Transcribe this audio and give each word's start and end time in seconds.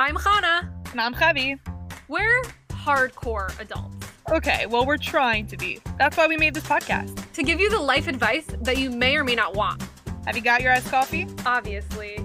I'm 0.00 0.16
Hannah. 0.16 0.72
And 0.92 0.98
I'm 0.98 1.12
Javi. 1.12 1.60
We're 2.08 2.42
hardcore 2.70 3.52
adults. 3.60 4.06
Okay, 4.32 4.64
well, 4.64 4.86
we're 4.86 4.96
trying 4.96 5.46
to 5.48 5.58
be. 5.58 5.78
That's 5.98 6.16
why 6.16 6.26
we 6.26 6.38
made 6.38 6.54
this 6.54 6.64
podcast. 6.64 7.30
To 7.34 7.42
give 7.42 7.60
you 7.60 7.68
the 7.68 7.78
life 7.78 8.08
advice 8.08 8.46
that 8.62 8.78
you 8.78 8.90
may 8.90 9.18
or 9.18 9.24
may 9.24 9.34
not 9.34 9.54
want. 9.54 9.86
Have 10.24 10.36
you 10.36 10.42
got 10.42 10.62
your 10.62 10.72
iced 10.72 10.90
coffee? 10.90 11.26
Obviously. 11.44 12.18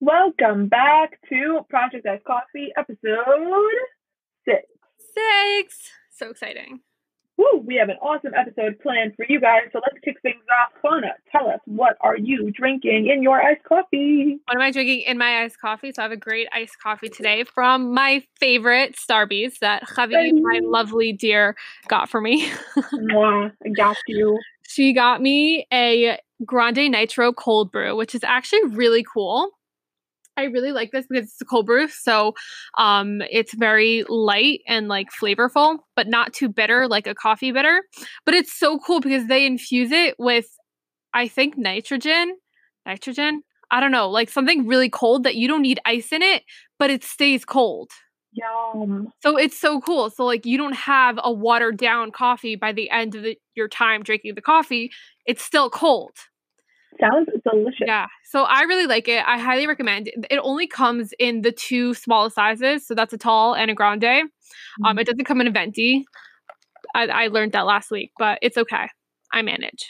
Welcome 0.00 0.68
back 0.68 1.20
to 1.28 1.60
Project 1.68 2.06
Iced 2.06 2.24
Coffee, 2.24 2.72
episode 2.78 3.18
six. 4.46 4.62
Six. 5.14 5.90
So 6.10 6.30
exciting. 6.30 6.80
Woo, 7.36 7.64
we 7.66 7.74
have 7.76 7.88
an 7.88 7.96
awesome 8.00 8.32
episode 8.34 8.78
planned 8.80 9.14
for 9.16 9.26
you 9.28 9.40
guys. 9.40 9.62
So 9.72 9.80
let's 9.80 9.98
kick 10.04 10.20
things 10.22 10.42
off. 10.60 10.72
Fauna, 10.80 11.14
tell 11.32 11.48
us 11.48 11.58
what 11.64 11.96
are 12.00 12.16
you 12.16 12.52
drinking 12.52 13.08
in 13.12 13.22
your 13.22 13.42
iced 13.42 13.64
coffee? 13.64 14.38
What 14.46 14.54
am 14.56 14.60
I 14.60 14.70
drinking 14.70 15.00
in 15.00 15.18
my 15.18 15.42
iced 15.42 15.60
coffee? 15.60 15.92
So 15.92 16.02
I 16.02 16.04
have 16.04 16.12
a 16.12 16.16
great 16.16 16.46
iced 16.52 16.78
coffee 16.80 17.08
today 17.08 17.42
from 17.42 17.92
my 17.92 18.22
favorite 18.38 18.96
Starbucks 18.96 19.58
that 19.58 19.82
Javi, 19.82 20.40
my 20.40 20.60
lovely 20.62 21.12
dear, 21.12 21.56
got 21.88 22.08
for 22.08 22.20
me. 22.20 22.48
Mwah, 22.94 23.50
I 23.64 23.68
got 23.70 23.96
you. 24.06 24.38
She 24.66 24.92
got 24.92 25.20
me 25.20 25.66
a 25.72 26.18
Grande 26.44 26.90
Nitro 26.90 27.32
cold 27.32 27.72
brew, 27.72 27.96
which 27.96 28.14
is 28.14 28.22
actually 28.22 28.64
really 28.68 29.04
cool. 29.04 29.50
I 30.36 30.44
really 30.44 30.72
like 30.72 30.90
this 30.90 31.06
because 31.08 31.28
it's 31.28 31.40
a 31.40 31.44
cold 31.44 31.66
brew, 31.66 31.88
so 31.88 32.34
um, 32.76 33.22
it's 33.30 33.54
very 33.54 34.04
light 34.08 34.60
and 34.66 34.88
like 34.88 35.08
flavorful, 35.10 35.78
but 35.94 36.08
not 36.08 36.32
too 36.32 36.48
bitter 36.48 36.88
like 36.88 37.06
a 37.06 37.14
coffee 37.14 37.52
bitter. 37.52 37.82
But 38.24 38.34
it's 38.34 38.52
so 38.52 38.78
cool 38.78 39.00
because 39.00 39.28
they 39.28 39.46
infuse 39.46 39.92
it 39.92 40.16
with, 40.18 40.46
I 41.12 41.28
think, 41.28 41.56
nitrogen, 41.56 42.36
nitrogen. 42.84 43.42
I 43.70 43.80
don't 43.80 43.92
know, 43.92 44.10
like 44.10 44.28
something 44.28 44.66
really 44.66 44.88
cold 44.88 45.24
that 45.24 45.36
you 45.36 45.48
don't 45.48 45.62
need 45.62 45.80
ice 45.84 46.12
in 46.12 46.22
it, 46.22 46.42
but 46.78 46.90
it 46.90 47.02
stays 47.02 47.44
cold. 47.44 47.90
Yum. 48.32 49.08
So 49.22 49.36
it's 49.36 49.58
so 49.58 49.80
cool. 49.80 50.10
So 50.10 50.24
like 50.24 50.44
you 50.44 50.58
don't 50.58 50.74
have 50.74 51.18
a 51.22 51.32
watered 51.32 51.76
down 51.76 52.10
coffee 52.10 52.56
by 52.56 52.72
the 52.72 52.90
end 52.90 53.14
of 53.14 53.22
the, 53.22 53.38
your 53.54 53.68
time 53.68 54.02
drinking 54.02 54.34
the 54.34 54.42
coffee. 54.42 54.90
It's 55.26 55.42
still 55.42 55.70
cold. 55.70 56.12
Sounds 57.00 57.28
delicious. 57.50 57.84
Yeah. 57.86 58.06
So 58.24 58.44
I 58.44 58.62
really 58.62 58.86
like 58.86 59.08
it. 59.08 59.24
I 59.26 59.38
highly 59.38 59.66
recommend 59.66 60.08
it. 60.08 60.14
It 60.30 60.38
only 60.42 60.66
comes 60.66 61.12
in 61.18 61.42
the 61.42 61.52
two 61.52 61.94
smallest 61.94 62.36
sizes. 62.36 62.86
So 62.86 62.94
that's 62.94 63.12
a 63.12 63.18
tall 63.18 63.54
and 63.54 63.70
a 63.70 63.74
grande. 63.74 64.02
Mm-hmm. 64.02 64.84
Um, 64.84 64.98
it 64.98 65.06
doesn't 65.06 65.24
come 65.24 65.40
in 65.40 65.46
a 65.46 65.50
venti. 65.50 66.04
I, 66.94 67.06
I 67.06 67.26
learned 67.28 67.52
that 67.52 67.66
last 67.66 67.90
week, 67.90 68.12
but 68.18 68.38
it's 68.42 68.56
okay. 68.56 68.88
I 69.32 69.42
manage. 69.42 69.86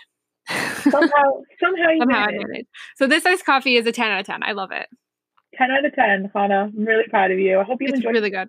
Somehow, 0.48 1.08
somehow 1.60 1.90
you 1.90 1.98
Somehow 2.00 2.18
I 2.22 2.26
manage. 2.26 2.42
manage. 2.48 2.66
So 2.96 3.06
this 3.06 3.26
iced 3.26 3.44
coffee 3.44 3.76
is 3.76 3.86
a 3.86 3.92
10 3.92 4.10
out 4.10 4.20
of 4.20 4.26
10. 4.26 4.42
I 4.42 4.52
love 4.52 4.70
it. 4.72 4.86
10 5.58 5.70
out 5.70 5.84
of 5.84 5.94
10, 5.94 6.30
Hannah. 6.34 6.70
I'm 6.74 6.84
really 6.84 7.04
proud 7.10 7.30
of 7.30 7.38
you. 7.38 7.60
I 7.60 7.64
hope 7.64 7.80
you 7.80 7.88
It's 7.88 7.96
enjoyed 7.96 8.14
really 8.14 8.30
good. 8.30 8.48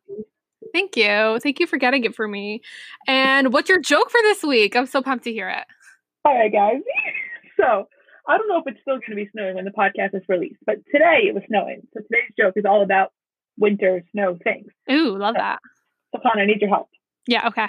Thank 0.74 0.98
you. 0.98 1.40
Thank 1.42 1.60
you 1.60 1.68
for 1.68 1.78
getting 1.78 2.04
it 2.04 2.16
for 2.16 2.28
me. 2.28 2.62
And 3.08 3.54
what's 3.54 3.70
your 3.70 3.80
joke 3.80 4.10
for 4.10 4.20
this 4.24 4.44
week? 4.44 4.76
I'm 4.76 4.86
so 4.88 5.02
pumped 5.02 5.24
to 5.26 5.32
hear 5.32 5.50
it. 5.50 5.64
All 6.24 6.34
right, 6.36 6.52
guys. 6.52 6.82
so 7.60 7.88
I 8.28 8.38
don't 8.38 8.48
know 8.48 8.58
if 8.58 8.68
it's 8.68 8.82
still 8.82 8.96
going 8.96 9.10
to 9.12 9.16
be 9.16 9.30
snowing 9.32 9.56
when 9.56 9.66
the 9.66 9.72
podcast 9.72 10.16
is 10.16 10.24
released, 10.28 10.60
but 10.66 10.78
today 10.92 11.26
it 11.28 11.36
was 11.36 11.44
snowing. 11.48 11.82
So 11.94 12.02
today's 12.02 12.32
joke 12.38 12.54
is 12.56 12.66
all 12.66 12.82
about 12.82 13.12
winter 13.58 14.04
snow 14.12 14.38
things. 14.44 14.72
Ooh, 14.92 15.18
love 15.18 15.36
that. 15.36 15.60
So 16.14 16.22
Hannah, 16.24 16.44
I 16.44 16.46
need 16.46 16.62
your 16.62 16.70
help. 16.70 16.90
Yeah, 17.28 17.48
okay. 17.48 17.68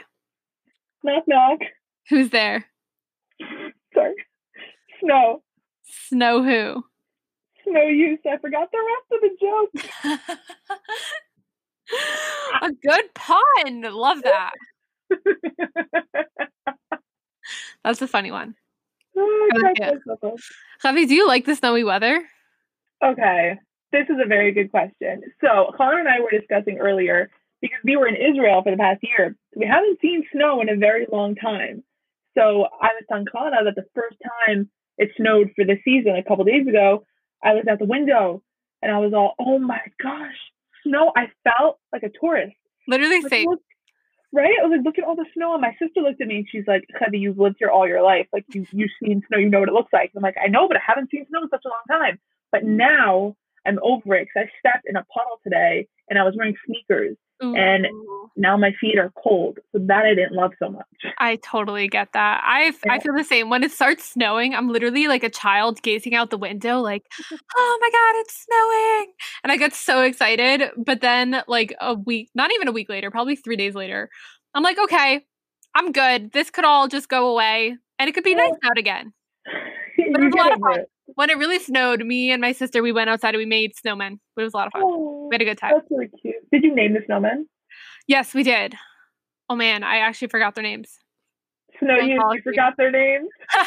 Knock, 1.03 1.25
knock. 1.27 1.61
Who's 2.09 2.31
there? 2.31 2.65
Sorry. 3.95 4.15
Snow. 5.01 5.43
Snow 5.85 6.43
who? 6.43 6.85
Snow 7.65 7.83
use. 7.83 8.19
I 8.27 8.39
forgot 8.39 8.71
the 8.73 8.79
rest 8.79 9.13
of 9.13 9.21
the 9.21 9.37
joke. 9.41 10.31
a 12.63 12.73
good 12.73 13.15
pun. 13.15 13.83
Love 13.83 14.23
that. 14.23 14.53
That's 17.85 18.03
a 18.03 18.09
funny 18.09 18.31
one. 18.31 18.55
Oh, 19.17 19.51
I 19.55 19.57
like 19.59 19.65
I 19.67 19.71
it. 19.71 20.03
cracked 20.03 20.07
myself. 20.23 20.41
Javi, 20.85 21.09
do 21.09 21.15
you 21.15 21.27
like 21.27 21.45
the 21.47 21.55
snowy 21.57 21.85
weather? 21.85 22.23
Okay, 23.05 23.59
this 23.93 24.05
is 24.09 24.17
a 24.23 24.29
very 24.29 24.53
good 24.53 24.71
question. 24.71 25.23
So 25.41 25.73
Connor 25.77 25.99
and 25.99 26.09
I 26.09 26.21
were 26.21 26.31
discussing 26.31 26.79
earlier 26.79 27.31
because 27.61 27.79
we 27.85 27.97
were 27.97 28.07
in 28.07 28.17
Israel 28.17 28.63
for 28.63 28.71
the 28.71 28.77
past 28.77 29.01
year. 29.03 29.37
We 29.55 29.67
haven't 29.67 30.01
seen 30.01 30.25
snow 30.33 30.61
in 30.61 30.69
a 30.69 30.77
very 30.77 31.07
long 31.11 31.35
time. 31.35 31.83
So 32.37 32.67
I 32.81 32.89
was 32.95 33.05
telling 33.09 33.27
Connor 33.31 33.65
that 33.65 33.75
the 33.75 33.87
first 33.95 34.17
time 34.47 34.69
it 34.99 35.11
snowed 35.17 35.51
for 35.57 35.65
the 35.65 35.77
season 35.85 36.17
a 36.17 36.23
couple 36.23 36.45
days 36.45 36.67
ago, 36.67 37.05
I 37.43 37.55
was 37.55 37.65
at 37.71 37.79
the 37.79 37.85
window 37.87 38.43
and 38.83 38.93
I 38.93 38.99
was 38.99 39.13
all, 39.15 39.35
"Oh 39.39 39.59
my 39.59 39.81
gosh, 40.03 40.37
snow!" 40.83 41.13
I 41.17 41.29
felt 41.45 41.79
like 41.93 42.03
a 42.03 42.11
tourist. 42.21 42.57
Literally 42.89 43.21
Like, 43.23 43.31
same. 43.31 43.49
Right? 44.33 44.55
I 44.61 44.67
was 44.67 44.77
like, 44.77 44.85
look 44.85 44.99
at 44.99 45.05
all 45.05 45.17
the 45.17 45.27
snow. 45.35 45.53
And 45.55 45.63
my 45.63 45.75
sister 45.79 46.01
looked 46.01 46.21
at 46.21 46.27
me 46.29 46.39
and 46.39 46.49
she's 46.51 46.67
like, 46.67 46.85
Heather, 46.99 47.17
you've 47.17 47.39
lived 47.39 47.57
here 47.59 47.71
all 47.71 47.89
your 47.89 48.03
life. 48.03 48.27
Like 48.33 48.45
you 48.53 48.67
you've 48.73 48.91
seen 49.03 49.23
snow, 49.29 49.39
you 49.39 49.49
know 49.49 49.61
what 49.61 49.69
it 49.69 49.75
looks 49.75 49.93
like. 49.93 50.13
I'm 50.17 50.23
like, 50.23 50.37
I 50.43 50.49
know, 50.49 50.69
but 50.69 50.77
I 50.77 50.81
haven't 50.87 51.11
seen 51.11 51.27
snow 51.29 51.43
in 51.43 51.49
such 51.49 51.65
a 51.65 51.69
long 51.69 52.01
time. 52.01 52.19
But 52.53 52.65
now 52.65 53.37
I'm 53.67 53.79
over 53.83 54.15
it 54.15 54.29
because 54.29 54.49
I 54.49 54.59
stepped 54.59 54.87
in 54.89 54.97
a 54.97 55.05
puddle 55.05 55.41
today 55.43 55.89
and 56.09 56.19
I 56.19 56.25
was 56.25 56.35
wearing 56.37 56.57
sneakers. 56.67 57.17
And- 57.41 57.87
Now 58.39 58.55
my 58.59 58.73
feet 58.79 58.99
are 58.99 59.11
cold. 59.17 59.59
So 59.73 59.79
that 59.87 60.05
I 60.05 60.15
didn't 60.15 60.33
love 60.35 60.53
so 60.59 60.69
much. 60.69 60.85
I 61.19 61.37
totally 61.37 61.89
get 61.89 62.13
that. 62.13 62.43
I 62.45 62.73
Yeah. 62.85 62.99
feel 62.99 63.15
the 63.17 63.25
same. 63.25 63.49
When 63.49 63.63
it 63.65 63.71
starts 63.73 64.05
snowing, 64.05 64.55
I'm 64.55 64.69
literally 64.69 65.09
like 65.09 65.23
a 65.25 65.31
child 65.31 65.81
gazing 65.81 66.15
out 66.15 66.29
the 66.29 66.37
window, 66.37 66.81
like, 66.81 67.05
"Oh 67.57 67.79
my 67.81 67.91
god, 67.91 68.21
it's 68.21 68.45
snowing!" 68.47 69.13
And 69.43 69.53
I 69.53 69.57
get 69.57 69.73
so 69.73 70.03
excited. 70.03 70.71
But 70.77 71.01
then, 71.01 71.43
like 71.49 71.75
a 71.81 71.95
week, 71.95 72.29
not 72.35 72.53
even 72.53 72.69
a 72.69 72.73
week 72.73 72.91
later, 72.91 73.11
probably 73.11 73.37
three 73.37 73.57
days 73.57 73.75
later, 73.75 74.11
I'm 74.53 74.63
like, 74.63 74.79
"Okay, 74.79 75.25
I'm 75.75 75.93
good. 75.93 76.33
This 76.33 76.51
could 76.51 76.67
all 76.67 76.89
just 76.89 77.09
go 77.09 77.29
away, 77.29 77.75
and 77.99 78.09
it 78.09 78.13
could 78.13 78.25
be 78.25 78.31
Yeah. 78.33 78.49
nice 78.49 78.59
out 78.65 78.77
again." 78.77 79.15
But 80.13 80.21
it 80.21 80.25
was 80.27 80.35
a 80.35 80.37
lot 80.37 80.53
of 80.53 80.61
fun. 80.61 80.81
it. 80.81 80.91
When 81.15 81.31
it 81.31 81.39
really 81.39 81.59
snowed, 81.59 82.05
me 82.05 82.31
and 82.33 82.41
my 82.43 82.53
sister 82.53 82.83
we 82.83 82.93
went 82.93 83.09
outside 83.09 83.31
and 83.35 83.39
we 83.39 83.47
made 83.47 83.73
snowmen. 83.75 84.19
It 84.37 84.43
was 84.43 84.53
a 84.53 84.57
lot 84.59 84.67
of 84.67 84.73
fun. 84.75 84.83
Oh, 84.85 85.29
We 85.31 85.35
had 85.35 85.41
a 85.41 85.45
good 85.47 85.57
time. 85.59 85.73
that's 85.75 85.91
really 85.91 86.09
cute. 86.21 86.36
Did 86.53 86.65
you 86.65 86.75
name 86.75 86.95
the 86.95 87.01
snowman? 87.07 87.47
Yes, 88.07 88.35
we 88.35 88.43
did. 88.43 88.75
Oh 89.49 89.57
man, 89.57 89.83
I 89.83 89.99
actually 89.99 90.29
forgot 90.29 90.55
their 90.55 90.63
names. 90.63 90.99
Snow 91.79 91.97
you, 91.97 92.21
you 92.33 92.43
forgot 92.43 92.75
their 92.77 92.91
names. 92.91 93.29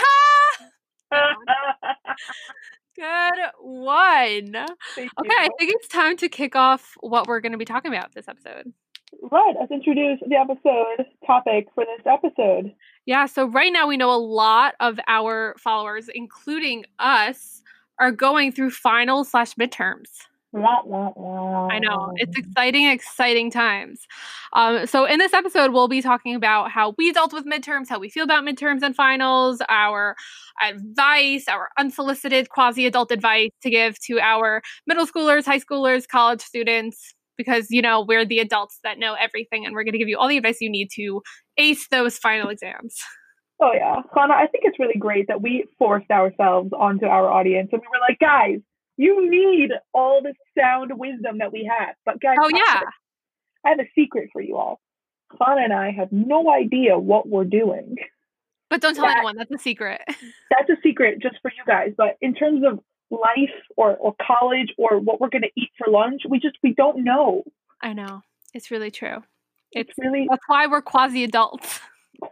Good 2.96 3.40
one. 3.62 4.52
Thank 4.96 5.12
Okay, 5.20 5.36
I 5.38 5.50
think 5.58 5.72
it's 5.74 5.88
time 5.88 6.18
to 6.18 6.28
kick 6.28 6.56
off 6.56 6.96
what 7.00 7.28
we're 7.28 7.40
going 7.40 7.54
to 7.54 7.58
be 7.58 7.66
talking 7.66 7.94
about 7.94 8.14
this 8.14 8.28
episode. 8.28 8.74
Right, 9.32 9.56
let's 9.60 9.72
introduce 9.72 10.20
the 10.28 10.36
episode 10.36 11.06
topic 11.26 11.68
for 11.74 11.86
this 11.86 12.06
episode. 12.06 12.74
Yeah, 13.06 13.26
so 13.26 13.46
right 13.46 13.72
now 13.72 13.88
we 13.88 13.98
know 13.98 14.14
a 14.14 14.20
lot 14.20 14.76
of 14.80 15.00
our 15.08 15.56
followers, 15.58 16.10
including 16.14 16.86
us, 17.00 17.64
are 18.00 18.12
going 18.12 18.52
through 18.52 18.72
final 18.72 19.24
slash 19.24 19.56
midterms. 19.56 20.10
I 21.72 21.80
know 21.80 22.12
it's 22.16 22.38
exciting, 22.38 22.88
exciting 22.88 23.52
times. 23.52 24.02
Um, 24.54 24.88
so 24.88 25.06
in 25.06 25.20
this 25.20 25.34
episode, 25.34 25.72
we'll 25.72 25.88
be 25.88 26.02
talking 26.02 26.34
about 26.36 26.72
how 26.72 26.96
we 26.98 27.12
dealt 27.12 27.34
with 27.34 27.46
midterms, 27.46 27.88
how 27.88 28.00
we 28.00 28.10
feel 28.10 28.24
about 28.24 28.44
midterms 28.44 28.82
and 28.82 28.96
finals, 28.96 29.62
our 29.70 30.16
advice, 30.64 31.48
our 31.48 31.70
unsolicited 31.78 32.50
quasi-adult 32.50 33.12
advice 33.12 33.52
to 33.62 33.70
give 33.70 34.00
to 34.02 34.20
our 34.20 34.62
middle 34.88 35.06
schoolers, 35.06 35.46
high 35.46 35.60
schoolers, 35.60 36.08
college 36.08 36.42
students, 36.42 37.14
because 37.38 37.68
you 37.70 37.82
know 37.82 38.04
we're 38.04 38.26
the 38.26 38.40
adults 38.40 38.80
that 38.84 38.98
know 38.98 39.14
everything, 39.14 39.66
and 39.66 39.76
we're 39.76 39.84
going 39.84 39.94
to 39.94 40.00
give 40.00 40.10
you 40.10 40.18
all 40.18 40.28
the 40.28 40.38
advice 40.38 40.58
you 40.62 40.70
need 40.70 40.90
to 40.96 41.22
ace 41.58 41.88
those 41.90 42.18
final 42.18 42.50
exams. 42.50 42.98
Oh 43.62 43.72
yeah, 43.74 43.98
Hannah, 44.16 44.36
I 44.36 44.48
think 44.48 44.64
it's 44.64 44.80
really 44.80 44.98
great 44.98 45.28
that 45.28 45.42
we 45.42 45.66
forced 45.78 46.10
ourselves 46.10 46.72
onto 46.72 47.06
our 47.06 47.30
audience 47.30 47.70
and 47.74 47.82
we 47.82 47.88
were 47.88 48.00
like, 48.08 48.18
guys, 48.20 48.62
you 49.04 49.30
need 49.30 49.72
all 49.94 50.22
the 50.22 50.34
sound 50.60 50.92
wisdom 50.98 51.38
that 51.38 51.52
we 51.54 51.64
have. 51.74 51.96
But 52.06 52.20
guys, 52.22 52.36
Oh 52.42 52.50
I 52.54 52.58
have 52.58 52.66
yeah, 52.68 52.80
a- 52.82 53.68
I 53.68 53.70
have 53.72 53.80
a 53.80 53.90
secret 53.96 54.30
for 54.34 54.42
you 54.42 54.58
all. 54.58 54.80
Hannah 55.40 55.62
and 55.64 55.74
I 55.74 55.92
have 55.92 56.12
no 56.12 56.52
idea 56.52 56.98
what 57.00 57.28
we're 57.28 57.46
doing. 57.46 57.96
but 58.70 58.82
don't 58.82 58.96
tell 58.96 59.06
that- 59.06 59.18
anyone. 59.18 59.38
That's 59.38 59.52
a 59.52 59.58
secret. 59.58 60.02
That's 60.08 60.70
a 60.70 60.78
secret 60.84 61.22
just 61.22 61.38
for 61.42 61.52
you 61.58 61.64
guys. 61.66 61.94
But 61.98 62.18
in 62.22 62.34
terms 62.36 62.64
of 62.66 62.80
life 63.10 63.56
or, 63.78 63.96
or 63.98 64.16
college 64.22 64.74
or 64.78 65.00
what 65.00 65.20
we're 65.22 65.30
gonna 65.30 65.48
eat 65.56 65.70
for 65.78 65.90
lunch, 65.90 66.24
we 66.30 66.40
just 66.40 66.58
we 66.62 66.74
don't 66.74 67.04
know. 67.04 67.44
I 67.82 67.94
know 67.94 68.22
it's 68.54 68.70
really 68.72 68.92
true. 68.92 69.24
It's 69.72 69.90
It's 69.90 69.98
really 70.00 70.28
that's 70.30 70.44
why 70.48 70.68
we're 70.68 70.82
quasi 70.82 71.24
adults. 71.24 71.80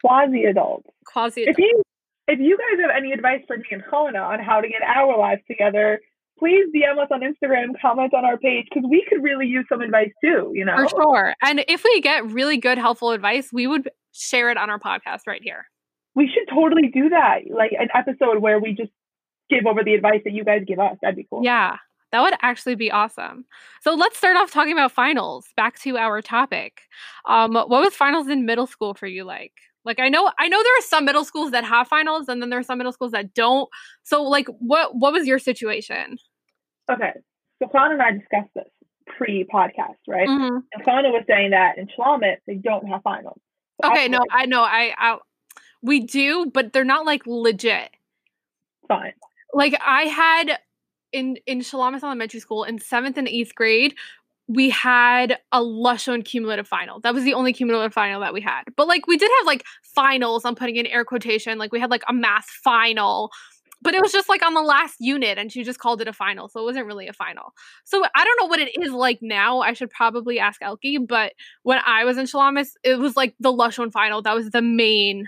quasi 0.02 0.44
adults. 0.46 0.90
Quasi 1.06 1.44
if 1.44 1.58
you 1.58 1.82
if 2.28 2.40
you 2.40 2.58
guys 2.58 2.82
have 2.82 2.92
any 2.96 3.14
advice 3.14 3.42
for 3.48 3.56
me 3.58 3.64
and 3.72 3.84
Hannah 3.90 4.20
on 4.20 4.40
how 4.40 4.60
to 4.60 4.68
get 4.68 4.82
our 4.82 5.18
lives 5.18 5.42
together, 5.48 6.02
please 6.38 6.66
DM 6.76 6.98
us 7.02 7.10
on 7.12 7.22
Instagram, 7.22 7.70
comment 7.82 8.14
on 8.14 8.26
our 8.26 8.38
page 8.38 8.66
because 8.74 8.88
we 8.90 9.06
could 9.10 9.24
really 9.24 9.48
use 9.48 9.66
some 9.70 9.82
advice 9.82 10.12
too. 10.24 10.52
You 10.54 10.66
know, 10.66 10.76
For 10.76 10.90
sure. 10.90 11.34
And 11.44 11.64
if 11.68 11.84
we 11.84 12.02
get 12.02 12.26
really 12.32 12.58
good, 12.58 12.78
helpful 12.78 13.12
advice, 13.12 13.52
we 13.52 13.68
would 13.68 13.90
share 14.14 14.50
it 14.50 14.58
on 14.58 14.70
our 14.70 14.80
podcast 14.80 15.22
right 15.28 15.42
here. 15.44 15.66
we 16.16 16.28
should 16.34 16.48
totally 16.54 16.90
do 16.94 17.10
that. 17.10 17.40
Like 17.50 17.72
an 17.80 17.90
episode 17.94 18.40
where 18.42 18.60
we 18.60 18.74
just 18.74 18.92
give 19.50 19.66
over 19.66 19.84
the 19.84 19.94
advice 19.94 20.22
that 20.26 20.34
you 20.34 20.44
guys 20.44 20.64
give 20.68 20.80
us. 20.80 20.98
That'd 21.02 21.16
be 21.16 21.28
cool. 21.30 21.42
Yeah, 21.44 21.78
That 22.12 22.22
would 22.22 22.34
actually 22.42 22.76
be 22.76 22.92
awesome. 22.92 23.46
So 23.82 23.94
let's 23.94 24.18
start 24.18 24.36
off 24.38 24.52
talking 24.52 24.74
about 24.74 24.92
finals. 24.92 25.46
Back 25.56 25.80
to 25.82 25.98
our 25.98 26.22
topic. 26.22 26.82
Um, 27.26 27.54
what 27.54 27.70
was 27.70 27.94
finals 27.94 28.28
in 28.28 28.46
middle 28.46 28.68
school 28.68 28.94
for 28.94 29.08
you 29.08 29.24
like? 29.24 29.54
Like 29.88 30.00
I 30.00 30.10
know 30.10 30.30
I 30.38 30.50
know 30.50 30.62
there 30.62 30.78
are 30.78 30.82
some 30.82 31.06
middle 31.06 31.24
schools 31.24 31.52
that 31.52 31.64
have 31.64 31.88
finals 31.88 32.28
and 32.28 32.42
then 32.42 32.50
there 32.50 32.60
are 32.60 32.64
some 32.64 32.78
middle 32.78 32.92
schools 32.92 33.14
that 33.14 33.34
don't. 33.34 33.70
So 34.04 34.22
like 34.22 34.48
what 34.60 34.94
what 34.94 35.14
was 35.14 35.26
your 35.26 35.40
situation? 35.40 36.18
Okay. 36.92 37.14
So 37.64 37.70
Fauna 37.72 37.94
and 37.94 38.02
I 38.04 38.12
discussed 38.12 38.54
this 38.54 38.68
pre-podcast, 39.08 39.96
right? 40.08 40.28
Mhm. 40.28 40.62
And 40.74 40.84
Fauna 40.84 41.10
was 41.10 41.24
saying 41.28 41.52
that 41.52 41.78
in 41.78 41.88
Shlamit 41.88 42.38
they 42.46 42.56
don't 42.56 42.86
have 42.88 43.02
finals. 43.02 43.40
So 43.82 43.90
Okay, 43.92 44.08
no, 44.10 44.20
like, 44.20 44.28
I 44.32 44.46
know. 44.46 44.62
I, 44.62 44.94
I 44.98 45.18
we 45.82 46.02
do, 46.02 46.52
but 46.54 46.74
they're 46.74 46.84
not 46.84 47.06
like 47.06 47.26
legit. 47.26 47.90
fine. 48.88 49.14
Like 49.54 49.80
I 49.86 50.04
had 50.04 50.60
in 51.14 51.38
in 51.46 51.60
Shalamis 51.60 52.04
Elementary 52.04 52.42
School 52.42 52.66
in 52.66 52.80
seventh 52.80 53.18
and 53.18 53.28
eighth 53.28 53.56
grade, 53.56 53.96
we 54.48 54.70
had 54.70 55.38
a 55.52 55.60
Lashon 55.62 56.24
cumulative 56.24 56.68
final. 56.68 57.00
That 57.02 57.14
was 57.14 57.24
the 57.24 57.34
only 57.34 57.52
cumulative 57.54 57.94
final 57.94 58.22
that 58.22 58.34
we 58.34 58.42
had. 58.42 58.64
But 58.76 58.88
like 58.88 59.06
we 59.08 59.18
did 59.18 59.30
have 59.40 59.46
like 59.46 59.64
finals. 59.84 60.46
I'm 60.46 60.56
putting 60.56 60.78
in 60.78 60.86
air 60.86 61.04
quotation. 61.04 61.58
Like 61.58 61.72
we 61.72 61.80
had 61.80 61.92
like 61.92 62.04
a 62.08 62.14
math 62.14 62.46
final, 62.64 63.30
but 63.82 63.94
it 63.94 64.02
was 64.02 64.12
just 64.12 64.30
like 64.30 64.44
on 64.46 64.54
the 64.54 64.62
last 64.62 64.96
unit, 65.00 65.38
and 65.38 65.52
she 65.52 65.64
just 65.64 65.80
called 65.80 66.02
it 66.02 66.08
a 66.08 66.14
final, 66.14 66.48
so 66.48 66.62
it 66.62 66.64
wasn't 66.64 66.86
really 66.86 67.08
a 67.08 67.14
final. 67.14 67.54
So 67.84 68.04
I 68.16 68.24
don't 68.24 68.40
know 68.42 68.48
what 68.48 68.60
it 68.60 68.72
is 68.82 68.92
like 68.92 69.20
now. 69.22 69.60
I 69.60 69.74
should 69.74 69.90
probably 69.90 70.40
ask 70.40 70.62
Elke. 70.62 70.82
But 71.08 71.34
when 71.64 71.80
I 71.86 72.06
was 72.06 72.18
in 72.18 72.26
Shalamis, 72.26 72.70
it 72.84 72.98
was 73.00 73.16
like 73.18 73.36
the 73.40 73.52
Lashon 73.54 73.92
final. 73.92 74.22
That 74.22 74.34
was 74.36 74.50
the 74.52 74.62
main, 74.62 75.28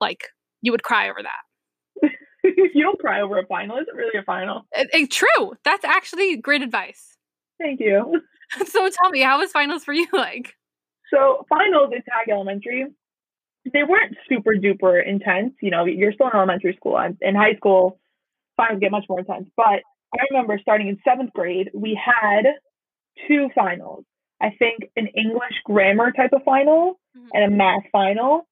like 0.00 0.24
you 0.62 0.72
would 0.72 0.82
cry 0.82 1.08
over 1.08 1.20
that. 1.22 2.10
you 2.74 2.82
don't 2.82 2.98
cry 2.98 3.20
over 3.20 3.38
a 3.38 3.46
final. 3.46 3.78
Is 3.78 3.86
it 3.86 3.96
really 3.96 4.18
a 4.18 4.22
final? 4.24 4.66
It- 4.72 4.90
it- 4.92 5.10
true. 5.12 5.52
That's 5.64 5.84
actually 5.84 6.36
great 6.36 6.62
advice. 6.62 7.16
Thank 7.60 7.80
you. 7.80 8.20
so 8.66 8.88
tell 8.90 9.10
me, 9.10 9.20
how 9.20 9.38
was 9.38 9.52
finals 9.52 9.84
for 9.84 9.92
you 9.92 10.06
like? 10.12 10.54
So 11.12 11.46
finals 11.48 11.90
at 11.96 12.04
Tag 12.04 12.28
Elementary, 12.30 12.86
they 13.72 13.82
weren't 13.82 14.16
super 14.28 14.52
duper 14.52 15.06
intense. 15.06 15.54
You 15.62 15.70
know, 15.70 15.84
you're 15.84 16.12
still 16.12 16.26
in 16.28 16.34
elementary 16.36 16.74
school. 16.76 16.98
and 16.98 17.16
In 17.20 17.34
high 17.34 17.54
school, 17.56 17.98
finals 18.56 18.80
get 18.80 18.90
much 18.90 19.04
more 19.08 19.20
intense. 19.20 19.48
But 19.56 19.82
I 20.14 20.24
remember 20.30 20.58
starting 20.60 20.88
in 20.88 20.98
seventh 21.06 21.32
grade, 21.32 21.70
we 21.74 21.98
had 22.02 22.44
two 23.26 23.48
finals. 23.54 24.04
I 24.40 24.50
think 24.58 24.90
an 24.96 25.08
English 25.08 25.54
grammar 25.64 26.12
type 26.12 26.32
of 26.32 26.42
final 26.44 27.00
Mhm. 27.16 27.28
and 27.34 27.44
a 27.52 27.56
math 27.56 27.82
final, 27.90 28.46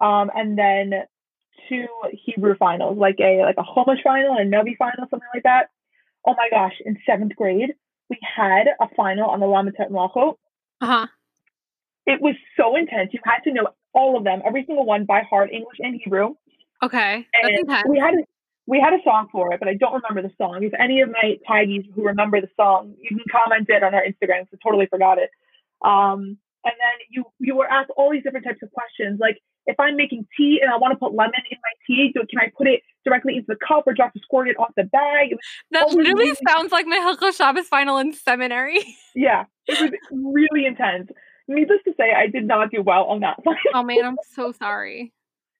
um, 0.00 0.30
and 0.34 0.56
then 0.58 1.04
two 1.68 1.86
Hebrew 2.12 2.54
finals, 2.56 2.96
like 2.98 3.16
a 3.20 3.42
like 3.42 3.56
a 3.58 3.62
Chumash 3.64 4.02
final 4.02 4.36
and 4.36 4.52
a 4.52 4.56
Navi 4.56 4.76
final, 4.76 5.06
something 5.10 5.28
like 5.34 5.42
that. 5.42 5.68
Oh 6.26 6.34
my 6.36 6.48
gosh! 6.50 6.72
In 6.84 6.98
seventh 7.04 7.36
grade, 7.36 7.74
we 8.10 8.18
had 8.36 8.66
a 8.80 8.88
final 8.96 9.28
on 9.30 9.40
the 9.40 9.46
Lamed 9.46 9.74
Tet 9.76 9.90
Melachot 9.90 10.34
Uh-huh. 10.80 11.06
it 12.06 12.20
was 12.20 12.34
so 12.56 12.76
intense. 12.76 13.10
You 13.12 13.20
had 13.24 13.40
to 13.44 13.52
know 13.52 13.68
all 13.92 14.16
of 14.16 14.24
them, 14.24 14.42
every 14.44 14.64
single 14.66 14.84
one 14.86 15.04
by 15.06 15.22
heart, 15.22 15.50
English 15.52 15.78
and 15.80 15.98
Hebrew. 16.02 16.34
Okay. 16.82 17.26
That's 17.42 17.48
And 17.48 17.58
intense. 17.60 17.84
we 17.88 17.98
had 17.98 18.14
a, 18.14 18.18
we 18.66 18.80
had 18.80 18.92
a 18.92 19.02
song 19.04 19.28
for 19.32 19.52
it, 19.54 19.58
but 19.60 19.68
I 19.68 19.74
don't 19.74 19.94
remember 19.94 20.22
the 20.28 20.34
song. 20.36 20.62
If 20.62 20.72
any 20.78 21.00
of 21.00 21.10
my 21.10 21.36
taggies 21.48 21.84
who 21.94 22.04
remember 22.04 22.40
the 22.40 22.50
song, 22.56 22.94
you 23.00 23.08
can 23.08 23.24
comment 23.30 23.66
it 23.68 23.82
on 23.82 23.94
our 23.94 24.02
Instagram. 24.02 24.46
So 24.50 24.58
totally 24.62 24.86
forgot 24.86 25.18
it. 25.18 25.30
Um, 25.82 26.36
and 26.64 26.74
then 26.82 26.96
you 27.10 27.24
you 27.38 27.56
were 27.56 27.70
asked 27.70 27.90
all 27.96 28.10
these 28.10 28.22
different 28.24 28.44
types 28.44 28.62
of 28.62 28.70
questions, 28.72 29.18
like 29.20 29.38
if 29.66 29.78
I'm 29.80 29.96
making 29.96 30.26
tea 30.36 30.60
and 30.62 30.70
I 30.70 30.76
want 30.76 30.92
to 30.92 30.98
put 30.98 31.12
lemon 31.14 31.34
in 31.50 31.58
my 31.62 31.72
tea, 31.86 32.12
do, 32.14 32.22
can 32.28 32.38
I 32.38 32.50
put 32.56 32.66
it 32.66 32.82
directly 33.04 33.34
into 33.36 33.46
the 33.48 33.56
cup 33.56 33.84
or 33.86 33.94
do 33.94 34.02
I 34.02 34.06
have 34.06 34.12
to 34.14 34.20
squirt 34.20 34.48
it 34.48 34.58
off 34.58 34.70
the 34.76 34.84
bag? 34.84 35.34
That 35.72 35.88
literally 35.88 36.30
really- 36.30 36.38
sounds 36.48 36.72
like 36.72 36.86
my 36.86 36.96
Hilchot 36.98 37.34
Shabbos 37.36 37.66
final 37.68 37.98
in 37.98 38.12
seminary. 38.12 38.84
yeah, 39.14 39.44
it 39.66 39.80
was 39.80 39.92
really 40.12 40.66
intense. 40.66 41.10
Needless 41.48 41.78
to 41.84 41.92
say, 41.96 42.12
I 42.12 42.26
did 42.26 42.44
not 42.44 42.70
do 42.70 42.82
well 42.82 43.04
on 43.04 43.20
that 43.20 43.36
one. 43.44 43.56
oh 43.74 43.82
man, 43.82 44.04
I'm 44.04 44.16
so 44.34 44.52
sorry. 44.52 45.12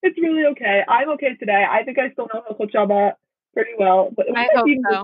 It's 0.02 0.18
really 0.18 0.44
okay. 0.52 0.82
I'm 0.88 1.10
okay 1.10 1.34
today. 1.36 1.64
I 1.68 1.82
think 1.84 1.98
I 1.98 2.10
still 2.10 2.28
know 2.32 2.42
Hilchot 2.48 2.72
Shabbat 2.72 3.12
pretty 3.54 3.72
well. 3.78 4.10
But 4.14 4.26
I 4.36 4.48
hope 4.54 4.68
so. 4.90 5.02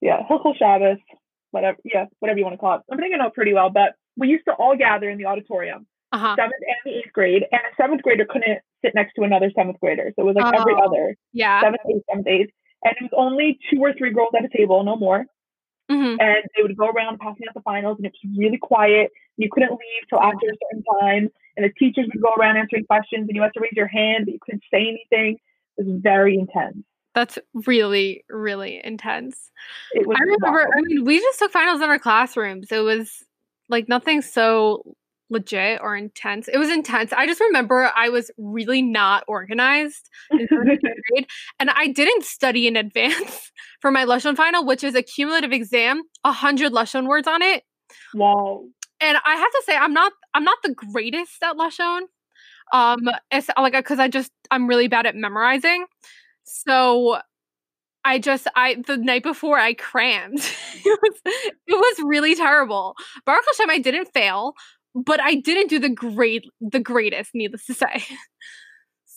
Yeah, 0.00 0.18
Hilchot 0.30 0.58
Shabbos, 0.58 0.98
whatever. 1.50 1.78
Yeah, 1.84 2.06
whatever 2.20 2.38
you 2.38 2.44
want 2.44 2.54
to 2.54 2.58
call 2.58 2.74
it. 2.76 2.80
I 2.92 2.96
think 2.96 3.14
I 3.14 3.18
know 3.18 3.28
it 3.28 3.34
pretty 3.34 3.54
well. 3.54 3.70
But 3.70 3.94
we 4.16 4.28
used 4.28 4.44
to 4.46 4.52
all 4.52 4.76
gather 4.76 5.08
in 5.08 5.18
the 5.18 5.26
auditorium, 5.26 5.86
Uh-huh. 6.16 6.34
seventh 6.36 6.62
and 6.66 6.80
the 6.92 6.98
eighth 6.98 7.12
grade, 7.12 7.44
and 7.52 7.60
a 7.60 7.76
seventh 7.76 8.02
grader 8.02 8.24
couldn't 8.28 8.58
sit 8.82 8.94
next 8.94 9.14
to 9.14 9.22
another 9.22 9.50
seventh 9.56 9.78
grader. 9.80 10.12
So 10.16 10.22
it 10.22 10.26
was 10.26 10.36
like 10.36 10.54
every 10.54 10.74
Oh. 10.74 10.84
other 10.86 11.16
Yeah. 11.32 11.60
seventh, 11.60 11.82
eighth, 11.90 12.04
seventh, 12.10 12.26
eighth, 12.26 12.50
and 12.84 12.94
it 12.98 13.02
was 13.02 13.10
only 13.16 13.58
two 13.70 13.80
or 13.80 13.92
three 13.92 14.10
girls 14.12 14.30
at 14.38 14.44
a 14.44 14.48
table, 14.56 14.82
no 14.84 14.96
more. 14.96 15.26
hmm 15.88 16.16
And 16.18 16.42
they 16.56 16.62
would 16.62 16.76
go 16.76 16.88
around 16.88 17.18
passing 17.20 17.46
out 17.48 17.54
the 17.54 17.60
finals, 17.60 17.98
and 17.98 18.06
it 18.06 18.12
was 18.24 18.36
really 18.38 18.58
quiet. 18.58 19.10
You 19.36 19.48
couldn't 19.52 19.70
leave 19.70 20.02
till 20.08 20.20
after 20.20 20.46
a 20.46 20.56
certain 20.64 20.82
time, 21.00 21.28
and 21.56 21.64
the 21.64 21.72
teachers 21.78 22.06
would 22.12 22.22
go 22.22 22.32
around 22.38 22.56
answering 22.56 22.84
questions, 22.86 23.28
and 23.28 23.36
you 23.36 23.42
had 23.42 23.52
to 23.54 23.60
raise 23.60 23.72
your 23.76 23.86
hand, 23.86 24.24
but 24.24 24.32
you 24.34 24.40
couldn't 24.44 24.64
say 24.72 24.80
anything. 24.88 25.38
It 25.78 25.86
was 25.86 26.00
very 26.02 26.34
intense. 26.38 26.78
That's 27.14 27.38
really, 27.54 28.24
really 28.28 28.80
intense. 28.82 29.50
It 29.92 30.06
was 30.06 30.16
I 30.20 30.22
remember, 30.24 30.58
wild. 30.58 30.68
I 30.76 30.80
mean, 30.82 31.04
we 31.04 31.18
just 31.20 31.38
took 31.38 31.52
finals 31.52 31.80
in 31.80 31.88
our 31.88 31.98
classrooms. 31.98 32.70
It 32.72 32.80
was 32.80 33.24
like 33.68 33.88
nothing 33.88 34.22
so 34.22 34.82
legit 35.30 35.80
or 35.82 35.96
intense. 35.96 36.48
It 36.48 36.58
was 36.58 36.70
intense. 36.70 37.12
I 37.12 37.26
just 37.26 37.40
remember 37.40 37.90
I 37.96 38.08
was 38.08 38.30
really 38.38 38.82
not 38.82 39.24
organized 39.26 40.08
in 40.30 40.46
seventh 40.48 40.80
and 40.82 41.02
grade, 41.10 41.26
and 41.58 41.70
I 41.70 41.88
didn't 41.88 42.24
study 42.24 42.66
in 42.66 42.76
advance 42.76 43.50
for 43.80 43.90
my 43.90 44.04
Lashon 44.04 44.36
final, 44.36 44.64
which 44.64 44.84
is 44.84 44.94
a 44.94 45.02
cumulative 45.02 45.52
exam, 45.52 46.02
a 46.24 46.32
hundred 46.32 46.72
Lashon 46.72 47.08
words 47.08 47.28
on 47.28 47.42
it. 47.42 47.64
wow. 48.14 48.64
and 49.00 49.18
I 49.24 49.36
have 49.36 49.50
to 49.50 49.62
say 49.64 49.76
I'm 49.76 49.92
not 49.92 50.12
I'm 50.34 50.44
not 50.44 50.58
the 50.62 50.74
greatest 50.74 51.42
at 51.42 51.56
lashon. 51.56 52.02
Um, 52.72 53.08
it's 53.30 53.48
like 53.56 53.74
because 53.74 53.98
I 53.98 54.08
just 54.08 54.32
I'm 54.50 54.66
really 54.66 54.88
bad 54.88 55.06
at 55.06 55.14
memorizing. 55.14 55.86
So 56.44 57.20
I 58.04 58.18
just 58.18 58.46
I 58.54 58.76
the 58.86 58.96
night 58.96 59.24
before 59.24 59.58
I 59.58 59.74
crammed. 59.74 60.38
it 60.84 61.00
was 61.02 61.20
it 61.24 61.54
was 61.68 61.96
really 62.04 62.34
terrible. 62.34 62.94
Baruch 63.24 63.44
Hashem, 63.46 63.68
I 63.68 63.78
didn't 63.78 64.12
fail, 64.14 64.54
but 64.96 65.20
I 65.20 65.34
didn't 65.34 65.68
do 65.68 65.78
the 65.78 65.90
great 65.90 66.50
the 66.60 66.80
greatest. 66.80 67.30
Needless 67.34 67.66
to 67.66 67.74
say. 67.74 68.04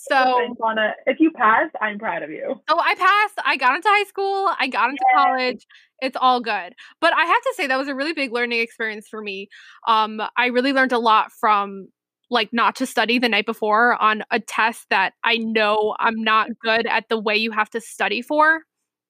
So 0.02 0.56
Donna, 0.60 0.94
if 1.06 1.20
you 1.20 1.30
passed, 1.30 1.76
I'm 1.82 2.00
proud 2.00 2.24
of 2.24 2.32
you. 2.32 2.56
Oh, 2.68 2.82
I 2.84 2.96
passed. 2.96 3.38
I 3.46 3.58
got 3.58 3.76
into 3.76 3.90
high 3.90 4.06
school. 4.06 4.50
I 4.58 4.68
got 4.68 4.90
into 4.90 5.04
Yay. 5.12 5.16
college. 5.16 5.68
It's 6.02 6.18
all 6.20 6.40
good. 6.40 6.74
But 7.02 7.14
I 7.14 7.26
have 7.26 7.42
to 7.42 7.54
say 7.56 7.68
that 7.68 7.78
was 7.78 7.90
a 7.90 7.94
really 7.94 8.14
big 8.14 8.32
learning 8.32 8.62
experience 8.62 9.08
for 9.08 9.22
me. 9.22 9.50
Um, 9.88 10.22
I 10.38 10.48
really 10.48 10.74
learned 10.74 10.94
a 10.94 10.98
lot 10.98 11.32
from 11.34 11.90
like 12.32 12.50
not 12.54 12.76
to 12.78 12.86
study 12.86 13.20
the 13.20 13.30
night 13.30 13.46
before 13.46 14.02
on 14.02 14.24
a 14.32 14.40
test 14.40 14.86
that 14.90 15.14
I 15.24 15.36
know 15.36 15.96
I'm 16.00 16.24
not 16.24 16.50
good 16.60 16.88
at 16.88 17.10
the 17.10 17.20
way 17.20 17.36
you 17.36 17.52
have 17.52 17.70
to 17.72 17.82
study 17.82 18.22
for. 18.22 18.62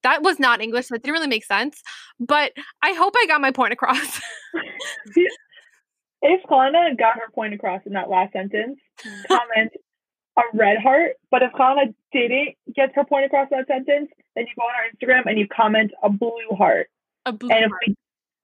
That 0.02 0.22
was 0.22 0.38
not 0.38 0.60
English. 0.60 0.88
That 0.88 1.02
didn't 1.02 1.14
really 1.14 1.28
make 1.28 1.44
sense. 1.44 1.82
But 2.18 2.52
I 2.82 2.92
hope 2.92 3.14
I 3.16 3.26
got 3.26 3.40
my 3.40 3.52
point 3.52 3.72
across. 3.72 4.20
If 6.22 6.42
Kana 6.48 6.94
got 6.96 7.14
her 7.16 7.30
point 7.34 7.54
across 7.54 7.82
in 7.86 7.92
that 7.94 8.10
last 8.10 8.32
sentence, 8.32 8.78
comment 9.28 9.72
a 10.38 10.42
red 10.54 10.78
heart. 10.78 11.12
But 11.30 11.42
if 11.42 11.52
Kana 11.56 11.86
didn't 12.12 12.56
get 12.74 12.94
her 12.94 13.04
point 13.04 13.24
across 13.26 13.48
in 13.50 13.58
that 13.58 13.66
sentence, 13.66 14.10
then 14.36 14.46
you 14.46 14.52
go 14.56 14.62
on 14.62 14.74
our 14.74 14.90
Instagram 14.90 15.28
and 15.30 15.38
you 15.38 15.48
comment 15.48 15.90
a 16.02 16.10
blue 16.10 16.30
heart. 16.56 16.88
a 17.26 17.32
blue 17.32 17.50
And 17.50 17.64
if 17.64 17.70
heart. 17.70 17.82
we 17.86 17.94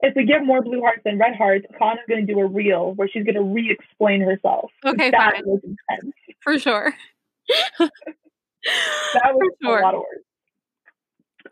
if 0.01 0.15
we 0.15 0.25
get 0.25 0.45
more 0.45 0.61
blue 0.63 0.81
hearts 0.83 1.01
than 1.05 1.19
red 1.19 1.35
hearts, 1.37 1.65
Kana's 1.79 2.05
going 2.09 2.27
to 2.27 2.33
do 2.33 2.39
a 2.41 2.47
reel 2.47 2.93
where 2.95 3.09
she's 3.09 3.25
going 3.25 3.35
to 3.35 3.43
re-explain 3.43 4.21
herself. 4.21 4.71
Okay, 4.85 5.11
that 5.11 5.35
fine. 5.37 5.43
was 5.47 5.61
intense. 5.65 6.15
for 6.43 6.59
sure. 6.59 6.95
That 7.79 7.91
was 9.35 9.53
sure. 9.63 9.79
a 9.79 9.83
lot 9.83 9.95
of 9.95 10.01
words. 10.01 10.25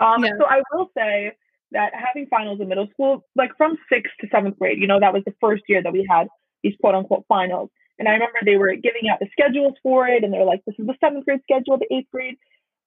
Um, 0.00 0.24
Yeah. 0.24 0.30
So 0.38 0.44
I 0.46 0.60
will 0.72 0.90
say 0.96 1.32
that 1.73 1.92
having 1.94 2.26
finals 2.26 2.61
in 2.61 2.68
middle 2.68 2.88
school, 2.92 3.25
like 3.35 3.50
from 3.56 3.76
sixth 3.92 4.12
to 4.21 4.28
seventh 4.30 4.59
grade, 4.59 4.78
you 4.80 4.87
know, 4.87 5.00
that 5.00 5.12
was 5.12 5.23
the 5.26 5.35
first 5.40 5.64
year 5.68 5.83
that 5.83 5.92
we 5.92 6.06
had 6.09 6.28
these 6.62 6.75
quote 6.80 6.94
unquote 6.94 7.25
finals. 7.28 7.71
And 7.99 8.09
I 8.09 8.12
remember 8.12 8.38
they 8.44 8.56
were 8.56 8.75
giving 8.75 9.09
out 9.11 9.21
the 9.21 9.28
schedules 9.33 9.75
for 9.83 10.06
it, 10.09 10.25
and 10.25 10.33
they're 10.33 10.44
like, 10.44 10.62
"This 10.66 10.75
is 10.78 10.87
the 10.87 10.97
seventh 11.00 11.25
grade 11.26 11.40
schedule, 11.42 11.78
the 11.78 11.92
eighth 11.94 12.11
grade." 12.11 12.37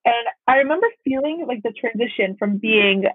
And 0.05 0.27
I 0.47 0.57
remember 0.57 0.87
feeling 1.03 1.45
like 1.47 1.63
the 1.63 1.71
transition 1.73 2.35
from 2.39 2.57
being 2.57 3.05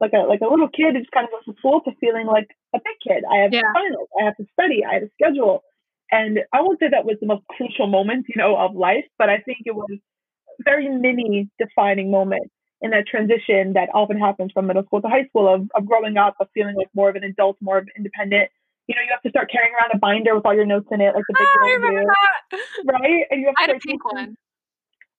like 0.00 0.12
a 0.14 0.18
like 0.20 0.40
a 0.40 0.46
little 0.48 0.68
kid 0.68 0.94
who 0.94 1.00
just 1.00 1.10
kind 1.12 1.26
of 1.26 1.32
goes 1.32 1.44
to 1.54 1.58
school 1.58 1.80
to 1.82 1.92
feeling 2.00 2.26
like 2.26 2.48
a 2.74 2.78
big 2.78 2.96
kid. 3.06 3.24
I 3.30 3.38
have 3.38 3.52
Yeah. 3.52 3.72
finals, 3.74 4.08
I 4.20 4.24
have 4.24 4.36
to 4.36 4.46
study, 4.52 4.84
I 4.84 4.94
have 4.94 5.02
a 5.04 5.10
schedule, 5.14 5.62
and 6.10 6.40
I 6.52 6.62
won't 6.62 6.78
say 6.80 6.88
that 6.88 7.04
was 7.04 7.16
the 7.20 7.26
most 7.26 7.46
crucial 7.48 7.86
moment, 7.86 8.26
you 8.28 8.36
know, 8.36 8.56
of 8.56 8.74
life, 8.74 9.04
but 9.18 9.28
I 9.28 9.38
think 9.38 9.58
it 9.66 9.74
was 9.74 9.86
a 9.90 10.62
very 10.64 10.88
mini 10.88 11.48
defining 11.58 12.10
moment 12.10 12.50
in 12.82 12.90
that 12.90 13.06
transition 13.06 13.74
that 13.74 13.88
often 13.94 14.18
happens 14.18 14.52
from 14.52 14.66
middle 14.66 14.82
school 14.84 15.02
to 15.02 15.08
high 15.08 15.24
school 15.26 15.52
of, 15.52 15.68
of 15.74 15.86
growing 15.86 16.16
up, 16.16 16.34
of 16.40 16.48
feeling 16.54 16.74
like 16.76 16.88
more 16.94 17.08
of 17.10 17.16
an 17.16 17.24
adult, 17.24 17.56
more 17.60 17.78
of 17.78 17.84
an 17.84 17.90
independent. 17.96 18.50
You 18.86 18.94
know, 18.94 19.02
you 19.02 19.08
have 19.12 19.22
to 19.22 19.30
start 19.30 19.50
carrying 19.52 19.72
around 19.74 19.90
a 19.94 19.98
binder 19.98 20.34
with 20.34 20.44
all 20.46 20.54
your 20.54 20.66
notes 20.66 20.88
in 20.90 21.00
it, 21.00 21.14
like 21.14 21.24
the 21.28 21.34
big 21.34 21.46
I 21.46 21.70
remember 21.74 22.02
that. 22.06 22.60
right? 23.00 23.24
And 23.30 23.40
you 23.40 23.46
have 23.46 23.54
I 23.58 23.66
to 23.66 23.72
had 23.72 23.76
a 23.76 23.80
pink 23.80 24.04
one. 24.10 24.36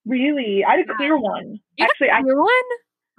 Really, 0.06 0.64
I 0.68 0.72
had 0.72 0.80
a 0.82 0.84
Yeah. 0.90 0.98
clear 0.98 1.18
one. 1.18 1.60
You 1.78 1.86
had 1.86 1.90
Actually, 1.92 2.10
I 2.10 2.22
Blue 2.22 2.38
one? 2.40 2.70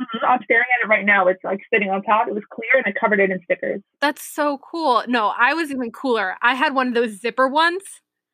Mhm, 0.00 0.28
I'm 0.28 0.40
staring 0.44 0.66
at 0.74 0.84
it 0.84 0.88
right 0.88 1.04
now. 1.04 1.28
It's 1.28 1.42
like 1.44 1.60
sitting 1.72 1.90
on 1.90 2.02
top. 2.02 2.26
It 2.26 2.34
was 2.34 2.42
clear 2.50 2.70
and 2.74 2.86
I 2.86 2.92
covered 2.98 3.20
it 3.20 3.30
in 3.30 3.40
stickers. 3.44 3.80
That's 4.00 4.22
so 4.22 4.58
cool. 4.58 5.04
No, 5.06 5.32
I 5.38 5.54
was 5.54 5.70
even 5.70 5.92
cooler. 5.92 6.36
I 6.42 6.54
had 6.54 6.74
one 6.74 6.88
of 6.88 6.94
those 6.94 7.20
zipper 7.20 7.46
ones. 7.46 7.82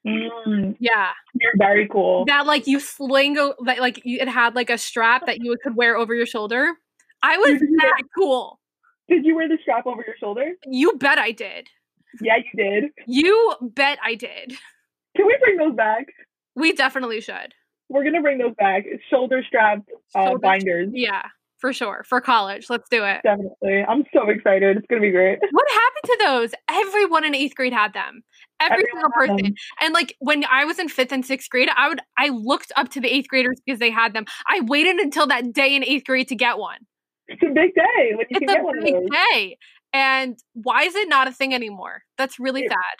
Mm, 0.06 0.76
Yeah. 0.78 1.10
you're 1.34 1.52
very 1.56 1.88
cool. 1.88 2.24
That 2.26 2.46
like 2.46 2.66
you 2.66 2.80
sling 2.80 3.34
that 3.34 3.78
like 3.80 4.00
you, 4.04 4.18
it 4.20 4.28
had 4.28 4.54
like 4.54 4.70
a 4.70 4.78
strap 4.78 5.26
that 5.26 5.38
you 5.40 5.56
could 5.62 5.76
wear 5.76 5.96
over 5.96 6.14
your 6.14 6.26
shoulder. 6.26 6.72
I 7.22 7.36
was 7.36 7.58
that 7.60 8.02
cool. 8.16 8.60
Did 9.08 9.24
you 9.24 9.34
wear 9.34 9.48
the 9.48 9.58
strap 9.62 9.86
over 9.86 10.04
your 10.06 10.16
shoulder? 10.20 10.52
You 10.66 10.96
bet 10.98 11.18
I 11.18 11.32
did. 11.32 11.68
Yeah, 12.22 12.36
you 12.36 12.64
did. 12.64 12.84
You 13.06 13.54
bet 13.60 13.98
I 14.04 14.14
did. 14.14 14.54
Can 15.16 15.26
we 15.26 15.36
bring 15.42 15.56
those 15.56 15.74
back? 15.74 16.06
We 16.54 16.72
definitely 16.72 17.20
should. 17.20 17.54
We're 17.88 18.04
gonna 18.04 18.22
bring 18.22 18.38
those 18.38 18.54
back. 18.56 18.84
Shoulder 19.10 19.42
strap 19.46 19.78
uh, 20.14 20.26
Shoulder- 20.26 20.38
binders. 20.38 20.88
Yeah, 20.92 21.22
for 21.58 21.72
sure. 21.72 22.04
For 22.08 22.20
college. 22.20 22.68
Let's 22.70 22.88
do 22.88 23.04
it. 23.04 23.22
Definitely. 23.24 23.82
I'm 23.88 24.04
so 24.14 24.28
excited. 24.28 24.76
It's 24.76 24.86
gonna 24.88 25.00
be 25.02 25.10
great. 25.10 25.38
What 25.50 25.66
happened 25.70 26.04
to 26.04 26.18
those? 26.26 26.54
Everyone 26.70 27.24
in 27.24 27.34
eighth 27.34 27.54
grade 27.56 27.72
had 27.72 27.94
them. 27.94 28.22
Every 28.60 28.84
Everyone 28.84 29.12
single 29.28 29.38
person. 29.38 29.54
And 29.80 29.94
like 29.94 30.16
when 30.18 30.44
I 30.50 30.64
was 30.64 30.78
in 30.78 30.88
fifth 30.88 31.12
and 31.12 31.24
sixth 31.24 31.48
grade, 31.50 31.68
I 31.76 31.88
would 31.88 32.00
I 32.18 32.28
looked 32.30 32.72
up 32.76 32.88
to 32.90 33.00
the 33.00 33.08
eighth 33.08 33.28
graders 33.28 33.60
because 33.64 33.78
they 33.78 33.90
had 33.90 34.14
them. 34.14 34.24
I 34.48 34.60
waited 34.66 34.96
until 34.96 35.26
that 35.28 35.52
day 35.52 35.74
in 35.76 35.84
eighth 35.84 36.04
grade 36.04 36.28
to 36.28 36.34
get 36.34 36.58
one. 36.58 36.78
It's 37.28 37.42
a 37.42 37.46
big 37.46 37.74
day 37.74 38.14
when 38.14 38.26
you 38.30 38.38
It's 38.38 38.38
can 38.40 38.48
get 38.48 38.60
a 38.60 38.82
big 38.82 39.10
day. 39.10 39.56
And 39.92 40.36
why 40.54 40.82
is 40.82 40.94
it 40.94 41.08
not 41.08 41.28
a 41.28 41.32
thing 41.32 41.54
anymore? 41.54 42.02
That's 42.16 42.38
really 42.38 42.62
Yeah. 42.62 42.70
sad. 42.70 42.96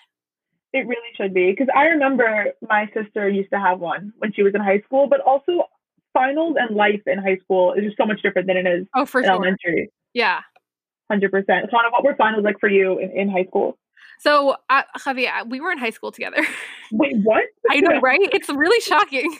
It 0.74 0.86
really 0.86 1.00
should 1.16 1.32
be 1.32 1.50
because 1.50 1.68
I 1.74 1.86
remember 1.86 2.52
my 2.68 2.90
sister 2.94 3.28
used 3.28 3.50
to 3.50 3.58
have 3.58 3.80
one 3.80 4.12
when 4.18 4.32
she 4.34 4.42
was 4.42 4.54
in 4.54 4.60
high 4.60 4.80
school, 4.80 5.06
but 5.08 5.20
also 5.20 5.64
finals 6.12 6.56
and 6.58 6.76
life 6.76 7.00
in 7.06 7.18
high 7.18 7.38
school 7.38 7.72
is 7.72 7.84
just 7.84 7.96
so 7.96 8.04
much 8.04 8.20
different 8.22 8.46
than 8.46 8.56
it 8.58 8.66
is 8.66 8.86
Oh, 8.94 9.06
for 9.06 9.20
in 9.20 9.24
sure. 9.26 9.32
elementary. 9.34 9.90
Yeah. 10.12 10.40
Hundred 11.10 11.30
percent. 11.30 11.70
Sana, 11.70 11.90
what 11.90 12.04
were 12.04 12.14
finals 12.16 12.44
like 12.44 12.60
for 12.60 12.68
you 12.68 12.98
in, 12.98 13.10
in 13.12 13.28
high 13.30 13.44
school? 13.44 13.78
So, 14.18 14.56
uh, 14.68 14.82
Javier, 14.98 15.48
we 15.48 15.60
were 15.60 15.70
in 15.70 15.78
high 15.78 15.90
school 15.90 16.12
together. 16.12 16.44
Wait, 16.92 17.16
what? 17.22 17.44
I 17.70 17.80
know, 17.80 18.00
right? 18.00 18.18
It's 18.32 18.48
really 18.48 18.80
shocking. 18.80 19.36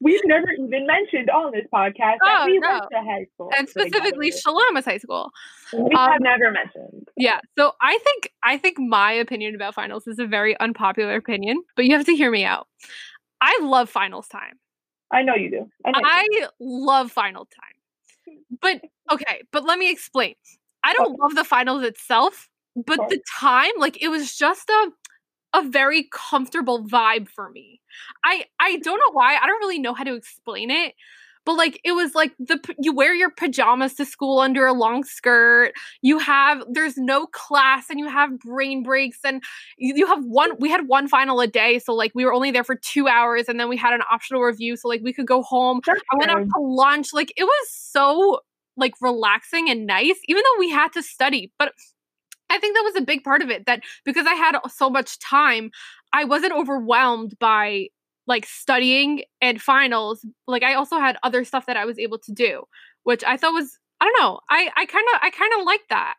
We've 0.00 0.20
never 0.26 0.50
even 0.52 0.86
mentioned 0.86 1.28
on 1.30 1.50
this 1.50 1.66
podcast 1.74 2.18
that 2.24 2.40
Oh, 2.42 2.46
we 2.46 2.58
no. 2.60 2.70
went 2.70 2.84
to 2.92 2.98
high 2.98 3.26
school. 3.34 3.50
And 3.58 3.68
specifically, 3.68 4.30
Shaloma's 4.30 4.84
high 4.84 4.98
school. 4.98 5.30
we 5.72 5.92
um, 5.94 6.12
have 6.12 6.20
never 6.20 6.52
mentioned. 6.52 7.08
Yeah. 7.16 7.40
So 7.58 7.72
I 7.80 7.98
think 8.04 8.32
I 8.44 8.58
think 8.58 8.78
my 8.78 9.10
opinion 9.12 9.56
about 9.56 9.74
finals 9.74 10.06
is 10.06 10.20
a 10.20 10.26
very 10.26 10.58
unpopular 10.60 11.16
opinion, 11.16 11.62
but 11.74 11.84
you 11.84 11.96
have 11.96 12.06
to 12.06 12.14
hear 12.14 12.30
me 12.30 12.44
out. 12.44 12.68
I 13.40 13.58
love 13.62 13.90
finals 13.90 14.28
time. 14.28 14.58
I 15.10 15.22
know 15.22 15.34
you 15.34 15.50
do. 15.50 15.68
I 15.84 15.90
know 15.90 15.98
you 16.30 16.44
I 16.44 16.48
love 16.60 17.10
final 17.10 17.46
time. 17.46 18.36
But 18.60 18.82
okay, 19.12 19.42
but 19.52 19.64
let 19.64 19.78
me 19.80 19.90
explain. 19.90 20.34
I 20.84 20.92
don't 20.92 21.18
love 21.18 21.34
the 21.34 21.44
finals 21.44 21.82
itself, 21.82 22.48
but 22.86 23.08
the 23.08 23.20
time, 23.40 23.70
like 23.78 24.02
it 24.02 24.08
was 24.08 24.36
just 24.36 24.68
a 24.68 24.90
a 25.54 25.66
very 25.66 26.08
comfortable 26.12 26.84
vibe 26.84 27.28
for 27.28 27.50
me. 27.50 27.80
I 28.24 28.44
I 28.60 28.76
don't 28.78 28.98
know 28.98 29.12
why. 29.12 29.36
I 29.36 29.46
don't 29.46 29.60
really 29.60 29.78
know 29.78 29.94
how 29.94 30.04
to 30.04 30.14
explain 30.14 30.70
it. 30.70 30.94
But 31.44 31.54
like 31.54 31.80
it 31.82 31.92
was 31.92 32.14
like 32.14 32.34
the 32.38 32.60
you 32.78 32.94
wear 32.94 33.14
your 33.14 33.30
pajamas 33.30 33.94
to 33.94 34.04
school 34.04 34.38
under 34.38 34.66
a 34.66 34.74
long 34.74 35.02
skirt. 35.02 35.72
You 36.02 36.18
have 36.18 36.62
there's 36.70 36.98
no 36.98 37.26
class 37.26 37.88
and 37.88 37.98
you 37.98 38.06
have 38.06 38.38
brain 38.40 38.82
breaks 38.82 39.20
and 39.24 39.42
you, 39.78 39.94
you 39.96 40.06
have 40.06 40.22
one 40.24 40.50
we 40.58 40.68
had 40.68 40.88
one 40.88 41.08
final 41.08 41.40
a 41.40 41.46
day 41.46 41.78
so 41.78 41.94
like 41.94 42.12
we 42.14 42.26
were 42.26 42.34
only 42.34 42.50
there 42.50 42.64
for 42.64 42.74
2 42.74 43.08
hours 43.08 43.48
and 43.48 43.58
then 43.58 43.70
we 43.70 43.78
had 43.78 43.94
an 43.94 44.02
optional 44.12 44.42
review 44.42 44.76
so 44.76 44.88
like 44.88 45.00
we 45.02 45.12
could 45.12 45.26
go 45.26 45.42
home 45.42 45.80
That's 45.86 46.02
I 46.12 46.16
went 46.16 46.30
out 46.30 46.42
to 46.42 46.60
lunch. 46.60 47.14
Like 47.14 47.32
it 47.36 47.44
was 47.44 47.70
so 47.70 48.40
like 48.76 48.92
relaxing 49.00 49.70
and 49.70 49.86
nice, 49.86 50.18
even 50.26 50.42
though 50.42 50.58
we 50.58 50.70
had 50.70 50.92
to 50.92 51.02
study. 51.02 51.52
But 51.58 51.72
I 52.50 52.58
think 52.58 52.74
that 52.76 52.82
was 52.84 52.96
a 52.96 53.02
big 53.02 53.24
part 53.24 53.42
of 53.42 53.50
it 53.50 53.66
that 53.66 53.80
because 54.04 54.26
I 54.26 54.34
had 54.34 54.58
so 54.68 54.88
much 54.90 55.18
time, 55.18 55.70
I 56.12 56.24
wasn't 56.24 56.52
overwhelmed 56.52 57.38
by 57.38 57.88
like 58.26 58.46
studying 58.46 59.22
and 59.40 59.60
finals. 59.60 60.24
Like 60.46 60.62
I 60.62 60.74
also 60.74 60.98
had 60.98 61.16
other 61.22 61.44
stuff 61.44 61.66
that 61.66 61.76
I 61.76 61.84
was 61.84 61.98
able 61.98 62.18
to 62.18 62.32
do, 62.32 62.64
which 63.04 63.24
I 63.24 63.36
thought 63.36 63.54
was 63.54 63.78
I 64.00 64.04
don't 64.04 64.20
know. 64.20 64.40
I 64.50 64.70
I 64.76 64.86
kind 64.86 65.06
of 65.14 65.20
I 65.22 65.30
kind 65.30 65.52
of 65.58 65.66
like 65.66 65.82
that. 65.90 66.14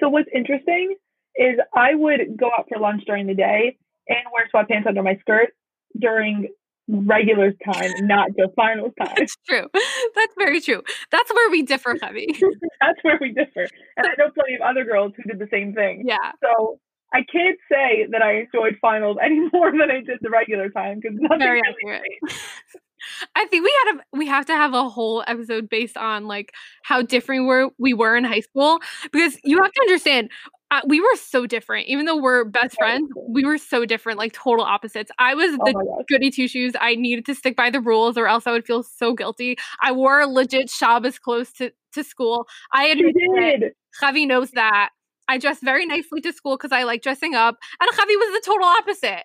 So 0.00 0.08
what's 0.08 0.28
interesting 0.34 0.96
is 1.36 1.58
I 1.76 1.94
would 1.94 2.36
go 2.36 2.50
out 2.58 2.66
for 2.68 2.80
lunch 2.80 3.04
during 3.06 3.28
the 3.28 3.34
day 3.34 3.78
and 4.08 4.18
wear 4.32 4.48
sweatpants 4.52 4.86
under 4.86 5.02
my 5.02 5.16
skirt 5.20 5.50
during 5.98 6.48
regular 6.92 7.52
time, 7.64 7.90
not 8.06 8.28
just 8.38 8.54
finals 8.54 8.92
time. 9.00 9.14
It's 9.16 9.36
true. 9.48 9.66
That's 9.72 10.34
very 10.38 10.60
true. 10.60 10.82
That's 11.10 11.32
where 11.32 11.50
we 11.50 11.62
differ, 11.62 11.96
Heavy. 12.00 12.26
That's 12.80 12.98
where 13.02 13.18
we 13.20 13.32
differ. 13.32 13.68
And 13.96 14.06
I 14.06 14.10
know 14.18 14.30
plenty 14.34 14.54
of 14.54 14.60
other 14.60 14.84
girls 14.84 15.12
who 15.16 15.22
did 15.24 15.38
the 15.38 15.48
same 15.50 15.74
thing. 15.74 16.04
Yeah. 16.06 16.32
So 16.42 16.78
I 17.14 17.20
can't 17.30 17.58
say 17.70 18.06
that 18.10 18.22
I 18.22 18.46
enjoyed 18.46 18.78
finals 18.80 19.16
any 19.22 19.48
more 19.52 19.70
than 19.70 19.90
I 19.90 20.00
did 20.00 20.18
the 20.20 20.30
regular 20.30 20.68
time 20.70 21.00
because 21.00 21.16
nothing 21.20 21.38
Very 21.38 21.62
really. 21.84 22.18
I 23.36 23.46
think 23.46 23.64
we 23.64 23.74
had 23.84 23.96
a 23.96 24.16
we 24.16 24.26
have 24.26 24.46
to 24.46 24.54
have 24.54 24.74
a 24.74 24.88
whole 24.88 25.24
episode 25.26 25.68
based 25.68 25.96
on 25.96 26.26
like 26.26 26.52
how 26.82 27.02
different 27.02 27.42
we 27.42 27.46
were 27.46 27.70
we 27.78 27.94
were 27.94 28.16
in 28.16 28.24
high 28.24 28.40
school 28.40 28.80
because 29.12 29.38
you 29.44 29.62
have 29.62 29.72
to 29.72 29.80
understand 29.82 30.30
uh, 30.70 30.80
we 30.86 31.00
were 31.00 31.16
so 31.16 31.46
different 31.46 31.86
even 31.86 32.06
though 32.06 32.16
we're 32.16 32.44
best 32.44 32.76
friends 32.76 33.08
we 33.28 33.44
were 33.44 33.58
so 33.58 33.84
different 33.84 34.18
like 34.18 34.32
total 34.32 34.64
opposites. 34.64 35.10
I 35.18 35.34
was 35.34 35.52
Oh 35.60 35.64
the 35.66 35.72
gosh. 35.72 36.04
goody 36.08 36.30
two 36.30 36.48
shoes 36.48 36.72
I 36.80 36.94
needed 36.94 37.26
to 37.26 37.34
stick 37.34 37.56
by 37.56 37.70
the 37.70 37.80
rules 37.80 38.16
or 38.16 38.26
else 38.26 38.46
I 38.46 38.52
would 38.52 38.64
feel 38.66 38.82
so 38.82 39.12
guilty. 39.14 39.56
I 39.82 39.92
wore 39.92 40.24
legit 40.26 40.70
Shabbos 40.70 41.18
clothes 41.18 41.52
to 41.54 41.72
to 41.92 42.02
school. 42.04 42.46
I 42.72 42.86
admit 42.86 43.14
it 43.16 43.60
did. 43.60 43.72
Javi 44.00 44.26
knows 44.26 44.50
that. 44.52 44.90
I 45.28 45.38
dressed 45.38 45.62
very 45.62 45.86
nicely 45.86 46.20
to 46.22 46.32
school 46.32 46.56
because 46.56 46.72
I 46.72 46.82
like 46.84 47.02
dressing 47.02 47.34
up 47.34 47.56
and 47.80 47.90
Javi 47.90 48.16
was 48.16 48.42
the 48.42 48.42
total 48.44 48.66
opposite. 48.66 49.24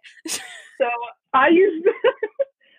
So 0.78 0.90
I 1.34 1.50
used 1.50 1.86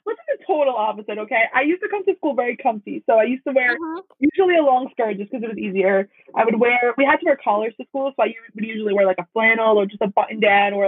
what's 0.08 0.20
the 0.26 0.42
total 0.46 0.74
opposite, 0.74 1.18
okay? 1.18 1.44
I 1.54 1.60
used 1.62 1.82
to 1.82 1.88
come 1.90 2.02
to 2.06 2.16
school 2.16 2.34
very 2.34 2.56
comfy. 2.56 3.02
So 3.06 3.18
I 3.18 3.24
used 3.24 3.44
to 3.44 3.52
wear 3.52 3.76
Mhm. 3.76 4.00
usually 4.18 4.56
a 4.56 4.62
long 4.62 4.88
skirt 4.92 5.18
just 5.18 5.30
because 5.30 5.44
it 5.44 5.48
was 5.50 5.58
easier. 5.58 6.08
I 6.34 6.44
would 6.46 6.58
wear 6.58 6.94
we 6.96 7.04
had 7.04 7.20
to 7.20 7.26
wear 7.26 7.36
collars 7.36 7.74
to 7.76 7.86
school, 7.88 8.10
so 8.16 8.22
I 8.22 8.34
would 8.54 8.64
usually 8.64 8.94
wear 8.94 9.04
like 9.06 9.18
a 9.18 9.26
flannel 9.34 9.78
or 9.78 9.84
just 9.84 10.00
a 10.00 10.08
button 10.08 10.40
down 10.40 10.72
or 10.72 10.84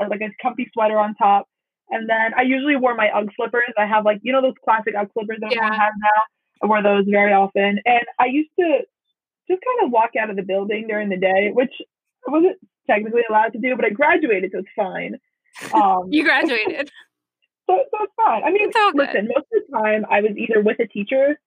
uh, 0.00 0.08
like 0.08 0.22
a 0.22 0.30
comfy 0.40 0.70
sweater 0.72 0.98
on 0.98 1.14
top. 1.16 1.48
And 1.90 2.08
then 2.08 2.32
I 2.34 2.42
usually 2.42 2.76
wore 2.76 2.94
my 2.94 3.10
UGG 3.10 3.34
slippers. 3.36 3.74
I 3.76 3.84
have 3.84 4.06
like 4.06 4.20
you 4.22 4.32
know 4.32 4.40
those 4.40 4.54
classic 4.64 4.94
UGG 4.96 5.12
slippers 5.12 5.38
that 5.40 5.52
everyone 5.52 5.74
Yeah. 5.74 5.84
has 5.84 5.92
now. 5.98 6.20
I 6.62 6.66
wore 6.66 6.82
those 6.82 7.04
very 7.06 7.32
often, 7.34 7.78
and 7.84 8.04
I 8.18 8.26
used 8.26 8.50
to 8.58 8.66
just 9.48 9.60
kind 9.68 9.80
of 9.84 9.90
walk 9.90 10.16
out 10.16 10.30
of 10.30 10.36
the 10.36 10.42
building 10.42 10.86
during 10.86 11.08
the 11.10 11.16
day, 11.18 11.50
which 11.52 11.74
I 12.26 12.30
wasn't 12.30 12.56
technically 12.86 13.24
allowed 13.28 13.52
to 13.52 13.58
do, 13.58 13.76
but 13.76 13.84
I 13.84 13.90
graduated, 13.90 14.52
so 14.52 14.58
it's 14.60 14.68
fine. 14.74 15.18
Um, 15.74 16.06
you 16.10 16.22
graduated 16.24 16.90
so, 17.76 17.84
so 17.90 18.04
it's 18.04 18.12
fine. 18.16 18.44
I 18.44 18.50
mean, 18.50 18.68
It's 18.68 18.76
all 18.76 18.92
good. 18.92 19.06
listen, 19.08 19.28
most 19.28 19.46
of 19.52 19.62
the 19.66 19.78
time 19.78 20.04
I 20.10 20.20
was 20.20 20.32
either 20.36 20.60
with 20.62 20.78
a 20.80 20.86
teacher 20.86 21.38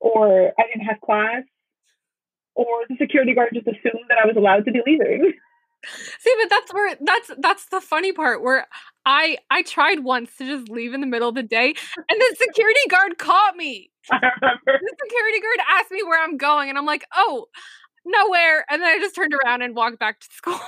or 0.00 0.52
I 0.58 0.62
didn't 0.66 0.86
have 0.86 1.00
class 1.00 1.42
or 2.54 2.66
the 2.88 2.96
security 3.00 3.34
guard 3.34 3.50
just 3.54 3.66
assumed 3.66 4.04
that 4.08 4.18
I 4.22 4.26
was 4.26 4.36
allowed 4.36 4.64
to 4.66 4.72
be 4.72 4.80
leaving. 4.84 5.32
See, 6.18 6.34
but 6.42 6.50
that's 6.50 6.74
where 6.74 6.96
that's 7.00 7.30
that's 7.38 7.66
the 7.66 7.80
funny 7.80 8.12
part 8.12 8.42
where 8.42 8.66
I 9.06 9.38
I 9.48 9.62
tried 9.62 10.00
once 10.00 10.34
to 10.38 10.44
just 10.44 10.68
leave 10.68 10.92
in 10.92 11.00
the 11.00 11.06
middle 11.06 11.28
of 11.28 11.36
the 11.36 11.42
day 11.44 11.68
and 11.96 12.20
the 12.20 12.36
security 12.36 12.80
guard 12.90 13.16
caught 13.18 13.54
me. 13.54 13.90
I 14.10 14.16
remember. 14.16 14.60
The 14.66 14.96
security 15.04 15.40
guard 15.40 15.58
asked 15.78 15.92
me 15.92 16.02
where 16.02 16.20
I'm 16.22 16.36
going 16.36 16.68
and 16.68 16.76
I'm 16.76 16.84
like, 16.86 17.04
"Oh, 17.14 17.46
nowhere." 18.04 18.64
And 18.68 18.82
then 18.82 18.88
I 18.88 18.98
just 18.98 19.14
turned 19.14 19.32
around 19.34 19.62
and 19.62 19.76
walked 19.76 20.00
back 20.00 20.18
to 20.18 20.26
school. 20.32 20.58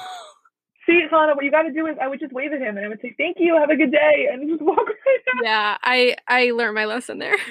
See, 0.90 1.02
Hannah, 1.09 1.35
what 1.37 1.44
you 1.44 1.52
got 1.52 1.62
to 1.62 1.73
do 1.73 1.87
is 1.87 1.97
I 2.02 2.09
would 2.09 2.18
just 2.18 2.32
wave 2.32 2.52
at 2.52 2.61
him 2.61 2.76
and 2.76 2.85
I 2.85 2.88
would 2.88 3.00
say, 3.00 3.14
thank 3.16 3.37
you, 3.38 3.56
have 3.56 3.70
a 3.70 3.76
good 3.76 3.92
day, 3.92 4.26
and 4.32 4.49
just 4.49 4.61
walk 4.70 4.78
right 4.78 5.37
out. 5.38 5.44
yeah, 5.44 5.76
I 5.85 6.16
I 6.26 6.50
learned 6.50 6.75
my 6.75 6.85
lesson 6.87 7.18
there. 7.18 7.37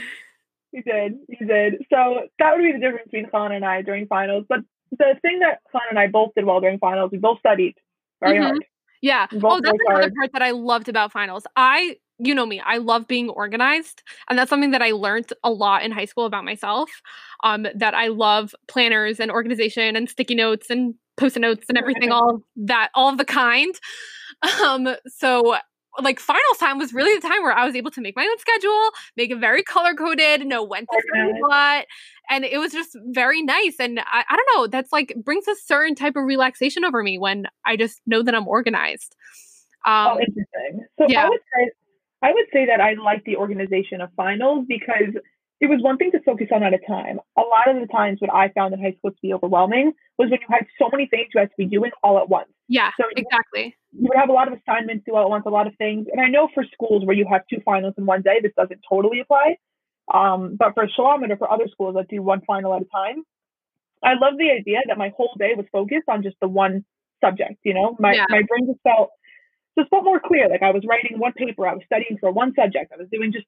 You 0.72 0.84
did, 0.84 1.13
you 1.27 1.48
did. 1.48 1.74
So 1.91 2.27
that 2.38 2.53
would 2.55 2.62
be 2.62 2.72
the 2.72 2.77
difference 2.77 3.05
between 3.10 3.27
Khan 3.31 3.51
and 3.51 3.65
I 3.65 3.81
during 3.81 4.05
finals. 4.05 4.46
But 4.48 4.60
the 4.91 5.15
thing 5.24 5.39
that 5.39 5.62
Khan 5.72 5.81
and 5.89 5.98
I 5.98 6.05
both 6.05 6.34
did 6.36 6.46
well 6.46 6.60
during 6.62 6.77
finals, 6.77 7.10
we 7.12 7.17
both 7.17 7.39
studied 7.39 7.74
very 8.22 8.38
Mhm. 8.38 8.43
hard. 8.43 8.65
Yeah. 9.01 9.25
Both 9.31 9.43
Oh, 9.53 9.62
that's 9.62 9.79
another 9.88 10.01
hard. 10.01 10.13
part 10.15 10.31
that 10.34 10.43
I 10.43 10.51
loved 10.51 10.88
about 10.88 11.12
finals. 11.12 11.48
I, 11.55 11.98
you 12.19 12.36
know 12.36 12.46
me, 12.46 12.60
I 12.60 12.77
love 12.77 13.08
being 13.08 13.29
organized, 13.29 14.03
and 14.29 14.38
that's 14.38 14.50
something 14.51 14.69
that 14.69 14.84
I 14.84 14.91
learned 14.91 15.34
a 15.43 15.50
lot 15.50 15.81
in 15.81 15.91
high 15.91 16.05
school 16.05 16.25
about 16.25 16.43
myself. 16.46 16.91
Um, 17.43 17.65
that 17.74 17.96
I 17.96 18.10
love 18.10 18.53
planners 18.67 19.19
and 19.19 19.31
organization 19.31 19.96
and 19.96 20.08
sticky 20.08 20.36
notes 20.36 20.69
and 20.69 20.93
post-it 21.20 21.42
notes 21.42 21.66
and 21.70 21.78
everything, 21.78 22.12
all 22.12 22.42
that, 22.56 22.90
all 22.96 23.10
of 23.10 23.18
the 23.18 23.26
kind. 23.26 23.74
Um, 24.64 24.96
so 25.08 25.58
like 26.02 26.20
finals 26.20 26.58
time 26.60 26.78
was 26.78 26.94
really 26.94 27.14
the 27.20 27.28
time 27.28 27.42
where 27.42 27.52
I 27.52 27.66
was 27.66 27.76
able 27.76 27.92
to 27.92 28.02
make 28.02 28.16
my 28.16 28.24
own 28.24 28.38
schedule, 28.40 28.90
make 29.18 29.32
it 29.32 29.40
very 29.40 29.64
color 29.64 29.94
coded, 29.94 30.46
know 30.46 30.64
when 30.64 30.84
to 30.84 31.02
study 31.08 31.20
Organized. 31.20 31.42
what, 31.42 31.86
and 32.30 32.46
it 32.46 32.60
was 32.60 32.72
just 32.72 32.98
very 33.08 33.42
nice. 33.42 33.76
And 33.80 34.00
I, 34.00 34.24
I 34.30 34.36
don't 34.36 34.50
know, 34.56 34.68
that's 34.68 34.92
like 34.92 35.14
brings 35.24 35.48
a 35.48 35.56
certain 35.56 35.96
type 35.96 36.16
of 36.16 36.24
relaxation 36.26 36.86
over 36.86 37.04
me 37.04 37.18
when 37.18 37.48
I 37.66 37.76
just 37.76 38.02
know 38.06 38.24
that 38.24 38.36
I'm 38.36 38.48
organized. 38.48 39.16
Um, 39.86 40.08
oh, 40.08 40.20
interesting. 40.20 40.86
So 41.00 41.06
yeah. 41.08 41.26
I 41.26 41.30
would 41.30 41.40
say 41.40 41.72
I 42.22 42.34
would 42.34 42.46
say 42.52 42.66
that 42.66 42.82
I 42.82 42.94
like 42.94 43.24
the 43.24 43.38
organization 43.38 44.02
of 44.02 44.10
finals 44.16 44.66
because 44.68 45.16
it 45.62 45.70
was 45.70 45.82
one 45.82 45.98
thing 45.98 46.12
to 46.12 46.22
focus 46.22 46.48
on 46.54 46.63
at 46.63 46.74
a 46.74 46.78
time. 46.80 47.20
A 47.38 47.42
lot 47.42 47.68
of 47.70 47.80
the 47.82 47.88
times, 47.88 48.20
what 48.22 48.34
I 48.34 48.50
found 48.50 48.74
in 48.74 48.82
high 48.82 48.94
school 48.98 49.12
to 49.12 49.18
be 49.22 49.34
overwhelming 49.34 49.92
was 50.18 50.30
when 50.30 50.39
you 50.42 50.48
had 50.50 50.66
so 50.78 50.89
many 50.92 51.06
things 51.08 51.28
you 51.34 51.39
had 51.39 51.50
to 51.50 51.56
be 51.58 51.66
doing 51.66 51.92
all 52.04 52.18
at 52.18 52.30
once. 52.30 52.50
Yeah, 52.68 52.92
So- 53.00 53.08
exactly. 53.16 53.75
You 53.92 54.08
would 54.08 54.18
have 54.18 54.30
a 54.30 54.34
lot 54.34 54.48
of 54.51 54.58
assignments 54.58 55.04
due 55.06 55.16
all 55.16 55.24
at 55.24 55.30
once, 55.30 55.46
a 55.46 55.50
lot 55.50 55.68
of 55.68 55.75
things. 55.78 56.08
And 56.12 56.22
I 56.22 56.28
know 56.30 56.48
for 56.54 56.63
schools 56.63 57.04
where 57.06 57.16
you 57.16 57.25
have 57.30 57.42
two 57.51 57.60
finals 57.66 57.96
in 57.98 58.06
one 58.06 58.22
day, 58.22 58.39
this 58.42 58.54
doesn't 58.56 58.82
totally 58.88 59.20
apply. 59.20 59.58
Um, 60.13 60.56
but 60.58 60.74
for 60.75 60.88
Shalom 60.88 61.24
or 61.24 61.38
for 61.38 61.51
other 61.51 61.68
schools 61.72 61.96
that 61.96 62.08
do 62.08 62.22
one 62.22 62.42
final 62.42 62.74
at 62.74 62.82
a 62.82 62.86
time, 62.86 63.24
I 64.04 64.13
love 64.13 64.38
the 64.38 64.50
idea 64.51 64.80
that 64.88 64.98
my 64.98 65.10
whole 65.18 65.36
day 65.38 65.54
was 65.58 65.66
focused 65.72 66.08
on 66.08 66.24
just 66.24 66.38
the 66.39 66.48
one 66.48 66.86
subject. 67.24 67.56
You 67.63 67.74
know, 67.74 67.96
my 68.00 68.13
Yeah. 68.13 68.25
my 68.30 68.42
brain 68.44 68.66
just 68.68 68.80
felt 68.82 69.10
just 69.78 69.89
felt 69.89 70.04
more 70.06 70.20
clear. 70.20 70.48
Like 70.50 70.63
I 70.63 70.72
was 70.72 70.84
writing 70.88 71.20
one 71.20 71.34
paper, 71.34 71.68
I 71.68 71.74
was 71.74 71.84
studying 71.86 72.18
for 72.18 72.32
one 72.32 72.54
subject, 72.56 72.92
I 72.94 72.98
was 72.98 73.10
doing 73.12 73.32
just 73.32 73.46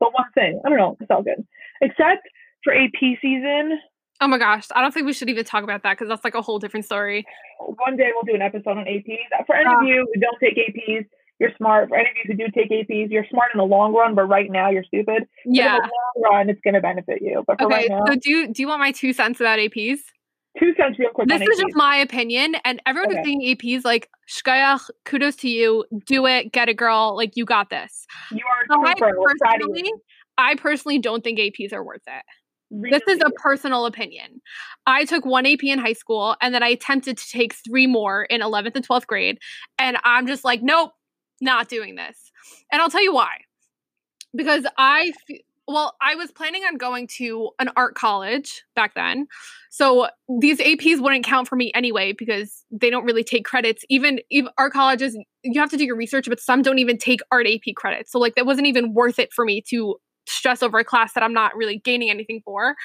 the 0.00 0.08
one 0.10 0.24
thing. 0.34 0.60
I 0.64 0.68
don't 0.68 0.78
know, 0.78 0.96
It's 1.00 1.10
all 1.10 1.22
good. 1.22 1.44
Except 1.80 2.22
for 2.62 2.74
AP 2.74 3.18
season, 3.20 3.78
Oh 4.20 4.28
my 4.28 4.38
gosh, 4.38 4.66
I 4.74 4.80
don't 4.80 4.94
think 4.94 5.06
we 5.06 5.12
should 5.12 5.28
even 5.28 5.44
talk 5.44 5.64
about 5.64 5.82
that 5.82 5.94
because 5.98 6.08
that's 6.08 6.22
like 6.24 6.36
a 6.36 6.40
whole 6.40 6.58
different 6.60 6.86
story. 6.86 7.26
one 7.58 7.96
day 7.96 8.10
we'll 8.14 8.22
do 8.22 8.34
an 8.34 8.42
episode 8.42 8.78
on 8.78 8.84
APs. 8.84 9.44
For 9.46 9.56
any 9.56 9.66
Ah. 9.68 9.80
of 9.80 9.86
you 9.88 10.06
who 10.14 10.20
don't 10.20 10.38
take 10.38 10.56
APs, 10.56 11.04
you're 11.40 11.50
smart. 11.56 11.88
For 11.88 11.96
any 11.96 12.08
of 12.10 12.16
you 12.16 12.24
who 12.28 12.34
do 12.34 12.50
take 12.52 12.70
APs, 12.70 13.10
you're 13.10 13.26
smart 13.28 13.50
in 13.52 13.58
the 13.58 13.64
long 13.64 13.92
run, 13.92 14.14
but 14.14 14.22
right 14.24 14.48
now 14.50 14.70
you're 14.70 14.84
stupid. 14.84 15.24
But 15.44 15.52
Yeah. 15.52 15.76
in 15.76 15.82
the 15.82 15.90
long 16.22 16.32
run, 16.32 16.48
it's 16.48 16.60
going 16.60 16.74
to 16.74 16.80
benefit 16.80 17.22
you. 17.22 17.42
But 17.46 17.58
for 17.58 17.66
Okay. 17.66 17.74
right 17.74 17.88
now, 17.90 18.04
So 18.06 18.14
do 18.14 18.30
you, 18.30 18.48
do 18.48 18.62
you 18.62 18.68
want 18.68 18.78
my 18.80 18.92
two 18.92 19.12
cents 19.12 19.40
about 19.40 19.58
APs? 19.58 19.98
Two 20.58 20.72
cents 20.78 20.98
real 20.98 21.10
quick 21.14 21.28
This 21.28 21.42
is 21.42 21.58
just 21.58 21.74
my 21.74 21.96
opinion, 21.96 22.56
and 22.64 22.80
everyone 22.86 23.10
who's 23.10 23.18
Okay. 23.20 23.36
taking 23.56 23.56
APs, 23.56 23.84
like 23.84 24.08
shkayach, 24.28 24.88
kudos 25.04 25.36
to 25.36 25.48
you. 25.48 25.84
Do 26.06 26.26
it, 26.26 26.52
get 26.52 26.68
a 26.68 26.74
girl. 26.74 27.14
Like 27.16 27.36
you 27.36 27.44
got 27.44 27.70
this. 27.70 28.06
you 28.30 28.38
are 28.38 28.76
So 28.76 28.86
I 28.86 28.94
trooper. 28.94 29.18
We're 29.20 29.34
proud 29.40 29.54
of 29.62 29.68
personally. 29.68 29.92
I 30.38 30.54
personally 30.56 30.98
don't 30.98 31.22
think 31.22 31.38
APs 31.38 31.72
are 31.72 31.84
worth 31.84 32.02
it. 32.06 32.22
Really? 32.70 32.98
This 32.98 33.16
is 33.16 33.22
a 33.24 33.30
personal 33.30 33.86
opinion. 33.86 34.40
I 34.86 35.04
took 35.04 35.24
one 35.24 35.46
AP 35.46 35.62
in 35.62 35.78
high 35.78 35.92
school 35.92 36.34
and 36.40 36.52
then 36.52 36.62
I 36.62 36.68
attempted 36.68 37.18
to 37.18 37.28
take 37.30 37.54
three 37.54 37.86
more 37.86 38.24
in 38.24 38.40
11th 38.40 38.74
and 38.74 38.86
12th 38.88 39.06
grade. 39.06 39.38
And 39.78 39.96
I'm 40.02 40.26
just 40.26 40.44
like, 40.44 40.60
nope, 40.60 40.90
not 41.40 41.68
doing 41.68 41.94
this. 41.94 42.32
And 42.72 42.82
I'll 42.82 42.90
tell 42.90 43.02
you 43.02 43.14
why. 43.14 43.36
Because 44.34 44.66
I, 44.76 45.12
f- 45.30 45.38
well, 45.66 45.96
I 46.02 46.14
was 46.14 46.30
planning 46.30 46.62
on 46.64 46.76
going 46.76 47.06
to 47.16 47.50
an 47.58 47.70
art 47.76 47.94
college 47.94 48.62
back 48.76 48.94
then. 48.94 49.26
So 49.70 50.08
these 50.40 50.58
APs 50.58 51.00
wouldn't 51.00 51.24
count 51.24 51.48
for 51.48 51.56
me 51.56 51.72
anyway 51.74 52.12
because 52.12 52.64
they 52.70 52.90
don't 52.90 53.04
really 53.04 53.24
take 53.24 53.44
credits. 53.44 53.84
Even, 53.88 54.20
even 54.30 54.50
art 54.58 54.72
colleges, 54.72 55.16
you 55.42 55.60
have 55.60 55.70
to 55.70 55.76
do 55.76 55.84
your 55.84 55.96
research, 55.96 56.28
but 56.28 56.40
some 56.40 56.62
don't 56.62 56.78
even 56.78 56.98
take 56.98 57.20
art 57.32 57.46
AP 57.46 57.74
credits. 57.76 58.12
So 58.12 58.18
like 58.18 58.34
that 58.34 58.46
wasn't 58.46 58.66
even 58.66 58.92
worth 58.92 59.18
it 59.18 59.32
for 59.32 59.44
me 59.44 59.62
to 59.70 59.96
stress 60.26 60.62
over 60.62 60.78
a 60.78 60.84
class 60.84 61.14
that 61.14 61.22
I'm 61.22 61.34
not 61.34 61.56
really 61.56 61.78
gaining 61.78 62.10
anything 62.10 62.42
for. 62.44 62.76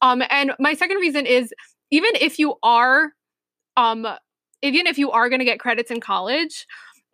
Um, 0.00 0.22
and 0.30 0.52
my 0.58 0.74
second 0.74 0.96
reason 0.96 1.26
is 1.26 1.52
even 1.90 2.10
if 2.20 2.38
you 2.38 2.54
are, 2.62 3.12
um, 3.76 4.06
even 4.62 4.86
if 4.86 4.98
you 4.98 5.10
are 5.10 5.28
going 5.28 5.38
to 5.38 5.44
get 5.44 5.60
credits 5.60 5.90
in 5.90 6.00
college, 6.00 6.66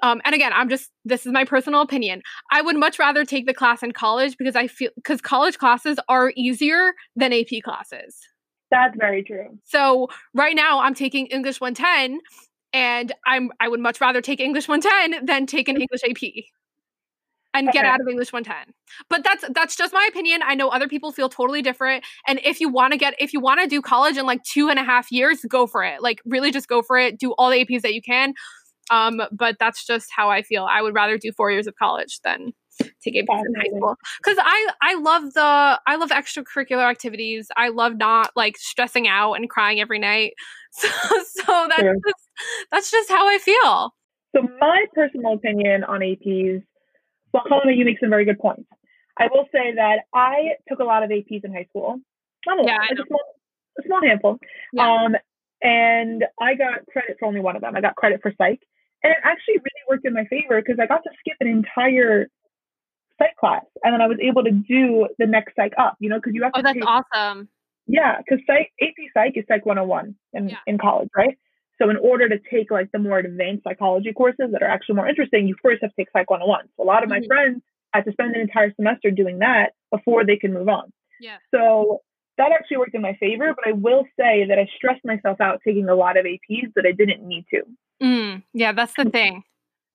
um, 0.03 0.21
and 0.25 0.35
again, 0.35 0.53
I'm 0.53 0.69
just 0.69 0.91
this 1.05 1.25
is 1.25 1.33
my 1.33 1.45
personal 1.45 1.81
opinion. 1.81 2.23
I 2.51 2.61
would 2.61 2.77
much 2.77 2.99
rather 2.99 3.25
take 3.25 3.47
the 3.47 3.55
class 3.55 3.83
in 3.83 3.93
college 3.93 4.37
because 4.37 4.57
I 4.57 4.67
feel 4.67 4.91
because 4.97 5.21
college 5.21 5.59
classes 5.59 5.99
are 6.09 6.33
easier 6.37 6.93
than 7.17 7.33
AP 7.33 7.63
classes. 7.65 8.19
That's 8.71 8.97
very 8.99 9.23
true. 9.23 9.59
So 9.65 10.09
right 10.35 10.57
now 10.57 10.81
I'm 10.81 10.95
taking 10.95 11.27
English 11.27 11.61
110 11.61 12.21
and 12.73 13.13
I'm 13.27 13.51
I 13.61 13.69
would 13.69 13.81
much 13.81 14.01
rather 14.01 14.21
take 14.21 14.41
English 14.41 14.67
110 14.67 15.25
than 15.25 15.47
take 15.47 15.69
an 15.69 15.77
English 15.81 16.01
AP 16.09 16.45
and 17.55 17.71
get 17.71 17.85
out 17.85 18.01
of 18.01 18.09
English 18.09 18.33
110. 18.33 18.75
But 19.09 19.25
that's 19.25 19.45
that's 19.55 19.77
just 19.77 19.93
my 19.93 20.07
opinion. 20.11 20.41
I 20.45 20.55
know 20.55 20.69
other 20.69 20.89
people 20.89 21.13
feel 21.13 21.29
totally 21.29 21.63
different. 21.63 22.05
And 22.27 22.41
if 22.45 22.61
you 22.61 22.69
want 22.69 22.93
to 22.93 22.99
get 22.99 23.15
if 23.19 23.33
you 23.33 23.41
want 23.41 23.61
to 23.61 23.69
do 23.69 23.83
college 23.83 24.17
in 24.17 24.27
like 24.27 24.43
two 24.43 24.69
and 24.69 24.79
a 24.79 24.85
half 24.85 25.13
years, 25.13 25.45
go 25.49 25.67
for 25.67 25.85
it. 25.85 26.03
Like 26.03 26.21
really 26.25 26.51
just 26.51 26.69
go 26.69 26.83
for 26.83 26.99
it. 26.99 27.19
Do 27.19 27.33
all 27.33 27.51
the 27.51 27.65
APs 27.65 27.83
that 27.83 27.95
you 27.95 28.03
can. 28.03 28.35
Um, 28.93 29.23
but 29.33 29.57
that's 29.59 29.87
just 29.87 30.09
how 30.15 30.29
I 30.29 30.43
feel. 30.43 30.67
I 30.71 30.83
would 30.83 30.95
rather 30.95 31.17
do 31.17 31.33
four 31.33 31.51
years 31.51 31.67
of 31.67 31.75
college 31.77 32.21
than 32.23 32.53
take 33.03 33.15
APs 33.15 33.43
in 33.47 33.55
high 33.55 33.77
school 33.77 33.97
because 34.23 34.39
I 34.41 34.69
I 34.83 34.95
love 34.97 35.33
the 35.33 35.81
I 35.87 35.97
love 35.97 36.11
extracurricular 36.11 36.89
activities. 36.89 37.49
I 37.57 37.69
love 37.69 37.97
not 37.97 38.31
like 38.37 38.59
stressing 38.59 39.09
out 39.09 39.35
and 39.35 39.49
crying 39.49 39.81
every 39.81 39.99
night. 39.99 40.35
So 40.75 40.89
so 40.89 41.67
that's 41.69 41.83
True. 41.83 42.01
just 42.07 42.29
that's 42.71 42.91
just 42.91 43.11
how 43.11 43.29
I 43.29 43.37
feel. 43.37 43.95
So 44.35 44.49
my 44.59 44.87
personal 44.95 45.35
opinion 45.35 45.85
on 45.85 46.01
APs, 46.01 46.63
well, 47.35 47.43
Colin, 47.47 47.77
you 47.77 47.85
make 47.85 48.01
some 48.01 48.09
very 48.09 48.25
good 48.25 48.39
points. 48.39 48.65
I 49.19 49.29
will 49.31 49.45
say 49.53 49.75
that 49.75 50.05
I 50.15 50.53
took 50.71 50.79
a 50.79 50.85
lot 50.85 51.03
of 51.03 51.11
APs 51.11 51.45
in 51.45 51.53
high 51.53 51.67
school. 51.69 52.01
Not 52.47 52.61
a 52.61 52.67
Yeah, 52.67 52.79
like 52.79 52.93
a 52.93 53.07
small, 53.07 53.21
a 53.79 53.83
small 53.87 54.01
handful. 54.03 54.39
Yeah. 54.73 54.91
Um, 54.91 55.17
and 55.63 56.25
I 56.41 56.55
got 56.55 56.87
credit 56.87 57.17
for 57.19 57.27
only 57.27 57.41
one 57.41 57.55
of 57.55 57.63
them. 57.63 57.77
I 57.77 57.81
got 57.81 57.95
credit 57.95 58.21
for 58.23 58.33
psych, 58.37 58.61
and 59.03 59.13
it 59.13 59.19
actually 59.25 59.55
really 59.55 59.85
worked 59.89 60.05
in 60.07 60.13
my 60.15 60.25
favor 60.27 60.61
because 60.61 60.79
I 60.81 60.87
got 60.87 61.03
to 61.05 61.11
skip 61.21 61.37
an 61.41 61.49
entire 61.49 62.29
psych 63.19 63.37
class, 63.39 63.65
and 63.85 63.93
then 63.93 64.01
I 64.01 64.07
was 64.07 64.19
able 64.21 64.43
to 64.45 64.51
do 64.51 65.09
the 65.19 65.27
next 65.27 65.55
psych 65.57 65.73
up. 65.79 65.97
You 66.01 66.09
know, 66.11 66.17
because 66.17 66.35
you 66.35 66.43
have 66.43 66.53
Oh, 66.55 66.59
to 66.59 66.63
that's 66.63 66.75
take 66.75 66.87
awesome. 66.87 67.49
yeah, 67.87 68.19
because 68.19 68.45
psych 68.47 68.73
AP 68.81 68.95
Psych 69.15 69.37
is 69.37 69.45
Psych 69.49 69.67
101 69.67 70.15
in, 70.35 70.49
Yeah. 70.49 70.59
in 70.67 70.79
college, 70.79 71.09
right? 71.17 71.37
So 71.81 71.91
in 71.91 71.97
order 71.97 72.29
to 72.29 72.39
take 72.51 72.71
like 72.71 72.91
the 72.93 72.99
more 72.99 73.19
advanced 73.19 73.65
psychology 73.65 74.13
courses 74.13 74.51
that 74.53 74.63
are 74.63 74.69
actually 74.69 74.97
more 74.97 75.09
interesting, 75.09 75.49
you 75.49 75.57
first 75.63 75.83
have 75.83 75.91
to 75.91 75.97
take 75.97 76.11
Psych 76.13 76.31
101. 76.31 76.69
So 76.77 76.85
a 76.85 76.87
lot 76.87 77.03
of 77.03 77.09
my 77.09 77.21
Mhm. 77.21 77.27
friends 77.27 77.63
had 77.93 78.05
to 78.05 78.13
spend 78.13 78.35
an 78.35 78.41
entire 78.41 78.73
semester 78.75 79.11
doing 79.11 79.39
that 79.41 79.73
before 79.91 80.25
they 80.25 80.37
can 80.37 80.53
move 80.53 80.69
on. 80.69 80.93
Yeah. 81.21 81.39
So 81.51 82.03
that 82.39 82.53
actually 82.53 82.79
worked 82.79 82.95
in 82.95 83.03
my 83.03 83.15
favor, 83.15 83.53
but 83.55 83.67
I 83.67 83.73
will 83.73 84.07
say 84.19 84.45
that 84.45 84.59
I 84.59 84.67
stressed 84.77 85.05
myself 85.05 85.41
out 85.41 85.61
taking 85.65 85.89
a 85.89 85.95
lot 85.95 86.17
of 86.17 86.25
APs 86.25 86.73
that 86.75 86.87
I 86.87 86.93
didn't 86.93 87.27
need 87.27 87.47
to. 87.51 87.63
Mm, 88.03 88.43
yeah, 88.53 88.73
that's 88.73 88.95
the 88.97 89.05
thing. 89.05 89.45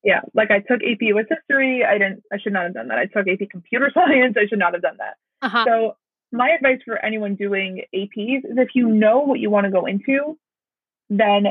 Yeah, 0.03 0.21
like 0.33 0.51
I 0.51 0.59
took 0.59 0.81
AP 0.83 1.01
US 1.01 1.25
history. 1.29 1.83
I 1.83 1.93
didn't. 1.97 2.23
I 2.31 2.37
should 2.37 2.53
not 2.53 2.63
have 2.63 2.73
done 2.75 2.87
that. 2.87 2.99
I 2.99 3.05
took 3.05 3.27
AP 3.27 3.49
computer 3.49 3.91
science. 3.93 4.35
I 4.39 4.47
should 4.47 4.59
not 4.59 4.73
have 4.73 4.81
done 4.81 4.97
that. 4.99 5.15
Uh-huh. 5.41 5.65
So 5.67 5.97
my 6.31 6.49
advice 6.49 6.79
for 6.85 6.97
anyone 7.03 7.35
doing 7.35 7.83
APs 7.93 8.39
is 8.45 8.57
if 8.57 8.69
you 8.73 8.87
know 8.87 9.19
what 9.19 9.39
you 9.39 9.49
want 9.49 9.65
to 9.65 9.71
go 9.71 9.85
into, 9.85 10.37
then 11.09 11.47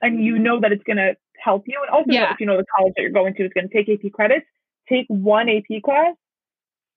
and 0.00 0.24
you 0.24 0.38
know 0.38 0.60
that 0.60 0.72
it's 0.72 0.82
going 0.84 0.96
to 0.96 1.14
help 1.42 1.64
you, 1.66 1.78
and 1.82 1.90
also 1.90 2.12
Yeah. 2.12 2.32
if 2.32 2.40
you 2.40 2.46
know 2.46 2.56
the 2.56 2.64
college 2.76 2.92
that 2.96 3.02
you're 3.02 3.10
going 3.10 3.34
to 3.34 3.44
is 3.44 3.52
going 3.52 3.68
to 3.68 3.74
take 3.74 3.88
AP 3.88 4.12
credits, 4.12 4.46
take 4.88 5.06
one 5.08 5.48
AP 5.48 5.82
class, 5.84 6.14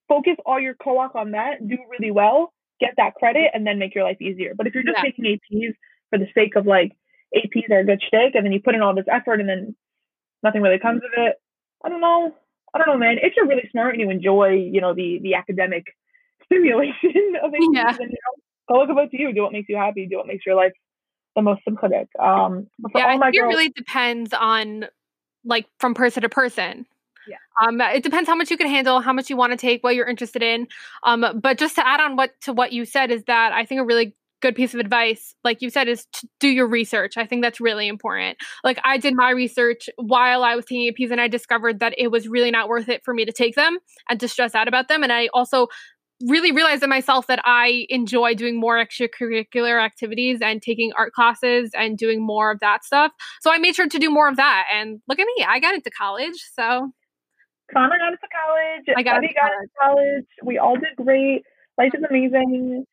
focus 0.08 0.36
all 0.46 0.60
your 0.60 0.74
co-op 0.74 1.16
on 1.16 1.32
that, 1.32 1.66
do 1.66 1.76
really 1.90 2.12
well, 2.12 2.52
get 2.80 2.94
that 2.96 3.14
credit, 3.16 3.50
and 3.54 3.66
then 3.66 3.78
make 3.78 3.94
your 3.94 4.04
life 4.04 4.20
easier. 4.20 4.52
But 4.56 4.66
if 4.68 4.74
you're 4.74 4.84
just 4.84 4.98
Yeah. 4.98 5.02
taking 5.02 5.24
APs 5.24 5.74
for 6.10 6.18
the 6.18 6.28
sake 6.34 6.54
of 6.54 6.66
like 6.66 6.92
APs 7.34 7.70
are 7.70 7.80
a 7.80 7.84
good 7.84 8.02
shtick, 8.02 8.34
and 8.34 8.44
then 8.44 8.52
you 8.52 8.60
put 8.60 8.74
in 8.74 8.82
all 8.82 8.94
this 8.94 9.06
effort 9.10 9.40
and 9.40 9.48
then 9.48 9.74
nothing 10.42 10.62
really 10.62 10.78
comes 10.78 11.02
of 11.02 11.10
it, 11.16 11.36
I 11.84 11.88
don't 11.88 12.00
know. 12.00 12.34
I 12.74 12.78
don't 12.78 12.88
know, 12.88 12.98
man. 12.98 13.16
If 13.22 13.34
you're 13.36 13.46
really 13.46 13.68
smart 13.70 13.94
and 13.94 14.00
you 14.00 14.10
enjoy, 14.10 14.50
you 14.50 14.80
know, 14.80 14.94
the 14.94 15.18
the 15.22 15.34
academic 15.34 15.86
stimulation 16.44 17.34
of 17.42 17.52
APs, 17.52 17.68
Yeah. 17.72 17.92
then 17.92 18.08
you 18.08 18.18
know, 18.26 18.42
go 18.68 18.80
look 18.80 18.90
about 18.90 19.12
you. 19.12 19.32
Do 19.32 19.42
what 19.42 19.52
makes 19.52 19.68
you 19.68 19.76
happy. 19.76 20.06
Do 20.06 20.18
what 20.18 20.26
makes 20.26 20.44
your 20.46 20.56
life 20.56 20.72
the 21.34 21.42
most 21.42 21.62
sympathetic. 21.64 22.08
Um, 22.18 22.66
but 22.78 22.92
for 22.92 22.98
Yeah, 22.98 23.06
I 23.06 23.16
my 23.16 23.28
it 23.28 23.32
girls, 23.32 23.52
really 23.54 23.68
depends 23.70 24.32
on 24.32 24.86
like 25.44 25.66
from 25.78 25.94
person 25.94 26.22
to 26.22 26.28
person. 26.28 26.86
Yeah. 27.28 27.36
Um, 27.60 27.80
it 27.80 28.02
depends 28.02 28.28
how 28.28 28.36
much 28.36 28.50
you 28.50 28.56
can 28.56 28.68
handle, 28.68 29.00
how 29.00 29.12
much 29.12 29.30
you 29.30 29.36
want 29.36 29.52
to 29.52 29.56
take, 29.56 29.82
what 29.82 29.94
you're 29.96 30.06
interested 30.06 30.42
in. 30.42 30.68
Um, 31.02 31.40
but 31.42 31.58
just 31.58 31.74
to 31.76 31.86
add 31.86 32.00
on 32.00 32.16
what 32.16 32.38
to 32.42 32.52
what 32.52 32.72
you 32.72 32.84
said 32.84 33.10
is 33.10 33.24
that 33.24 33.52
I 33.52 33.64
think 33.64 33.80
a 33.80 33.84
really 33.84 34.14
good 34.46 34.54
piece 34.54 34.74
of 34.74 34.80
advice, 34.80 35.34
like 35.42 35.60
you 35.60 35.70
said, 35.70 35.88
is 35.88 36.06
to 36.12 36.28
do 36.38 36.48
your 36.48 36.68
research. 36.68 37.16
I 37.16 37.26
think 37.26 37.42
that's 37.42 37.60
really 37.60 37.88
important. 37.88 38.38
Like 38.62 38.78
I 38.84 38.96
did 38.96 39.14
my 39.14 39.30
research 39.30 39.90
while 39.96 40.44
I 40.44 40.54
was 40.54 40.64
taking 40.64 40.92
APs, 40.92 41.10
and 41.10 41.20
I 41.20 41.26
discovered 41.26 41.80
that 41.80 41.94
it 41.98 42.12
was 42.12 42.28
really 42.28 42.52
not 42.52 42.68
worth 42.68 42.88
it 42.88 43.02
for 43.04 43.12
me 43.12 43.24
to 43.24 43.32
take 43.32 43.56
them 43.56 43.78
and 44.08 44.20
to 44.20 44.28
stress 44.28 44.54
out 44.54 44.68
about 44.68 44.86
them. 44.86 45.02
And 45.02 45.12
I 45.12 45.28
also 45.34 45.66
really 46.22 46.52
realized 46.52 46.82
in 46.82 46.88
myself 46.88 47.26
that 47.26 47.40
I 47.44 47.86
enjoy 47.90 48.34
doing 48.34 48.58
more 48.58 48.76
extracurricular 48.76 49.84
activities 49.84 50.38
and 50.40 50.62
taking 50.62 50.92
art 50.96 51.12
classes 51.12 51.70
and 51.76 51.98
doing 51.98 52.24
more 52.24 52.52
of 52.52 52.60
that 52.60 52.84
stuff. 52.84 53.12
So 53.42 53.52
I 53.52 53.58
made 53.58 53.74
sure 53.74 53.88
to 53.88 53.98
do 53.98 54.10
more 54.10 54.28
of 54.28 54.36
that. 54.36 54.66
And 54.72 55.00
look 55.08 55.18
at 55.18 55.26
me, 55.36 55.44
I 55.46 55.58
got 55.58 55.74
into 55.74 55.90
college. 55.90 56.36
So 56.54 56.92
Connor 57.74 57.98
got 57.98 58.12
into 58.12 58.28
college. 58.32 58.96
I 58.96 59.02
got 59.02 59.16
into 59.16 59.34
got 59.34 59.50
into 59.52 59.72
college. 59.82 60.26
We 60.44 60.58
all 60.58 60.76
did 60.76 60.96
great. 60.96 61.42
Life 61.76 61.92
is 61.94 62.04
amazing. 62.08 62.86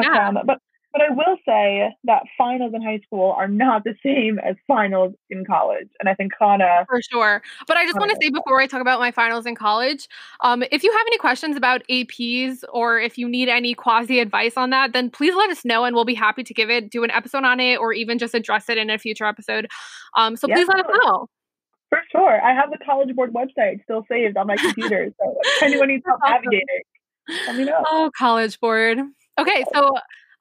Yeah. 0.00 0.32
But 0.44 0.58
but 0.92 1.02
I 1.02 1.10
will 1.10 1.36
say 1.44 1.92
that 2.04 2.22
finals 2.38 2.72
in 2.72 2.80
high 2.80 3.00
school 3.00 3.32
are 3.32 3.48
not 3.48 3.82
the 3.82 3.96
same 4.00 4.38
as 4.38 4.54
finals 4.68 5.12
in 5.28 5.44
college. 5.44 5.88
And 5.98 6.08
I 6.08 6.14
think 6.14 6.32
Kana 6.38 6.84
for 6.88 7.00
sure. 7.10 7.42
But 7.66 7.76
I 7.76 7.84
just 7.84 7.98
want 7.98 8.12
to 8.12 8.18
say 8.22 8.30
before 8.30 8.60
I 8.60 8.68
talk 8.68 8.80
about 8.80 9.00
my 9.00 9.10
finals 9.10 9.44
in 9.44 9.56
college, 9.56 10.06
um, 10.42 10.62
if 10.70 10.84
you 10.84 10.92
have 10.92 11.06
any 11.08 11.18
questions 11.18 11.56
about 11.56 11.82
APs 11.90 12.62
or 12.72 13.00
if 13.00 13.18
you 13.18 13.28
need 13.28 13.48
any 13.48 13.74
quasi 13.74 14.20
advice 14.20 14.56
on 14.56 14.70
that, 14.70 14.92
then 14.92 15.10
please 15.10 15.34
let 15.34 15.50
us 15.50 15.64
know 15.64 15.82
and 15.84 15.96
we'll 15.96 16.04
be 16.04 16.14
happy 16.14 16.44
to 16.44 16.54
give 16.54 16.70
it, 16.70 16.90
do 16.90 17.02
an 17.02 17.10
episode 17.10 17.42
on 17.42 17.58
it, 17.58 17.76
or 17.80 17.92
even 17.92 18.16
just 18.16 18.32
address 18.32 18.68
it 18.68 18.78
in 18.78 18.88
a 18.88 18.96
future 18.96 19.24
episode. 19.24 19.66
Um, 20.16 20.36
so 20.36 20.46
Yeah, 20.46 20.54
please 20.54 20.68
let 20.68 20.78
us 20.78 20.86
know. 21.02 21.26
for 21.88 22.02
sure. 22.12 22.40
I 22.40 22.54
have 22.54 22.70
the 22.70 22.78
college 22.86 23.12
board 23.16 23.32
website 23.34 23.82
still 23.82 24.04
saved 24.08 24.36
on 24.36 24.46
my 24.46 24.56
computer. 24.56 25.12
So 25.20 25.34
if 25.42 25.62
anyone 25.64 25.88
needs 25.88 26.04
help 26.06 26.20
awesome. 26.22 26.34
navigating, 26.34 26.82
Let 27.48 27.56
me 27.56 27.64
know. 27.64 27.82
Oh, 27.84 28.12
college 28.16 28.60
board. 28.60 29.00
Okay, 29.38 29.64
so 29.74 29.92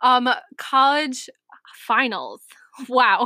um 0.01 0.29
college 0.58 1.29
finals. 1.88 2.41
Wow. 2.89 3.25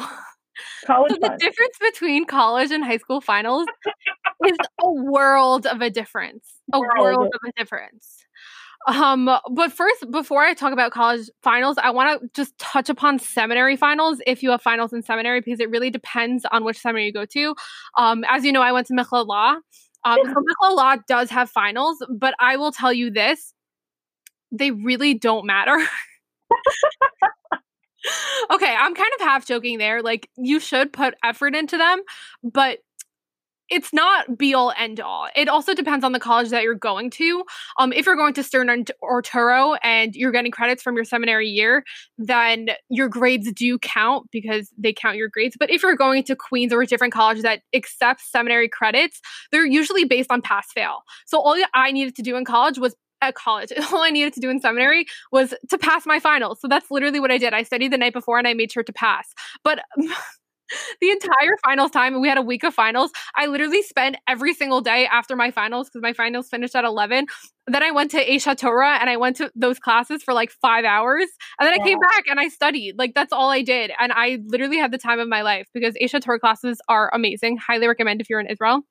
College 0.86 1.12
So 1.12 1.18
the 1.22 1.28
fun. 1.28 1.38
difference 1.38 1.78
between 1.80 2.26
college 2.26 2.72
and 2.72 2.84
high 2.84 2.98
school 2.98 3.22
finals 3.22 3.66
is 4.46 4.58
a 4.84 4.92
world 4.92 5.66
of 5.66 5.82
a 5.82 5.90
difference. 5.90 6.46
A 6.74 6.80
World. 6.80 6.92
world 7.00 7.28
of 7.34 7.40
a 7.48 7.52
difference. 7.58 8.18
Um, 8.88 9.30
but 9.52 9.72
first, 9.72 10.12
before 10.12 10.44
I 10.44 10.54
talk 10.54 10.74
about 10.74 10.92
college 10.92 11.30
finals, 11.44 11.78
I 11.82 11.92
want 11.92 12.22
to 12.22 12.30
just 12.34 12.58
touch 12.60 12.90
upon 12.90 13.20
seminary 13.20 13.76
finals 13.78 14.20
if 14.28 14.44
you 14.44 14.52
have 14.52 14.62
finals 14.62 14.92
in 14.94 15.02
seminary, 15.02 15.42
because 15.42 15.60
it 15.60 15.70
really 15.70 15.90
depends 15.90 16.46
on 16.52 16.64
which 16.66 16.78
seminary 16.80 17.06
you 17.08 17.14
go 17.14 17.26
to. 17.26 17.56
Um, 17.98 18.24
as 18.28 18.44
you 18.44 18.52
know, 18.52 18.62
I 18.62 18.72
went 18.74 18.88
to 18.88 18.94
Michlalah. 18.94 19.60
Um, 20.04 20.18
so 20.26 20.36
Michlalah 20.44 21.00
does 21.08 21.30
have 21.30 21.50
finals, 21.50 21.98
but 22.10 22.34
I 22.40 22.58
will 22.58 22.72
tell 22.72 22.92
you 22.94 23.10
this: 23.12 23.54
they 24.52 24.72
really 24.72 25.14
don't 25.14 25.46
matter. 25.46 25.78
okay, 28.52 28.76
I'm 28.78 28.96
kind 28.96 29.12
of 29.20 29.26
half 29.26 29.46
joking 29.46 29.78
there. 29.78 30.02
Like, 30.02 30.30
you 30.38 30.60
should 30.60 30.94
put 30.94 31.16
effort 31.24 31.56
into 31.56 31.78
them, 31.78 32.02
but 32.44 32.80
it's 33.70 33.94
not 33.94 34.38
be 34.38 34.54
all 34.54 34.74
end 34.78 35.00
all. 35.00 35.28
It 35.36 35.50
also 35.50 35.74
depends 35.74 36.06
on 36.06 36.12
the 36.14 36.20
college 36.20 36.50
that 36.50 36.64
you're 36.64 36.76
going 36.76 37.10
to. 37.12 37.44
Um, 37.80 37.92
if 37.92 38.06
you're 38.06 38.16
going 38.16 38.34
to 38.36 38.44
Stern 38.44 38.86
or 39.02 39.22
Touro 39.22 39.78
and 39.84 40.16
you're 40.16 40.32
getting 40.32 40.52
credits 40.52 40.82
from 40.82 40.96
your 40.96 41.04
seminary 41.04 41.48
year, 41.48 41.84
then 42.18 42.70
your 42.90 43.10
grades 43.10 43.52
do 43.52 43.78
count 43.80 44.28
because 44.32 44.72
they 44.78 44.94
count 44.94 45.18
your 45.18 45.30
grades. 45.30 45.58
But 45.60 45.70
if 45.70 45.84
you're 45.84 45.96
going 45.96 46.24
to 46.24 46.36
Queens 46.36 46.72
or 46.72 46.82
a 46.82 46.88
different 46.88 47.14
college 47.14 47.42
that 47.42 47.62
accepts 47.74 48.32
seminary 48.32 48.70
credits, 48.70 49.20
they're 49.52 49.66
usually 49.66 50.06
based 50.06 50.32
on 50.32 50.42
pass 50.42 50.72
fail. 50.72 51.04
So 51.26 51.40
all 51.40 51.58
I 51.74 51.92
needed 51.92 52.16
to 52.16 52.22
do 52.22 52.38
in 52.38 52.46
college 52.46 52.78
was 52.78 52.96
at 53.22 53.36
college. 53.36 53.72
All 53.94 54.04
I 54.04 54.10
needed 54.10 54.34
to 54.34 54.40
do 54.40 54.50
in 54.50 54.60
seminary 54.60 55.06
was 55.32 55.54
to 55.70 55.78
pass 55.78 56.06
my 56.06 56.20
finals. 56.20 56.60
So 56.62 56.68
that's 56.68 56.90
literally 56.92 57.20
what 57.20 57.32
I 57.32 57.38
did. 57.38 57.54
I 57.54 57.64
studied 57.64 57.92
the 57.92 57.98
night 57.98 58.14
before 58.14 58.38
and 58.38 58.48
I 58.48 58.54
made 58.54 58.72
sure 58.72 58.84
to 58.84 58.94
pass. 58.94 59.34
But 59.64 59.80
the 61.02 61.10
entire 61.10 61.56
finals 61.64 61.92
time, 61.92 62.14
and 62.14 62.22
we 62.22 62.28
had 62.28 62.38
a 62.38 62.42
week 62.42 62.64
of 62.64 62.74
finals, 62.74 63.12
I 63.36 63.46
literally 63.46 63.82
spent 63.82 64.18
every 64.28 64.54
single 64.54 64.82
day 64.82 65.08
after 65.08 65.36
my 65.36 65.52
finals, 65.52 65.88
because 65.88 66.02
my 66.02 66.14
finals 66.14 66.50
finished 66.50 66.76
at 66.76 66.84
11. 66.84 67.26
Then 67.68 67.84
I 67.84 67.92
went 67.92 68.12
to 68.12 68.26
Aish 68.26 68.46
HaTorah 68.46 69.00
and 69.00 69.10
I 69.10 69.18
went 69.18 69.38
to 69.38 69.52
those 69.56 69.80
classes 69.80 70.24
for 70.24 70.34
like 70.34 70.52
five 70.52 70.86
hours. 70.86 71.28
And 71.60 71.68
then 71.68 71.74
I 71.80 71.84
came 71.84 72.00
back 72.00 72.26
and 72.28 72.40
I 72.40 72.48
studied. 72.48 72.96
Like 72.98 73.14
that's 73.14 73.34
all 73.34 73.50
I 73.50 73.62
did. 73.62 73.92
And 74.00 74.12
I 74.14 74.40
literally 74.46 74.78
had 74.78 74.92
the 74.92 74.98
time 74.98 75.20
of 75.20 75.28
my 75.28 75.42
life 75.42 75.68
because 75.74 75.96
Aish 76.02 76.14
HaTorah 76.14 76.40
classes 76.40 76.80
are 76.88 77.10
amazing. 77.14 77.58
Highly 77.58 77.88
recommend 77.88 78.22
if 78.22 78.30
you're 78.30 78.40
in 78.40 78.48
Israel. 78.48 78.84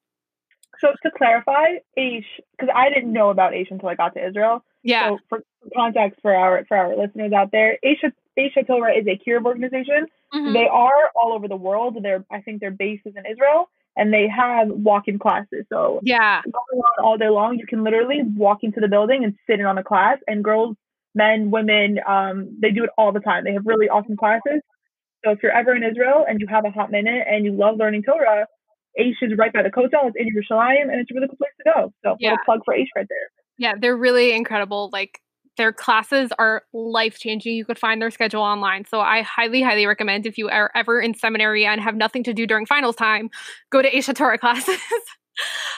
So 0.80 0.92
to 1.02 1.10
clarify, 1.16 1.76
Aish, 1.98 2.24
because 2.52 2.72
I 2.74 2.88
didn't 2.90 3.12
know 3.12 3.30
about 3.30 3.52
Aish 3.52 3.70
until 3.70 3.88
I 3.88 3.94
got 3.94 4.14
to 4.14 4.26
Israel. 4.26 4.64
Yeah. 4.82 5.08
So 5.08 5.18
for 5.28 5.42
context 5.74 6.20
for 6.22 6.34
our 6.34 6.64
for 6.66 6.76
our 6.76 6.96
listeners 6.96 7.32
out 7.32 7.50
there, 7.52 7.78
Aisha 7.84 8.12
Aish 8.38 8.56
HaTorah 8.56 8.98
is 8.98 9.06
a 9.06 9.18
Kiruv 9.18 9.46
organization. 9.46 10.06
Mhm. 10.34 10.52
They 10.52 10.68
are 10.68 11.10
all 11.14 11.32
over 11.32 11.48
the 11.48 11.56
world. 11.56 11.98
They're 12.02 12.24
I 12.30 12.40
think 12.40 12.60
their 12.60 12.70
base 12.70 13.00
is 13.04 13.14
in 13.16 13.26
Israel, 13.26 13.68
and 13.96 14.12
they 14.12 14.28
have 14.28 14.68
walk-in 14.68 15.18
classes. 15.18 15.64
So 15.68 16.00
yeah. 16.02 16.42
going 16.44 16.80
on 16.82 17.04
all 17.04 17.16
day 17.16 17.28
long, 17.28 17.58
you 17.58 17.66
can 17.66 17.82
literally 17.82 18.22
walk 18.22 18.62
into 18.62 18.80
the 18.80 18.88
building 18.88 19.24
and 19.24 19.34
sit 19.46 19.60
in 19.60 19.66
on 19.66 19.78
a 19.78 19.84
class. 19.84 20.18
And 20.28 20.44
girls, 20.44 20.76
men, 21.14 21.50
women, 21.50 22.00
um, 22.06 22.56
they 22.60 22.70
do 22.70 22.84
it 22.84 22.90
all 22.98 23.12
the 23.12 23.20
time. 23.20 23.44
They 23.44 23.54
have 23.54 23.66
really 23.66 23.88
awesome 23.88 24.16
classes. 24.16 24.60
So 25.24 25.32
if 25.32 25.42
you're 25.42 25.52
ever 25.52 25.74
in 25.74 25.82
Israel 25.82 26.24
and 26.28 26.40
you 26.40 26.46
have 26.46 26.64
a 26.64 26.70
hot 26.70 26.90
minute 26.90 27.26
and 27.28 27.44
you 27.44 27.52
love 27.52 27.78
learning 27.78 28.04
Torah, 28.04 28.46
Aish 29.00 29.14
is 29.22 29.36
right 29.38 29.52
by 29.52 29.62
the 29.62 29.70
Kotel. 29.70 30.08
It's 30.08 30.16
in 30.16 30.28
Yerushalayim, 30.28 30.82
and 30.90 31.00
it's 31.00 31.10
a 31.10 31.14
really 31.14 31.28
cool 31.28 31.36
place 31.36 31.52
to 31.58 31.72
go. 31.74 31.92
So 32.04 32.16
Yeah. 32.18 32.30
little 32.30 32.44
plug 32.44 32.60
for 32.64 32.74
Aish 32.74 32.88
right 32.96 33.06
there. 33.08 33.30
Yeah, 33.58 33.74
they're 33.80 33.96
really 33.96 34.32
incredible. 34.32 34.90
Like 34.92 35.20
their 35.56 35.72
classes 35.72 36.30
are 36.38 36.62
life 36.72 37.18
changing. 37.18 37.54
You 37.54 37.64
could 37.64 37.78
find 37.78 38.00
their 38.00 38.10
schedule 38.10 38.42
online. 38.42 38.84
So 38.84 39.00
I 39.00 39.22
highly, 39.22 39.62
highly 39.62 39.86
recommend 39.86 40.26
if 40.26 40.36
you 40.38 40.48
are 40.48 40.70
ever 40.74 41.00
in 41.00 41.14
seminary 41.14 41.64
and 41.66 41.80
have 41.80 41.94
nothing 41.96 42.22
to 42.24 42.34
do 42.34 42.46
during 42.46 42.66
finals 42.66 42.96
time, 42.96 43.30
go 43.70 43.80
to 43.82 43.90
Aish 43.90 44.12
HaTorah 44.12 44.38
classes. 44.40 44.80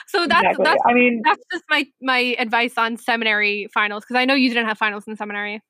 so 0.07 0.27
that's 0.27 0.41
exactly. 0.41 0.63
that's 0.65 0.81
I 0.85 0.93
mean, 0.93 1.21
that's 1.23 1.43
just 1.51 1.63
my 1.69 1.85
my 2.01 2.35
advice 2.39 2.77
on 2.77 2.97
seminary 2.97 3.67
finals 3.73 4.03
because 4.03 4.19
I 4.19 4.25
know 4.25 4.33
you 4.33 4.49
didn't 4.49 4.67
have 4.67 4.77
finals 4.77 5.05
in 5.07 5.15
seminary. 5.15 5.61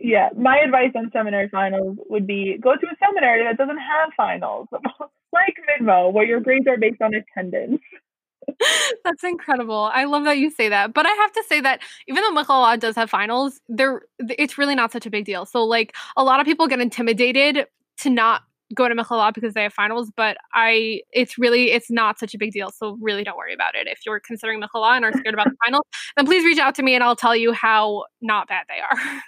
Yeah, 0.00 0.28
my 0.36 0.58
advice 0.58 0.92
on 0.94 1.10
seminary 1.12 1.48
finals 1.48 1.96
would 2.08 2.26
be 2.26 2.58
go 2.60 2.72
to 2.74 2.86
a 2.86 2.96
seminary 3.04 3.44
that 3.44 3.56
doesn't 3.56 3.78
have 3.78 4.10
finals, 4.16 4.68
like 5.32 5.56
Midmo, 5.68 6.12
where 6.12 6.24
your 6.24 6.40
grades 6.40 6.66
are 6.66 6.76
based 6.76 7.00
on 7.00 7.12
attendance. 7.14 7.80
That's 9.04 9.24
incredible. 9.24 9.90
I 9.92 10.04
love 10.04 10.24
that 10.24 10.38
you 10.38 10.50
say 10.50 10.68
that. 10.68 10.94
But 10.94 11.06
I 11.06 11.10
have 11.10 11.32
to 11.32 11.44
say 11.48 11.60
that 11.60 11.80
even 12.06 12.22
though 12.22 12.32
Michal 12.32 12.76
does 12.76 12.94
have 12.94 13.10
finals, 13.10 13.60
there 13.68 14.02
it's 14.18 14.58
really 14.58 14.74
not 14.74 14.92
such 14.92 15.06
a 15.06 15.10
big 15.10 15.24
deal. 15.24 15.46
So 15.46 15.64
like 15.64 15.94
a 16.16 16.24
lot 16.24 16.40
of 16.40 16.46
people 16.46 16.66
get 16.68 16.80
intimidated 16.80 17.66
to 17.98 18.10
not 18.10 18.42
go 18.74 18.88
to 18.88 18.94
Michal 18.94 19.30
because 19.32 19.54
they 19.54 19.62
have 19.62 19.72
finals, 19.72 20.10
but 20.16 20.36
I 20.52 21.00
it's 21.12 21.38
really 21.38 21.72
it's 21.72 21.90
not 21.90 22.18
such 22.18 22.34
a 22.34 22.38
big 22.38 22.52
deal. 22.52 22.70
So 22.70 22.98
really 23.00 23.24
don't 23.24 23.36
worry 23.36 23.54
about 23.54 23.74
it. 23.74 23.86
If 23.86 24.00
you're 24.04 24.20
considering 24.20 24.60
Michal 24.60 24.84
and 24.84 25.04
are 25.04 25.12
scared 25.12 25.34
about 25.34 25.46
the 25.46 25.56
finals, 25.64 25.84
then 26.16 26.26
please 26.26 26.44
reach 26.44 26.58
out 26.58 26.74
to 26.76 26.82
me 26.82 26.94
and 26.94 27.02
I'll 27.02 27.16
tell 27.16 27.36
you 27.36 27.52
how 27.52 28.04
not 28.20 28.48
bad 28.48 28.66
they 28.68 28.80
are. 28.80 29.22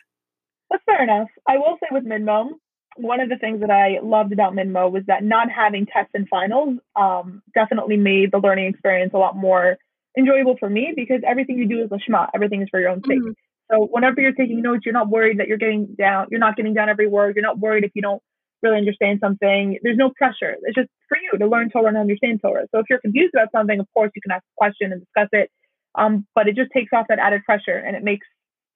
That's 0.71 0.83
fair 0.85 1.03
enough. 1.03 1.29
I 1.49 1.59
will 1.59 1.79
say 1.81 1.89
with 1.91 2.05
Minmo, 2.05 2.51
one 2.97 3.21
of 3.21 3.29
the 3.29 3.37
things 3.37 3.61
that 3.61 3.71
I 3.71 4.01
loved 4.03 4.33
about 4.33 4.53
Minmo 4.55 4.91
was 4.91 5.05
that 5.07 5.23
not 5.23 5.51
having 5.51 5.87
tests 5.87 6.11
and 6.15 6.29
finals 6.29 6.79
um, 6.97 7.43
definitely 7.55 7.97
made 7.97 8.33
the 8.33 8.39
learning 8.39 8.67
experience 8.67 9.13
a 9.15 9.19
lot 9.19 9.37
more 9.37 9.79
enjoyable 10.17 10.57
for 10.59 10.69
me 10.69 10.93
because 10.97 11.21
everything 11.27 11.59
you 11.59 11.69
do 11.69 11.83
is 11.83 11.91
lishma. 11.91 12.29
Everything 12.35 12.63
is 12.63 12.69
for 12.71 12.81
your 12.81 12.91
own 12.91 13.03
sake. 13.05 13.21
Mhm. 13.21 13.35
So 13.71 13.87
whenever 13.87 14.21
you're 14.21 14.33
taking 14.33 14.63
notes, 14.63 14.85
you're 14.85 14.95
not 14.95 15.09
worried 15.09 15.39
that 15.39 15.47
you're 15.47 15.59
getting 15.59 15.95
down. 15.95 16.27
You're 16.31 16.41
not 16.41 16.57
getting 16.57 16.75
down 16.75 16.89
every 16.89 17.07
word. 17.07 17.37
You're 17.37 17.45
not 17.45 17.59
worried 17.59 17.85
if 17.85 17.93
you 17.95 18.03
don't 18.03 18.23
really 18.63 18.79
understand 18.79 19.21
something. 19.21 19.79
There's 19.83 19.97
no 19.97 20.11
pressure. 20.17 20.57
It's 20.63 20.75
just 20.75 20.89
for 21.09 21.19
you 21.19 21.39
to 21.39 21.47
learn 21.47 21.71
Torah 21.71 21.89
and 21.89 21.97
understand 21.97 22.41
Torah. 22.43 22.67
So 22.73 22.81
if 22.81 22.87
you're 22.91 23.01
confused 23.01 23.35
about 23.35 23.53
something, 23.53 23.79
of 23.79 23.87
course 23.95 24.11
you 24.17 24.23
can 24.23 24.33
ask 24.33 24.43
a 24.43 24.57
question 24.57 24.93
and 24.93 25.01
discuss 25.03 25.29
it. 25.33 25.51
Um, 25.95 26.27
but 26.35 26.49
it 26.49 26.57
just 26.57 26.71
takes 26.73 26.93
off 26.93 27.07
that 27.09 27.19
added 27.19 27.45
pressure 27.45 27.77
and 27.77 27.95
it 27.97 28.03
makes 28.03 28.27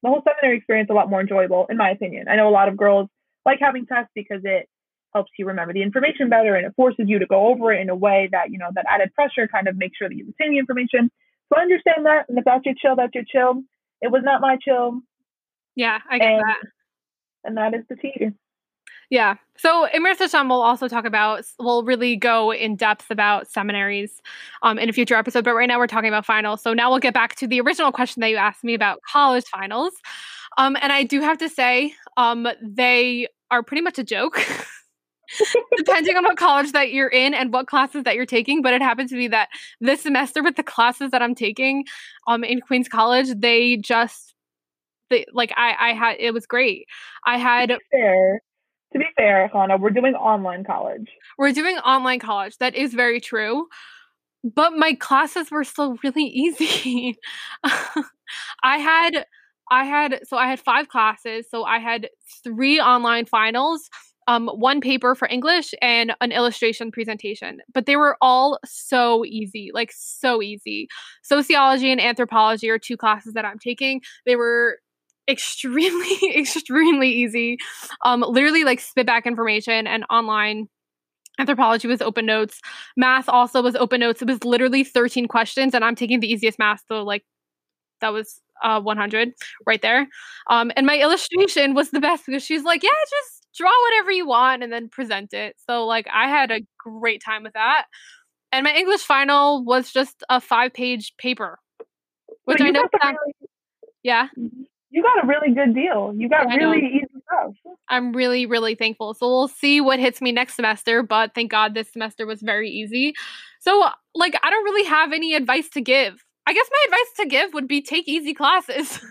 the 0.03 0.09
whole 0.09 0.23
seminary 0.27 0.59
experience 0.59 0.89
a 0.91 0.95
lot 0.95 1.09
more 1.11 1.21
enjoyable, 1.21 1.67
in 1.71 1.77
my 1.77 1.91
opinion. 1.91 2.29
I 2.29 2.37
know 2.37 2.49
a 2.49 2.51
lot 2.51 2.69
of 2.69 2.77
girls 2.77 3.09
like 3.47 3.59
having 3.61 3.87
tests 3.87 4.11
because 4.15 4.41
it 4.45 4.69
helps 5.13 5.31
you 5.39 5.47
remember 5.47 5.73
the 5.73 5.83
information 5.83 6.29
better 6.29 6.55
and 6.55 6.67
it 6.67 6.73
forces 6.75 7.05
you 7.07 7.19
to 7.19 7.27
go 7.27 7.49
over 7.49 7.73
it 7.73 7.81
in 7.81 7.91
a 7.91 7.95
way 7.97 8.29
that, 8.33 8.51
you 8.51 8.59
know, 8.59 8.69
that 8.75 8.87
added 8.89 9.13
pressure 9.15 9.47
kind 9.47 9.69
of 9.69 9.77
makes 9.77 9.97
sure 9.97 10.09
that 10.09 10.15
you 10.15 10.27
retain 10.27 10.53
the 10.53 10.59
information. 10.59 11.11
So 11.53 11.59
I 11.59 11.63
understand 11.63 12.07
that. 12.07 12.27
And 12.29 12.39
if 12.39 12.45
that's 12.45 12.65
your 12.65 12.75
chill, 12.81 12.97
that's 12.97 13.15
your 13.15 13.25
chill. 13.31 13.63
It 14.01 14.11
was 14.11 14.23
not 14.25 14.41
my 14.41 14.57
chill. 14.63 15.01
Yeah, 15.77 15.99
I 16.11 16.19
get 16.19 16.27
And, 16.29 16.43
that. 16.43 16.57
and 17.45 17.57
that 17.57 17.75
is 17.75 17.85
the 17.89 17.97
tea. 17.97 18.31
Yeah. 19.13 19.35
So 19.59 19.87
Emir 19.93 20.15
Sasham 20.15 20.49
will 20.49 20.63
also 20.63 20.89
talk 20.89 21.05
about, 21.05 21.45
we'll 21.59 21.85
really 21.85 22.17
go 22.17 22.51
in 22.51 22.77
depth 22.77 23.11
about 23.11 23.47
seminaries 23.47 24.23
um, 24.63 24.79
in 24.79 24.89
a 24.89 24.93
future 24.95 25.17
episode. 25.17 25.45
But 25.45 25.53
right 25.53 25.69
now 25.69 25.79
we're 25.79 25.87
talking 25.87 26.09
about 26.09 26.25
finals. 26.25 26.63
So 26.63 26.73
now 26.73 26.89
we'll 26.89 26.99
get 26.99 27.13
back 27.13 27.37
to 27.37 27.47
the 27.47 27.61
original 27.61 27.93
question 27.93 28.23
that 28.23 28.31
you 28.31 28.37
asked 28.37 28.65
me 28.65 28.73
about 28.73 29.01
college 29.07 29.45
finals. 29.53 29.93
Um, 30.57 30.79
and 30.81 30.95
I 30.95 31.03
do 31.03 31.21
have 31.21 31.37
to 31.39 31.51
say, 31.51 31.93
um, 32.17 32.49
they 32.63 33.29
are 33.51 33.63
pretty 33.63 33.83
much 33.83 33.99
a 33.99 34.03
joke. 34.03 34.43
Depending 35.77 36.17
on 36.17 36.25
what 36.25 36.39
college 36.39 36.73
that 36.73 36.95
you're 36.95 37.09
in 37.09 37.35
and 37.35 37.53
what 37.53 37.67
classes 37.67 38.05
that 38.05 38.17
you're 38.17 38.25
taking, 38.25 38.63
but 38.63 38.73
it 38.73 38.81
happens 38.81 39.11
to 39.11 39.17
be 39.17 39.29
that 39.29 39.51
this 39.83 40.01
semester 40.01 40.43
with 40.43 40.57
the 40.57 40.63
classes 40.63 41.11
that 41.11 41.21
I'm 41.21 41.35
taking 41.35 41.85
um, 42.27 42.45
in 42.45 42.63
Queens 42.63 42.89
College, 42.89 43.29
they 43.37 43.77
just 43.77 44.33
they, 45.11 45.27
like 45.35 45.53
I 45.55 45.91
I 45.91 45.93
had 45.93 46.17
it 46.19 46.33
was 46.33 46.47
great. 46.47 46.87
I 47.27 47.39
had 47.39 47.77
fair, 47.91 48.41
to 48.93 48.99
be 48.99 49.07
fair, 49.17 49.49
Hannah, 49.53 49.77
we're 49.79 49.91
doing 49.91 50.15
online 50.15 50.65
college. 50.65 51.09
we're 51.39 51.53
doing 51.53 51.79
online 51.79 52.19
college. 52.19 52.59
That 52.59 52.75
is 52.75 52.95
very 52.95 53.21
true. 53.21 53.67
But 54.45 54.73
my 54.73 54.95
classes 54.95 55.51
were 55.51 55.65
still 55.65 55.97
really 56.03 56.25
easy. 56.45 57.17
I 57.65 58.79
had 58.79 59.25
I 59.71 59.85
had 59.85 60.21
so 60.27 60.37
I 60.37 60.47
had 60.49 60.61
five 60.61 60.89
classes. 60.89 61.47
So 61.51 61.65
I 61.65 61.79
had 61.79 62.09
three 62.45 62.81
online 62.81 63.25
finals, 63.27 63.89
um 64.29 64.49
one 64.49 64.81
paper 64.81 65.15
for 65.15 65.29
English 65.29 65.75
and 65.81 66.15
an 66.21 66.33
illustration 66.33 66.91
presentation. 66.91 67.61
But 67.73 67.87
they 67.87 67.97
were 67.97 68.17
all 68.21 68.59
so 68.65 69.25
easy, 69.25 69.71
like 69.73 69.93
so 69.95 70.43
easy. 70.43 70.89
Sociology 71.23 71.91
and 71.93 72.01
anthropology 72.01 72.69
are 72.69 72.79
two 72.79 72.97
classes 72.97 73.35
that 73.35 73.45
I'm 73.45 73.59
taking. 73.59 74.01
They 74.27 74.37
were 74.37 74.79
extremely 75.29 76.19
extremely 76.37 77.11
easy. 77.11 77.59
Um 78.05 78.25
literally 78.27 78.65
like 78.65 78.81
spit 78.81 79.07
back 79.07 79.27
information 79.27 79.87
and 79.87 80.05
online 80.11 80.69
Anthropology 81.39 81.89
was 81.89 82.03
open 82.03 82.27
notes. 82.27 82.61
Math 82.97 83.29
also 83.29 83.63
was 83.63 83.75
open 83.77 84.01
notes. 84.01 84.23
It 84.23 84.29
was 84.29 84.45
literally 84.45 84.85
13 84.85 85.29
questions, 85.29 85.75
and 85.75 85.85
I'm 85.85 85.95
taking 85.95 86.21
the 86.21 86.31
easiest 86.31 86.59
math. 86.59 86.83
So, 86.89 87.03
like, 87.03 87.25
that 88.01 88.13
was 88.13 88.41
uh, 88.63 88.81
100 88.81 89.33
right 89.67 89.83
there. 89.83 90.09
Um, 90.51 90.73
and 90.77 90.87
my 90.87 90.99
illustration 90.99 91.75
was 91.75 91.91
the 91.91 92.01
best 92.01 92.25
because 92.27 92.43
she's 92.45 92.65
like, 92.65 92.83
yeah, 92.83 92.91
just 93.11 93.47
draw 93.57 93.71
whatever 93.91 94.13
you 94.13 94.27
want 94.27 94.63
and 94.63 94.73
then 94.73 94.89
present 94.89 95.33
it. 95.35 95.57
So, 95.69 95.87
like, 95.87 96.07
I 96.13 96.29
had 96.29 96.51
a 96.51 96.61
great 96.79 97.23
time 97.25 97.43
with 97.45 97.55
that. 97.55 97.87
And 98.53 98.65
my 98.65 98.75
English 98.75 99.03
final 99.03 99.65
was 99.65 99.93
just 99.93 100.23
a 100.29 100.41
five 100.41 100.75
page 100.75 101.15
paper, 101.19 101.59
which 102.45 102.61
I 102.61 102.71
know 102.71 102.85
sounds, 103.03 103.19
Yeah. 104.03 104.29
You 104.93 105.03
got 105.03 105.25
a 105.25 105.27
really 105.27 105.55
good 105.55 105.75
deal. 105.75 106.13
You 106.15 106.29
got 106.29 106.47
I 106.47 106.57
know. 106.57 106.71
really 106.71 106.87
easy 106.87 107.23
stuff. 107.27 107.55
I'm 107.89 108.13
really, 108.13 108.45
really 108.45 108.75
thankful. 108.75 109.15
So 109.15 109.27
we'll 109.27 109.49
see 109.49 109.81
what 109.81 109.99
hits 109.99 110.21
me 110.21 110.33
next 110.33 110.55
semester, 110.55 111.03
but 111.03 111.35
thank 111.35 111.51
God 111.51 111.75
this 111.75 111.91
semester 111.91 112.27
was 112.27 112.43
very 112.43 112.71
easy. 112.71 113.15
So, 113.59 113.89
like, 114.15 114.39
I 114.43 114.51
don't 114.51 114.65
really 114.65 114.87
have 114.87 115.13
any 115.13 115.35
advice 115.35 115.69
to 115.71 115.81
give. 115.81 116.23
I 116.47 116.53
guess 116.53 116.69
my 116.71 116.85
advice 116.87 117.17
to 117.17 117.27
give 117.27 117.55
would 117.55 117.67
be 117.67 117.81
take 117.81 118.07
easy 118.07 118.35
classes. 118.35 119.01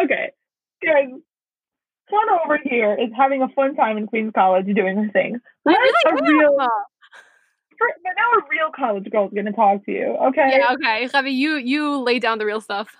Okay, 0.00 0.30
guys. 0.84 1.08
Fauna 2.10 2.32
over 2.44 2.58
here 2.62 2.94
is 2.94 3.10
having 3.16 3.42
a 3.42 3.48
fun 3.48 3.74
time 3.76 3.96
in 3.96 4.06
Queens 4.06 4.32
College 4.34 4.66
doing 4.74 4.96
her 4.96 5.10
thing. 5.10 5.40
I 5.66 5.70
Let 5.70 5.78
really 5.78 6.18
a 6.18 6.22
real, 6.22 6.56
but 6.56 7.88
now 8.16 8.38
a 8.38 8.42
real 8.50 8.70
college 8.76 9.10
girl's 9.10 9.32
gonna 9.32 9.52
talk 9.52 9.84
to 9.86 9.92
you. 9.92 10.16
Okay, 10.28 10.58
Yeah, 10.58 10.74
okay. 10.74 11.08
Javi, 11.08 11.32
you 11.32 11.56
you 11.56 12.02
lay 12.02 12.18
down 12.18 12.38
the 12.38 12.44
real 12.44 12.60
stuff. 12.60 12.94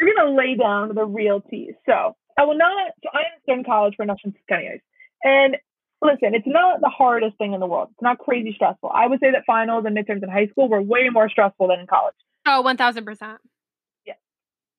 We're 0.00 0.14
gonna 0.14 0.36
lay 0.36 0.56
down 0.56 0.94
the 0.94 1.04
real 1.04 1.40
tea. 1.40 1.72
So 1.86 2.16
I 2.38 2.44
will 2.44 2.56
not. 2.56 2.92
So 3.02 3.10
I'm 3.12 3.58
in 3.58 3.64
college 3.64 3.94
for 3.96 4.04
National 4.04 4.32
Scanias, 4.50 4.80
and 5.22 5.56
listen, 6.02 6.34
it's 6.34 6.46
not 6.46 6.80
the 6.80 6.88
hardest 6.88 7.36
thing 7.38 7.52
in 7.52 7.60
the 7.60 7.66
world. 7.66 7.88
It's 7.92 8.02
not 8.02 8.18
crazy 8.18 8.52
stressful. 8.54 8.90
I 8.92 9.06
would 9.06 9.20
say 9.20 9.30
that 9.32 9.44
finals 9.46 9.84
and 9.86 9.96
midterms 9.96 10.22
in 10.22 10.28
high 10.28 10.46
school 10.48 10.68
were 10.68 10.80
way 10.80 11.08
more 11.10 11.28
stressful 11.28 11.68
than 11.68 11.80
in 11.80 11.86
college. 11.86 12.14
Oh, 12.46 12.62
1000%. 12.64 13.36
Yeah. 14.06 14.14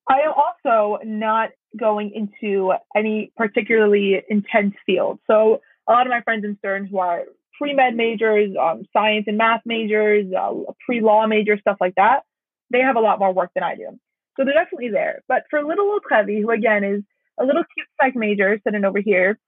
I 0.08 0.20
am 0.20 0.32
also 0.32 0.98
not 1.04 1.50
going 1.78 2.10
into 2.12 2.72
any 2.96 3.32
particularly 3.36 4.20
intense 4.28 4.74
field. 4.84 5.20
So 5.28 5.60
a 5.88 5.92
lot 5.92 6.06
of 6.06 6.10
my 6.10 6.22
friends 6.22 6.44
in 6.44 6.56
Stern 6.58 6.86
who 6.86 6.98
are 6.98 7.22
pre-med 7.58 7.94
majors, 7.94 8.50
um, 8.60 8.82
science 8.92 9.24
and 9.28 9.38
math 9.38 9.60
majors, 9.64 10.26
uh, 10.36 10.52
pre-law 10.84 11.26
majors, 11.26 11.60
stuff 11.60 11.76
like 11.80 11.94
that, 11.94 12.22
they 12.70 12.80
have 12.80 12.96
a 12.96 13.00
lot 13.00 13.18
more 13.18 13.32
work 13.32 13.50
than 13.54 13.62
I 13.62 13.76
do. 13.76 13.98
So 14.36 14.44
they're 14.44 14.54
definitely 14.54 14.88
there. 14.90 15.22
But 15.28 15.44
for 15.50 15.62
little 15.62 15.86
old 15.86 16.02
Trevi, 16.06 16.40
who 16.40 16.50
again 16.50 16.84
is 16.84 17.02
a 17.40 17.44
little 17.44 17.62
cute 17.74 17.86
psych 18.00 18.16
major 18.16 18.58
sitting 18.64 18.84
over 18.84 19.00
here, 19.00 19.38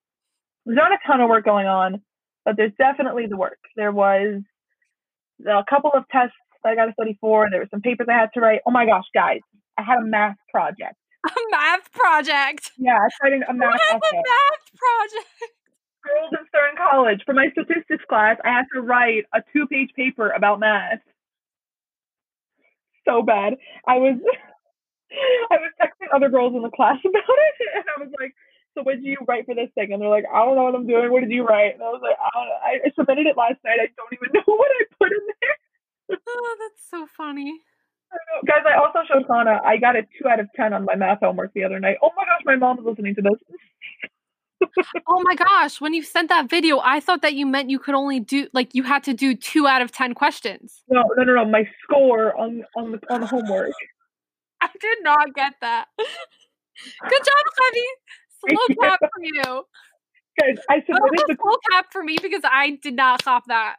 there's 0.67 0.77
not 0.77 0.93
a 0.93 0.99
ton 1.07 1.21
of 1.21 1.29
work 1.29 1.45
going 1.45 1.67
on, 1.67 2.03
but 2.45 2.57
there's 2.57 2.73
definitely 2.79 3.27
the 3.27 3.37
work. 3.37 3.59
There 3.77 3.93
was 3.93 4.43
a 5.47 5.65
couple 5.69 5.91
of 5.95 6.05
tests 6.11 6.35
that 6.63 6.71
I 6.71 6.75
got 6.77 6.87
to 6.87 6.93
study 6.93 7.17
for. 7.21 7.45
And 7.45 7.53
there 7.53 7.61
were 7.61 7.69
some 7.71 7.83
papers 7.83 8.07
I 8.11 8.15
had 8.15 8.31
to 8.35 8.41
write. 8.41 8.61
Oh 8.67 8.71
my 8.71 8.87
gosh, 8.87 9.05
guys, 9.15 9.41
I 9.79 9.83
had 9.83 9.99
a 9.99 10.05
math 10.05 10.37
project. 10.51 10.95
A 11.27 11.31
math 11.51 11.91
project. 11.93 12.71
Yeah, 12.79 12.97
I 12.97 13.09
started 13.17 13.43
a 13.49 13.55
math 13.55 13.71
What 13.71 13.81
is 13.81 13.91
a 13.91 13.97
essay. 13.97 14.17
math 14.17 14.65
project? 14.77 15.53
Girls 16.05 16.31
in 16.33 16.47
Stern 16.49 16.77
College. 16.77 17.23
For 17.25 17.33
my 17.33 17.49
statistics 17.53 18.05
class, 18.09 18.37
I 18.45 18.49
had 18.49 18.65
to 18.75 18.83
write 18.83 19.25
a 19.35 19.41
two 19.55 19.67
page 19.67 19.89
paper 19.97 20.31
about 20.31 20.61
math. 20.61 21.01
So 23.07 23.23
bad. 23.23 23.55
I 23.87 23.97
was 23.97 24.19
I 25.51 25.57
was 25.57 25.73
texting 25.81 26.09
other 26.15 26.29
girls 26.29 26.55
in 26.55 26.63
the 26.63 26.71
class 26.71 26.99
about 27.05 27.39
it 27.39 27.69
and 27.75 27.85
I 27.97 28.01
was 28.03 28.13
like, 28.21 28.35
so 28.75 28.83
what 28.83 28.97
did 28.97 29.05
you 29.05 29.19
write 29.27 29.47
for 29.47 29.55
this 29.55 29.71
thing? 29.75 29.93
And 29.93 30.03
they're 30.03 30.09
like, 30.09 30.25
I 30.33 30.45
don't 30.45 30.57
know 30.57 30.65
what 30.65 30.75
I'm 30.75 30.87
doing. 30.87 31.11
What 31.11 31.21
did 31.21 31.31
you 31.31 31.45
write? 31.45 31.75
And 31.75 31.83
I 31.83 31.91
was 31.95 32.03
like, 32.03 32.17
I 32.19 32.29
don't. 32.35 32.51
I 32.85 32.91
submitted 32.99 33.27
it 33.27 33.37
last 33.37 33.63
night. 33.65 33.79
I 33.81 33.89
don't 33.97 34.13
even 34.13 34.29
know 34.35 34.43
what 34.47 34.69
I 34.69 34.85
put 34.99 35.13
in 35.13 35.25
there. 35.41 36.19
Oh, 36.29 36.57
that's 36.59 36.83
so 36.91 37.07
funny. 37.17 37.61
I. 38.13 38.17
Guys, 38.47 38.65
I 38.67 38.77
also 38.79 39.01
showed 39.07 39.25
Hannah. 39.31 39.61
I 39.65 39.77
got 39.77 39.97
a 39.97 40.03
two 40.03 40.29
out 40.29 40.41
of 40.41 40.49
ten 40.57 40.73
on 40.73 40.85
my 40.85 40.97
math 40.97 41.21
homework 41.21 41.53
the 41.55 41.65
other 41.65 41.79
night. 41.79 41.97
Oh 42.03 42.11
my 42.17 42.25
gosh, 42.25 42.43
my 42.45 42.57
mom 42.57 42.79
is 42.81 42.85
listening 42.85 43.15
to 43.15 43.23
this. 43.23 43.33
Oh 45.07 45.21
my 45.23 45.35
gosh, 45.35 45.79
when 45.81 45.93
you 45.93 46.03
sent 46.03 46.31
that 46.31 46.49
video, 46.49 46.81
I 46.83 46.99
thought 46.99 47.21
that 47.21 47.35
you 47.35 47.45
meant 47.45 47.69
you 47.69 47.79
could 47.79 47.95
only 47.95 48.19
do 48.19 48.49
like 48.55 48.75
you 48.75 48.83
had 48.83 49.05
to 49.05 49.13
do 49.13 49.35
2 49.35 49.67
out 49.67 49.83
of 49.83 49.93
10 49.93 50.15
questions. 50.15 50.83
No, 50.89 51.03
no, 51.17 51.23
no, 51.25 51.35
no. 51.35 51.45
My 51.45 51.69
score 51.83 52.35
on 52.39 52.65
on 52.75 52.93
the 52.93 53.01
on 53.11 53.21
the 53.21 53.27
homework. 53.27 53.73
Did 54.81 54.99
not 55.03 55.35
get 55.35 55.55
that. 55.61 55.87
Good 55.99 57.23
job, 57.25 57.45
Honey. 57.59 57.87
Slow 58.49 58.75
clap 58.77 59.01
for 59.01 59.23
you. 59.23 59.65
Guys, 60.41 60.57
I 60.69 60.81
submitted 60.81 61.13
was 61.13 61.25
the 61.29 61.35
a 61.35 61.37
slow 61.37 61.57
clap 61.71 61.93
for 61.93 62.03
me 62.03 62.19
because 62.21 62.43
I 62.45 62.79
did 62.83 62.95
not 62.95 63.23
cop 63.23 63.45
that. 63.47 63.77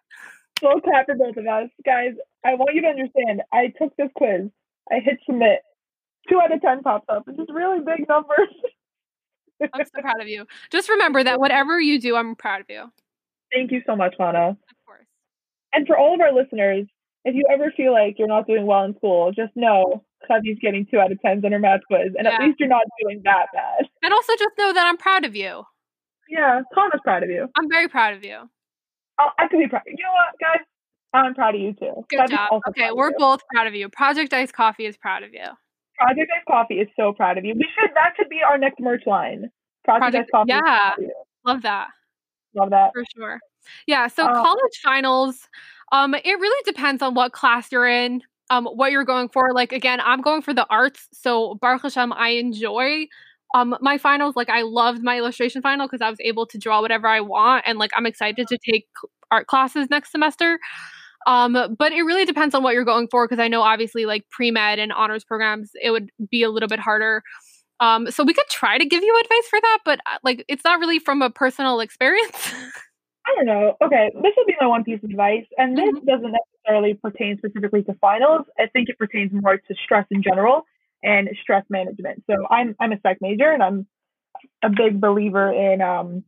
slow 0.59 0.79
clap 0.79 1.05
for 1.05 1.15
both 1.15 1.35
of 1.35 1.45
us. 1.45 1.69
Guys, 1.85 2.13
I 2.45 2.55
want 2.55 2.73
you 2.73 2.81
to 2.83 2.87
understand. 2.87 3.41
I 3.51 3.73
took 3.79 3.95
this 3.97 4.09
quiz. 4.15 4.49
I 4.89 4.99
hit 5.03 5.19
submit. 5.25 5.59
Two 6.29 6.39
out 6.39 6.53
of 6.53 6.61
ten 6.61 6.81
pops 6.81 7.05
up. 7.09 7.23
It's 7.27 7.37
just 7.37 7.51
really 7.51 7.79
big 7.79 8.07
numbers. 8.07 8.49
I'm 9.61 9.85
so 9.85 10.01
proud 10.01 10.21
of 10.21 10.27
you. 10.27 10.45
Just 10.71 10.89
remember 10.89 11.23
that 11.23 11.39
whatever 11.39 11.79
you 11.79 11.99
do, 11.99 12.15
I'm 12.15 12.35
proud 12.35 12.61
of 12.61 12.65
you. 12.69 12.91
Thank 13.53 13.71
you 13.71 13.81
so 13.85 13.95
much, 13.95 14.15
Hannah. 14.19 14.57
course. 14.85 15.05
And 15.73 15.87
for 15.87 15.97
all 15.97 16.13
of 16.13 16.19
our 16.19 16.33
listeners, 16.33 16.87
if 17.23 17.35
you 17.35 17.43
ever 17.51 17.71
feel 17.75 17.93
like 17.93 18.15
you're 18.19 18.27
not 18.27 18.47
doing 18.47 18.65
well 18.65 18.83
in 18.83 18.95
school, 18.97 19.31
just 19.31 19.55
know 19.55 20.03
Cubby's 20.27 20.57
getting 20.61 20.85
two 20.89 20.99
out 20.99 21.11
of 21.11 21.21
tens 21.21 21.43
on 21.45 21.51
her 21.51 21.59
math 21.59 21.81
quiz, 21.87 22.13
and 22.17 22.25
Yeah. 22.25 22.35
at 22.35 22.41
least 22.41 22.59
you're 22.59 22.69
not 22.69 22.83
doing 23.01 23.21
that 23.23 23.47
bad. 23.53 23.87
And 24.03 24.13
also 24.13 24.33
just 24.37 24.51
know 24.57 24.73
that 24.73 24.85
I'm 24.87 24.97
proud 24.97 25.25
of 25.25 25.35
you. 25.35 25.63
Yeah, 26.29 26.61
Hannah's 26.75 27.01
proud 27.03 27.23
of 27.23 27.29
you. 27.29 27.47
I'm 27.55 27.69
very 27.69 27.87
proud 27.87 28.13
of 28.15 28.23
you. 28.23 28.49
Oh, 29.19 29.29
I 29.39 29.47
can 29.47 29.59
be 29.59 29.67
proud. 29.67 29.83
You 29.85 29.93
know 30.03 30.11
what, 30.13 30.39
guys? 30.39 30.65
I'm 31.13 31.33
proud 31.35 31.55
of 31.55 31.61
you 31.61 31.73
too. 31.73 32.05
Good 32.09 32.17
Cubby's 32.19 32.35
job. 32.37 32.61
Okay, 32.69 32.89
we're 32.91 33.11
both 33.17 33.41
proud 33.53 33.67
of 33.67 33.75
you. 33.75 33.87
Project 33.89 34.33
Ice 34.33 34.51
Coffee 34.51 34.85
is 34.85 34.97
proud 34.97 35.23
of 35.23 35.33
you. 35.33 35.45
Project 35.97 36.29
Ice 36.35 36.43
Coffee 36.47 36.79
is 36.81 36.87
so 36.97 37.13
proud 37.13 37.37
of 37.37 37.45
you. 37.45 37.53
We 37.55 37.67
should 37.79 37.91
that 37.95 38.13
should 38.17 38.27
be 38.29 38.41
our 38.43 38.57
next 38.57 38.79
merch 38.81 39.03
line. 39.05 39.49
Project, 39.85 40.01
Project- 40.01 40.25
Ice 40.25 40.31
Coffee. 40.31 40.51
is 40.51 40.55
yeah. 40.55 40.61
proud 40.61 40.97
of 40.97 41.03
you. 41.03 41.13
Love 41.45 41.61
that. 41.61 41.87
Love 42.55 42.69
that. 42.71 42.91
for 42.93 43.03
sure. 43.15 43.39
Yeah, 43.87 44.07
so 44.07 44.25
Uh, 44.25 44.33
college 44.33 44.79
finals, 44.83 45.47
um, 45.91 46.13
it 46.15 46.23
really 46.25 46.61
depends 46.65 47.01
on 47.01 47.13
what 47.13 47.31
class 47.31 47.71
you're 47.71 47.87
in, 47.87 48.21
um, 48.49 48.65
what 48.65 48.91
you're 48.91 49.05
going 49.05 49.29
for. 49.29 49.53
Like 49.53 49.71
again, 49.71 49.99
I'm 50.03 50.21
going 50.21 50.41
for 50.41 50.53
the 50.53 50.65
arts, 50.69 51.07
so 51.13 51.55
Baruch 51.55 51.83
Hashem, 51.83 52.13
I 52.13 52.29
enjoy 52.29 53.07
um 53.53 53.75
my 53.81 53.97
finals. 53.97 54.35
Like 54.35 54.49
I 54.49 54.61
loved 54.63 55.03
my 55.03 55.17
illustration 55.17 55.61
final 55.61 55.87
because 55.87 56.01
I 56.01 56.09
was 56.09 56.19
able 56.21 56.45
to 56.47 56.57
draw 56.57 56.81
whatever 56.81 57.07
I 57.07 57.21
want, 57.21 57.63
and 57.67 57.79
like 57.79 57.91
I'm 57.95 58.05
excited 58.05 58.47
to 58.47 58.57
take 58.57 58.87
art 59.31 59.47
classes 59.47 59.89
next 59.89 60.11
semester. 60.11 60.59
Um, 61.27 61.53
but 61.77 61.91
it 61.91 62.03
really 62.03 62.25
depends 62.25 62.53
on 62.53 62.61
what 62.61 62.75
you're 62.75 62.85
going 62.85 63.07
for 63.07 63.27
because 63.27 63.41
I 63.41 63.47
know 63.47 63.61
obviously 63.61 64.05
like 64.05 64.29
pre 64.29 64.51
med 64.51 64.79
and 64.79 64.91
honors 64.93 65.23
programs, 65.23 65.71
it 65.81 65.91
would 65.91 66.11
be 66.29 66.43
a 66.43 66.49
little 66.49 66.69
bit 66.69 66.79
harder. 66.79 67.23
Um, 67.79 68.09
so 68.11 68.23
we 68.23 68.33
could 68.33 68.47
try 68.49 68.77
to 68.77 68.85
give 68.85 69.03
you 69.03 69.19
advice 69.19 69.47
for 69.49 69.59
that, 69.61 69.79
but 69.83 69.99
uh, 70.05 70.17
like 70.23 70.45
it's 70.47 70.63
not 70.63 70.79
really 70.79 70.99
from 70.99 71.21
a 71.21 71.29
personal 71.29 71.79
experience. 71.81 72.53
I 73.27 73.33
don't 73.35 73.45
know. 73.45 73.75
Okay, 73.81 74.11
this 74.21 74.33
would 74.37 74.47
be 74.47 74.55
my 74.61 74.67
one 74.67 74.83
piece 74.83 75.03
of 75.03 75.09
advice, 75.09 75.45
and 75.57 75.77
this 75.77 75.93
Mhm. 75.95 76.05
doesn't 76.05 76.31
necessarily 76.31 76.93
pertain 76.93 77.37
specifically 77.37 77.83
to 77.83 77.93
finals. 77.95 78.45
I 78.59 78.67
think 78.67 78.89
it 78.89 78.97
pertains 78.99 79.31
more 79.33 79.57
to 79.57 79.75
stress 79.83 80.05
in 80.11 80.21
general 80.21 80.65
and 81.03 81.29
stress 81.41 81.65
management. 81.69 82.23
So 82.29 82.47
I'm 82.49 82.75
I'm 82.79 82.91
a 82.91 82.99
psych 83.01 83.19
major, 83.21 83.49
and 83.51 83.63
I'm 83.63 83.87
a 84.61 84.69
big 84.69 84.99
believer 85.01 85.51
in 85.51 85.81
um, 85.81 86.23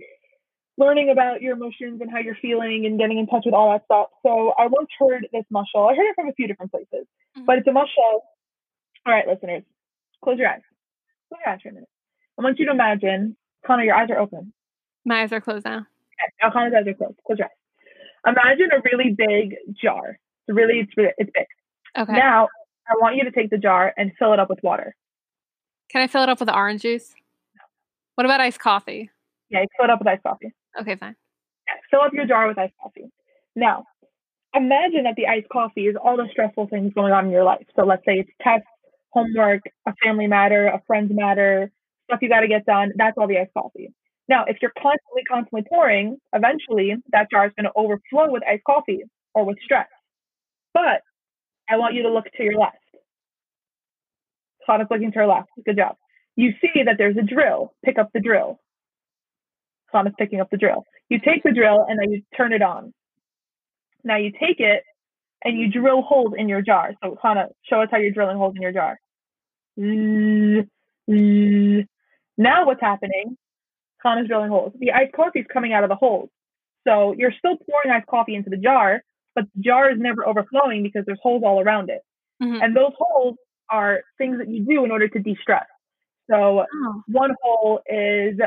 learning 0.78 1.10
about 1.10 1.42
your 1.42 1.54
emotions 1.54 2.02
and 2.02 2.10
how 2.12 2.20
you're 2.20 2.36
feeling 2.42 2.86
and 2.86 2.98
getting 3.00 3.18
in 3.20 3.28
touch 3.28 3.44
with 3.46 3.54
all 3.54 3.72
that 3.72 3.86
stuff. 3.86 4.08
So 4.24 4.54
I 4.58 4.68
once 4.68 4.90
heard 5.00 5.28
this 5.32 5.46
mushal. 5.52 5.92
I 5.92 5.96
heard 5.96 6.08
it 6.08 6.16
from 6.16 6.30
a 6.30 6.34
few 6.34 6.48
different 6.48 6.72
places, 6.72 7.08
Mhm. 7.36 7.46
but 7.46 7.58
it's 7.60 7.68
a 7.68 7.72
mushal. 7.72 8.22
All 9.06 9.14
right, 9.14 9.28
listeners, 9.28 9.64
close 10.24 10.38
your 10.40 10.50
eyes. 10.50 10.62
Close 11.30 11.40
your 11.46 11.54
eyes 11.54 11.62
for 11.62 11.70
a 11.70 11.74
minute. 11.74 11.90
I 12.40 12.44
want 12.44 12.60
you 12.60 12.66
to 12.66 12.72
imagine, 12.72 13.36
Connor, 13.66 13.84
your 13.84 13.96
eyes 13.96 14.10
are 14.10 14.18
open. 14.20 14.54
My 15.06 15.22
eyes 15.22 15.32
are 15.32 15.42
closed 15.42 15.66
now. 15.66 15.86
Okay, 16.20 16.32
now 16.42 16.52
Connor's 16.52 16.74
eyes 16.74 16.88
are 16.88 16.94
closed. 16.94 17.20
Close 17.26 17.40
your 17.40 17.48
eyes. 17.48 17.52
Imagine 18.26 18.70
a 18.72 18.82
really 18.84 19.16
big 19.16 19.56
jar. 19.82 20.18
It's 20.48 20.56
really, 20.56 20.80
it's 20.80 20.92
really, 20.98 21.12
it's 21.18 21.30
big. 21.34 21.46
Okay. 21.98 22.14
Now, 22.14 22.48
I 22.90 22.94
want 23.02 23.16
you 23.16 23.24
to 23.24 23.32
take 23.32 23.50
the 23.50 23.58
jar 23.58 23.94
and 23.98 24.12
fill 24.18 24.34
it 24.34 24.40
up 24.40 24.50
with 24.50 24.60
water. 24.64 24.96
Can 25.90 26.02
I 26.02 26.08
fill 26.08 26.24
it 26.24 26.30
up 26.30 26.40
with 26.40 26.50
orange 26.50 26.82
juice? 26.82 27.14
What 28.16 28.26
about 28.26 28.42
iced 28.42 28.60
coffee? 28.60 29.10
Yeah, 29.50 29.62
you 29.62 29.68
fill 29.78 29.86
it 29.86 29.92
up 29.92 30.00
with 30.00 30.08
iced 30.08 30.24
coffee. 30.24 30.54
Okay, 30.80 30.96
fine. 30.96 31.16
Yeah, 31.68 31.74
fill 31.92 32.02
up 32.02 32.14
your 32.14 32.26
jar 32.26 32.48
with 32.48 32.58
iced 32.58 32.74
coffee. 32.82 33.06
Now, 33.56 33.86
imagine 34.54 35.04
that 35.04 35.16
the 35.16 35.28
iced 35.28 35.50
coffee 35.50 35.88
is 35.88 35.96
all 36.02 36.18
the 36.18 36.28
stressful 36.32 36.68
things 36.68 36.94
going 36.94 37.14
on 37.14 37.26
in 37.26 37.32
your 37.32 37.44
life. 37.44 37.66
So 37.76 37.86
let's 37.86 38.04
say 38.06 38.20
it's 38.20 38.30
tests, 38.42 38.68
homework, 39.12 39.62
a 39.86 39.94
family 40.04 40.28
matter, 40.28 40.68
a 40.68 40.82
friend's 40.88 41.12
matter, 41.14 41.72
stuff 42.06 42.20
you 42.22 42.30
got 42.30 42.42
to 42.42 42.48
get 42.48 42.66
done. 42.66 42.92
That's 42.96 43.18
all 43.18 43.28
the 43.28 43.38
iced 43.38 43.54
coffee. 43.54 43.94
Now, 44.30 44.44
if 44.46 44.58
you're 44.62 44.74
constantly, 44.78 45.24
constantly 45.30 45.64
pouring, 45.70 46.18
eventually 46.34 46.96
that 47.12 47.30
jar 47.32 47.46
is 47.46 47.54
going 47.58 47.66
to 47.66 47.72
overflow 47.76 48.32
with 48.32 48.44
iced 48.48 48.64
coffee 48.66 49.04
or 49.34 49.46
with 49.46 49.58
stress. 49.64 49.88
But 50.74 51.02
I 51.70 51.78
want 51.78 51.96
you 51.96 52.04
to 52.04 52.10
look 52.12 52.26
to 52.36 52.44
your 52.44 52.58
left. 52.60 52.78
Khana's 54.68 54.88
looking 54.92 55.12
to 55.14 55.20
her 55.20 55.28
left. 55.28 55.50
Good 55.66 55.78
job. 55.78 55.96
You 56.36 56.52
see 56.62 56.84
that 56.86 56.98
there's 56.98 57.18
a 57.18 57.22
drill. 57.24 57.74
Pick 57.86 57.98
up 57.98 58.10
the 58.14 58.20
drill. 58.20 58.60
Khana's 59.94 60.14
picking 60.20 60.42
up 60.42 60.50
the 60.52 60.58
drill. 60.58 60.84
You 61.10 61.20
take 61.20 61.44
the 61.44 61.54
drill 61.54 61.86
and 61.88 61.98
then 61.98 62.12
you 62.12 62.22
turn 62.36 62.52
it 62.52 62.62
on. 62.62 62.94
Now 64.04 64.18
you 64.18 64.32
take 64.32 64.60
it 64.60 64.84
and 65.44 65.58
you 65.58 65.72
drill 65.72 66.02
holes 66.02 66.34
in 66.38 66.50
your 66.50 66.62
jar. 66.62 66.94
So 67.02 67.18
Khana, 67.24 67.48
show 67.64 67.82
us 67.82 67.88
how 67.92 67.98
you're 67.98 68.12
drilling 68.12 68.38
holes 68.38 68.56
in 68.56 68.62
your 68.62 68.74
jar. 68.74 69.00
Now 72.38 72.66
what's 72.66 72.82
happening? 72.82 73.38
Khana's 74.04 74.28
drilling 74.28 74.50
holes. 74.50 74.74
The 74.80 74.92
iced 74.92 75.14
coffee 75.14 75.40
is 75.40 75.46
coming 75.52 75.74
out 75.74 75.84
of 75.84 75.90
the 75.90 75.96
holes. 75.96 76.30
So 76.88 77.14
you're 77.14 77.32
still 77.38 77.58
pouring 77.58 77.92
iced 77.92 78.08
coffee 78.08 78.36
into 78.36 78.50
the 78.50 78.58
jar, 78.58 79.04
but 79.36 79.46
the 79.56 79.62
jar 79.62 79.92
is 79.92 80.00
never 80.00 80.26
overflowing 80.28 80.84
because 80.84 81.06
there's 81.06 81.20
holes 81.22 81.44
all 81.46 81.60
around 81.62 81.90
it. 81.90 82.02
Mhm. 82.42 82.64
And 82.64 82.76
those 82.76 82.94
holes 82.98 83.38
are 83.70 84.02
things 84.18 84.38
that 84.38 84.48
you 84.48 84.64
do 84.66 84.86
in 84.86 84.92
order 84.92 85.08
to 85.08 85.20
de-stress. 85.20 85.66
So 86.30 86.66
Oh. 86.72 87.04
one 87.08 87.36
hole 87.42 87.82
is 87.88 88.40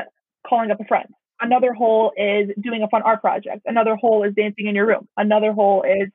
calling 0.47 0.71
up 0.71 0.79
a 0.79 0.85
friend. 0.85 1.07
Another 1.41 1.73
hole 1.73 2.11
is 2.17 2.51
doing 2.59 2.83
a 2.83 2.87
fun 2.89 3.01
art 3.03 3.21
project. 3.21 3.61
Another 3.65 3.95
hole 3.95 4.23
is 4.23 4.33
dancing 4.35 4.67
in 4.67 4.75
your 4.75 4.85
room. 4.85 5.07
Another 5.17 5.53
hole 5.53 5.81
is 5.83 6.09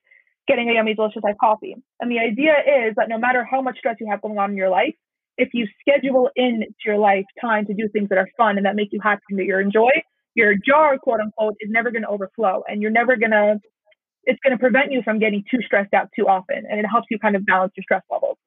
getting 0.46 0.70
a 0.70 0.74
yummy, 0.74 0.94
delicious 0.94 1.22
iced 1.24 1.38
coffee. 1.38 1.76
And 2.00 2.10
the 2.10 2.20
idea 2.20 2.54
is 2.86 2.94
that 2.94 3.08
no 3.08 3.18
matter 3.18 3.44
how 3.44 3.60
much 3.60 3.78
stress 3.78 3.96
you 4.00 4.06
have 4.08 4.20
going 4.22 4.38
on 4.38 4.50
in 4.52 4.56
your 4.56 4.68
life, 4.68 4.94
if 5.38 5.50
you 5.52 5.66
schedule 5.80 6.30
into 6.36 6.66
your 6.84 6.98
life 6.98 7.24
time 7.40 7.66
to 7.66 7.74
do 7.74 7.88
things 7.92 8.08
that 8.08 8.18
are 8.18 8.28
fun 8.36 8.56
and 8.56 8.66
that 8.66 8.74
make 8.76 8.88
you 8.92 9.00
happy 9.02 9.22
and 9.30 9.38
that 9.38 9.44
you 9.44 9.58
enjoy, 9.58 9.90
your 10.34 10.54
jar, 10.54 10.98
quote 10.98 11.20
unquote, 11.20 11.54
is 11.60 11.70
never 11.70 11.90
going 11.90 12.02
to 12.02 12.08
overflow 12.08 12.62
and 12.68 12.82
you're 12.82 12.90
never 12.90 13.16
going 13.16 13.32
to, 13.32 13.58
it's 14.24 14.38
going 14.42 14.56
to 14.56 14.58
prevent 14.58 14.92
you 14.92 15.02
from 15.02 15.18
getting 15.18 15.44
too 15.50 15.58
stressed 15.64 15.94
out 15.94 16.08
too 16.18 16.26
often. 16.26 16.64
And 16.68 16.80
it 16.80 16.86
helps 16.86 17.06
you 17.10 17.18
kind 17.18 17.36
of 17.36 17.44
balance 17.46 17.72
your 17.76 17.82
stress 17.82 18.02
levels. 18.10 18.38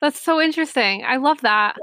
That's 0.00 0.20
so 0.20 0.40
interesting. 0.40 1.04
I 1.06 1.16
love 1.16 1.40
that. 1.40 1.76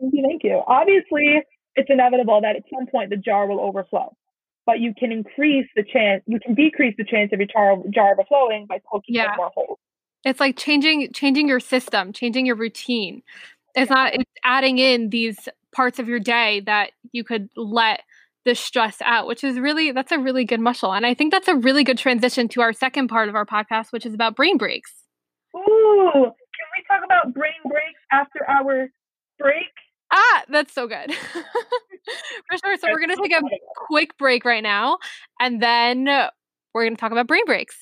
Thank 0.00 0.14
you. 0.14 0.24
Thank 0.26 0.44
you. 0.44 0.62
Obviously, 0.66 1.42
it's 1.74 1.90
inevitable 1.90 2.40
that 2.40 2.56
at 2.56 2.62
some 2.74 2.86
point 2.86 3.10
the 3.10 3.16
jar 3.16 3.46
will 3.46 3.60
overflow, 3.60 4.16
but 4.66 4.80
you 4.80 4.94
can 4.98 5.12
increase 5.12 5.66
the 5.76 5.84
chance, 5.84 6.22
you 6.26 6.40
can 6.40 6.54
decrease 6.54 6.94
the 6.96 7.04
chance 7.04 7.30
of 7.32 7.40
your 7.40 7.48
jar, 7.48 7.76
jar 7.94 8.12
overflowing 8.12 8.66
by 8.66 8.78
poking 8.90 9.14
Yeah. 9.16 9.34
more 9.36 9.50
holes. 9.54 9.78
It's 10.24 10.40
like 10.40 10.56
changing 10.56 11.12
changing 11.12 11.48
your 11.48 11.60
system, 11.60 12.12
changing 12.12 12.46
your 12.46 12.56
routine. 12.56 13.22
It's 13.74 13.90
not 13.90 14.14
it's 14.14 14.24
adding 14.44 14.78
in 14.78 15.10
these 15.10 15.48
parts 15.74 15.98
of 15.98 16.08
your 16.08 16.18
day 16.18 16.60
that 16.60 16.92
you 17.12 17.24
could 17.24 17.48
let 17.56 18.02
the 18.44 18.54
stress 18.54 18.96
out, 19.02 19.26
which 19.26 19.44
is 19.44 19.58
really 19.58 19.92
that's 19.92 20.12
a 20.12 20.18
really 20.18 20.44
good 20.44 20.60
muscle. 20.60 20.92
And 20.92 21.06
I 21.06 21.14
think 21.14 21.32
that's 21.32 21.48
a 21.48 21.54
really 21.54 21.84
good 21.84 21.98
transition 21.98 22.48
to 22.48 22.62
our 22.62 22.72
second 22.72 23.08
part 23.08 23.28
of 23.28 23.34
our 23.34 23.46
podcast, 23.46 23.92
which 23.92 24.06
is 24.06 24.14
about 24.14 24.36
brain 24.36 24.56
breaks. 24.56 24.92
Ooh, 25.54 26.10
can 26.12 26.22
we 26.22 26.84
talk 26.88 27.04
about 27.04 27.32
brain 27.34 27.52
breaks 27.68 28.00
after 28.12 28.48
our 28.48 28.90
break? 29.38 29.66
Ah, 30.12 30.44
that's 30.48 30.72
so 30.72 30.86
good. 30.86 31.12
For 32.50 32.58
sure. 32.64 32.76
So 32.78 32.88
we're 32.90 33.00
going 33.00 33.14
to 33.14 33.22
take 33.22 33.32
a 33.32 33.42
quick 33.76 34.16
break 34.18 34.44
right 34.44 34.62
now 34.62 34.98
and 35.38 35.62
then 35.62 36.06
we're 36.72 36.84
going 36.84 36.96
to 36.96 37.00
talk 37.00 37.12
about 37.12 37.26
brain 37.26 37.44
breaks. 37.44 37.76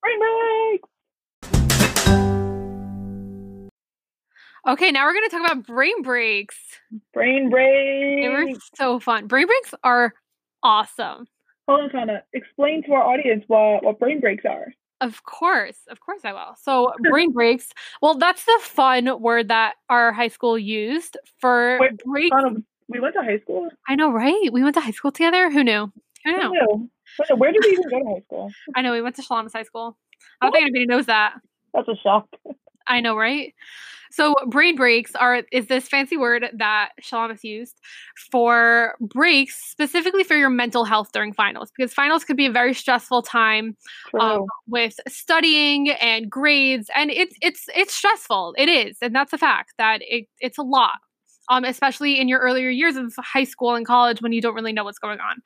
brain 0.00 0.18
break. 0.18 0.80
Okay, 4.66 4.90
now 4.90 5.04
we're 5.04 5.12
going 5.12 5.28
to 5.28 5.36
talk 5.36 5.44
about 5.50 5.66
brain 5.66 6.02
breaks. 6.02 6.56
Brain 7.12 7.50
breaks. 7.50 8.22
They 8.22 8.28
were 8.28 8.58
so 8.74 8.98
fun. 8.98 9.26
Brain 9.26 9.46
breaks 9.46 9.74
are 9.84 10.14
awesome. 10.62 11.26
Hold 11.68 11.80
on, 11.80 11.90
Tana. 11.90 12.22
Explain 12.32 12.82
to 12.84 12.92
our 12.92 13.02
audience 13.02 13.44
what, 13.46 13.84
what 13.84 13.98
brain 13.98 14.20
breaks 14.20 14.44
are. 14.44 14.72
Of 15.00 15.22
course, 15.24 15.76
of 15.90 16.00
course 16.00 16.20
I 16.24 16.32
will. 16.32 16.56
So 16.62 16.92
brain 17.10 17.32
breaks. 17.34 17.72
Well, 18.00 18.14
that's 18.14 18.44
the 18.44 18.58
fun 18.62 19.20
word 19.20 19.48
that 19.48 19.74
our 19.90 20.12
high 20.12 20.28
school 20.28 20.58
used 20.58 21.18
for 21.40 21.78
Wait, 21.80 21.98
breaks. 21.98 22.34
Tana, 22.34 22.56
we 22.88 23.00
went 23.00 23.14
to 23.14 23.22
high 23.22 23.40
school. 23.40 23.68
I 23.86 23.96
know, 23.96 24.10
right? 24.10 24.48
We 24.50 24.62
went 24.62 24.74
to 24.76 24.80
high 24.80 24.92
school 24.92 25.12
together. 25.12 25.50
Who 25.50 25.62
knew? 25.62 25.92
Who 26.24 26.32
Who 26.32 26.38
knew? 26.38 26.50
knew? 26.52 26.90
Wait, 27.18 27.38
Where 27.38 27.52
did 27.52 27.62
we 27.64 27.72
even 27.72 27.90
go 27.90 27.98
to 27.98 28.04
high 28.14 28.22
school? 28.26 28.50
I 28.74 28.82
know 28.82 28.92
we 28.92 29.02
went 29.02 29.16
to 29.16 29.22
Shalamas 29.22 29.52
High 29.52 29.64
School. 29.64 29.98
I 30.40 30.46
don't 30.46 30.52
think 30.52 30.62
anybody 30.62 30.86
knows 30.86 31.06
that. 31.06 31.34
That's 31.74 31.88
a 31.88 31.96
shock. 32.02 32.28
I 32.86 33.00
know, 33.00 33.16
right? 33.16 33.54
So 34.10 34.34
brain 34.46 34.76
breaks 34.76 35.14
are 35.16 35.42
is 35.50 35.66
this 35.66 35.88
fancy 35.88 36.16
word 36.16 36.46
that 36.54 36.90
Shalamas 37.02 37.42
used 37.42 37.80
for 38.30 38.94
breaks 39.00 39.56
specifically 39.56 40.22
for 40.22 40.36
your 40.36 40.50
mental 40.50 40.84
health 40.84 41.10
during 41.12 41.32
finals 41.32 41.72
because 41.76 41.92
finals 41.92 42.22
could 42.22 42.36
be 42.36 42.46
a 42.46 42.52
very 42.52 42.74
stressful 42.74 43.22
time 43.22 43.76
um, 44.20 44.44
with 44.68 45.00
studying 45.08 45.90
and 45.90 46.30
grades 46.30 46.88
and 46.94 47.10
it's 47.10 47.36
it's 47.42 47.68
it's 47.74 47.92
stressful. 47.92 48.54
It 48.56 48.68
is 48.68 48.98
and 49.02 49.12
that's 49.12 49.32
a 49.32 49.38
fact 49.38 49.72
that 49.78 49.98
it, 50.02 50.28
it's 50.38 50.58
a 50.58 50.62
lot 50.62 51.00
um, 51.48 51.64
especially 51.64 52.20
in 52.20 52.28
your 52.28 52.38
earlier 52.38 52.70
years 52.70 52.96
of 52.96 53.12
high 53.18 53.44
school 53.44 53.74
and 53.74 53.84
college 53.84 54.22
when 54.22 54.32
you 54.32 54.40
don't 54.40 54.54
really 54.54 54.72
know 54.72 54.84
what's 54.84 54.98
going 54.98 55.18
on. 55.20 55.42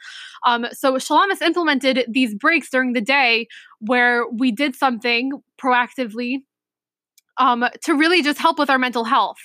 Um, 0.46 0.70
so 0.72 0.94
shalamis 0.94 1.40
implemented 1.42 2.04
these 2.08 2.34
breaks 2.34 2.70
during 2.70 2.92
the 2.92 3.00
day 3.00 3.48
where 3.80 4.28
we 4.28 4.52
did 4.52 4.76
something 4.76 5.32
proactively 5.60 6.42
um, 7.38 7.64
to 7.82 7.94
really 7.94 8.22
just 8.22 8.38
help 8.38 8.58
with 8.58 8.70
our 8.70 8.78
mental 8.78 9.04
health 9.04 9.38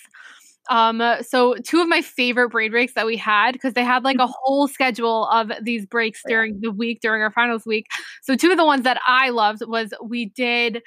um, 0.69 1.01
so 1.21 1.55
two 1.55 1.81
of 1.81 1.89
my 1.89 2.01
favorite 2.01 2.49
brain 2.49 2.71
breaks 2.71 2.93
that 2.93 3.05
we 3.05 3.17
had 3.17 3.51
because 3.51 3.73
they 3.73 3.83
had 3.83 4.05
like 4.05 4.17
a 4.19 4.27
whole 4.27 4.67
schedule 4.67 5.25
of 5.25 5.51
these 5.61 5.85
breaks 5.85 6.21
during 6.25 6.59
the 6.61 6.71
week 6.71 6.99
during 7.01 7.21
our 7.21 7.31
finals 7.31 7.65
week 7.65 7.85
so 8.21 8.35
two 8.35 8.49
of 8.49 8.57
the 8.57 8.65
ones 8.65 8.83
that 8.83 8.99
I 9.05 9.29
loved 9.29 9.61
was 9.67 9.93
we 10.01 10.25
did 10.25 10.81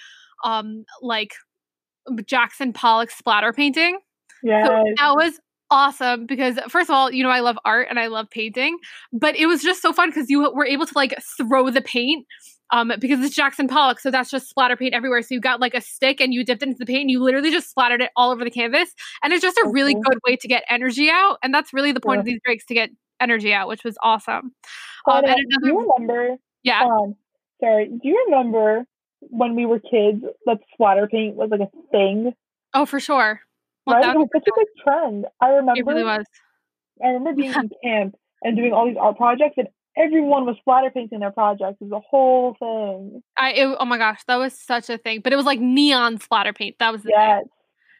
um 0.44 0.84
like 1.02 1.34
Jackson 2.24 2.72
Pollock 2.72 3.10
splatter 3.10 3.52
painting. 3.52 3.98
yes. 4.42 4.66
So 4.66 4.84
that 4.98 5.14
was 5.14 5.40
awesome 5.70 6.26
because 6.26 6.58
first 6.68 6.88
of 6.88 6.94
all, 6.94 7.10
you 7.10 7.22
know 7.22 7.30
I 7.30 7.40
love 7.40 7.58
art 7.64 7.88
and 7.90 7.98
I 7.98 8.06
love 8.06 8.30
painting, 8.30 8.78
but 9.12 9.36
it 9.36 9.46
was 9.46 9.62
just 9.62 9.82
so 9.82 9.92
fun 9.92 10.10
because 10.10 10.30
you 10.30 10.52
were 10.52 10.66
able 10.66 10.86
to 10.86 10.92
like 10.94 11.14
throw 11.36 11.70
the 11.70 11.80
paint 11.80 12.26
um 12.72 12.92
because 12.98 13.24
it's 13.24 13.34
Jackson 13.34 13.68
Pollock, 13.68 14.00
so 14.00 14.10
that's 14.10 14.30
just 14.30 14.48
splatter 14.48 14.76
paint 14.76 14.94
everywhere. 14.94 15.22
So 15.22 15.34
you 15.34 15.40
got 15.40 15.60
like 15.60 15.74
a 15.74 15.80
stick 15.80 16.20
and 16.20 16.32
you 16.34 16.44
dipped 16.44 16.62
into 16.62 16.76
the 16.78 16.86
paint 16.86 17.02
and 17.02 17.10
you 17.10 17.22
literally 17.22 17.50
just 17.50 17.70
splattered 17.70 18.00
it 18.02 18.10
all 18.16 18.30
over 18.30 18.44
the 18.44 18.50
canvas. 18.50 18.90
And 19.22 19.32
it's 19.32 19.42
just 19.42 19.56
a 19.58 19.68
really 19.70 19.92
Okay. 19.92 20.02
good 20.04 20.18
way 20.26 20.36
to 20.36 20.48
get 20.48 20.64
energy 20.68 21.08
out. 21.10 21.38
And 21.42 21.52
that's 21.54 21.72
really 21.72 21.92
the 21.92 22.00
point 22.00 22.18
of 22.20 22.24
these 22.26 22.40
breaks 22.44 22.64
to 22.66 22.74
get 22.74 22.90
energy 23.20 23.52
out, 23.52 23.68
which 23.68 23.84
was 23.84 23.96
awesome. 24.02 24.52
Um, 25.08 25.24
and 25.24 25.36
do 25.36 25.44
another 25.50 25.66
you 25.68 25.92
remember? 25.98 26.36
yeah. 26.62 26.82
Um, 26.84 27.14
sorry. 27.60 27.86
Do 27.88 28.00
you 28.08 28.24
remember 28.26 28.84
when 29.20 29.54
we 29.56 29.64
were 29.66 29.78
kids 29.80 30.22
that 30.46 30.58
splatter 30.74 31.06
paint 31.06 31.36
was 31.36 31.50
like 31.50 31.60
a 31.60 31.70
thing? 31.90 32.32
Oh, 32.74 32.84
for 32.86 33.00
sure. 33.00 33.40
Well, 33.86 33.96
right? 33.96 34.02
that 34.04 34.16
It 34.16 34.18
was 34.18 34.28
such 34.34 34.42
a 34.48 34.52
big 34.58 34.66
trend. 34.82 35.26
I 35.40 35.48
remember. 35.50 35.80
it 35.80 35.86
really 35.86 36.04
was. 36.04 36.24
I 37.02 37.08
remember 37.08 37.34
being 37.34 37.52
in 37.54 37.70
camp 37.82 38.16
and 38.42 38.56
doing 38.56 38.72
all 38.72 38.86
these 38.86 38.96
art 39.00 39.16
projects, 39.16 39.54
and 39.56 39.68
everyone 39.96 40.44
was 40.46 40.56
splatter 40.60 40.90
painting 40.90 41.20
their 41.20 41.30
projects. 41.30 41.78
It 41.80 41.84
was 41.84 41.92
a 41.92 42.00
whole 42.00 42.54
thing. 42.58 43.22
I 43.36 43.52
it, 43.52 43.76
oh 43.78 43.84
my 43.84 43.98
gosh, 43.98 44.20
that 44.28 44.36
was 44.36 44.52
such 44.58 44.90
a 44.90 44.98
thing. 44.98 45.20
But 45.20 45.32
it 45.32 45.36
was 45.36 45.46
like 45.46 45.60
neon 45.60 46.18
splatter 46.20 46.52
paint. 46.52 46.76
That 46.78 46.92
was 46.92 47.02
the 47.02 47.10
Yes. 47.10 47.44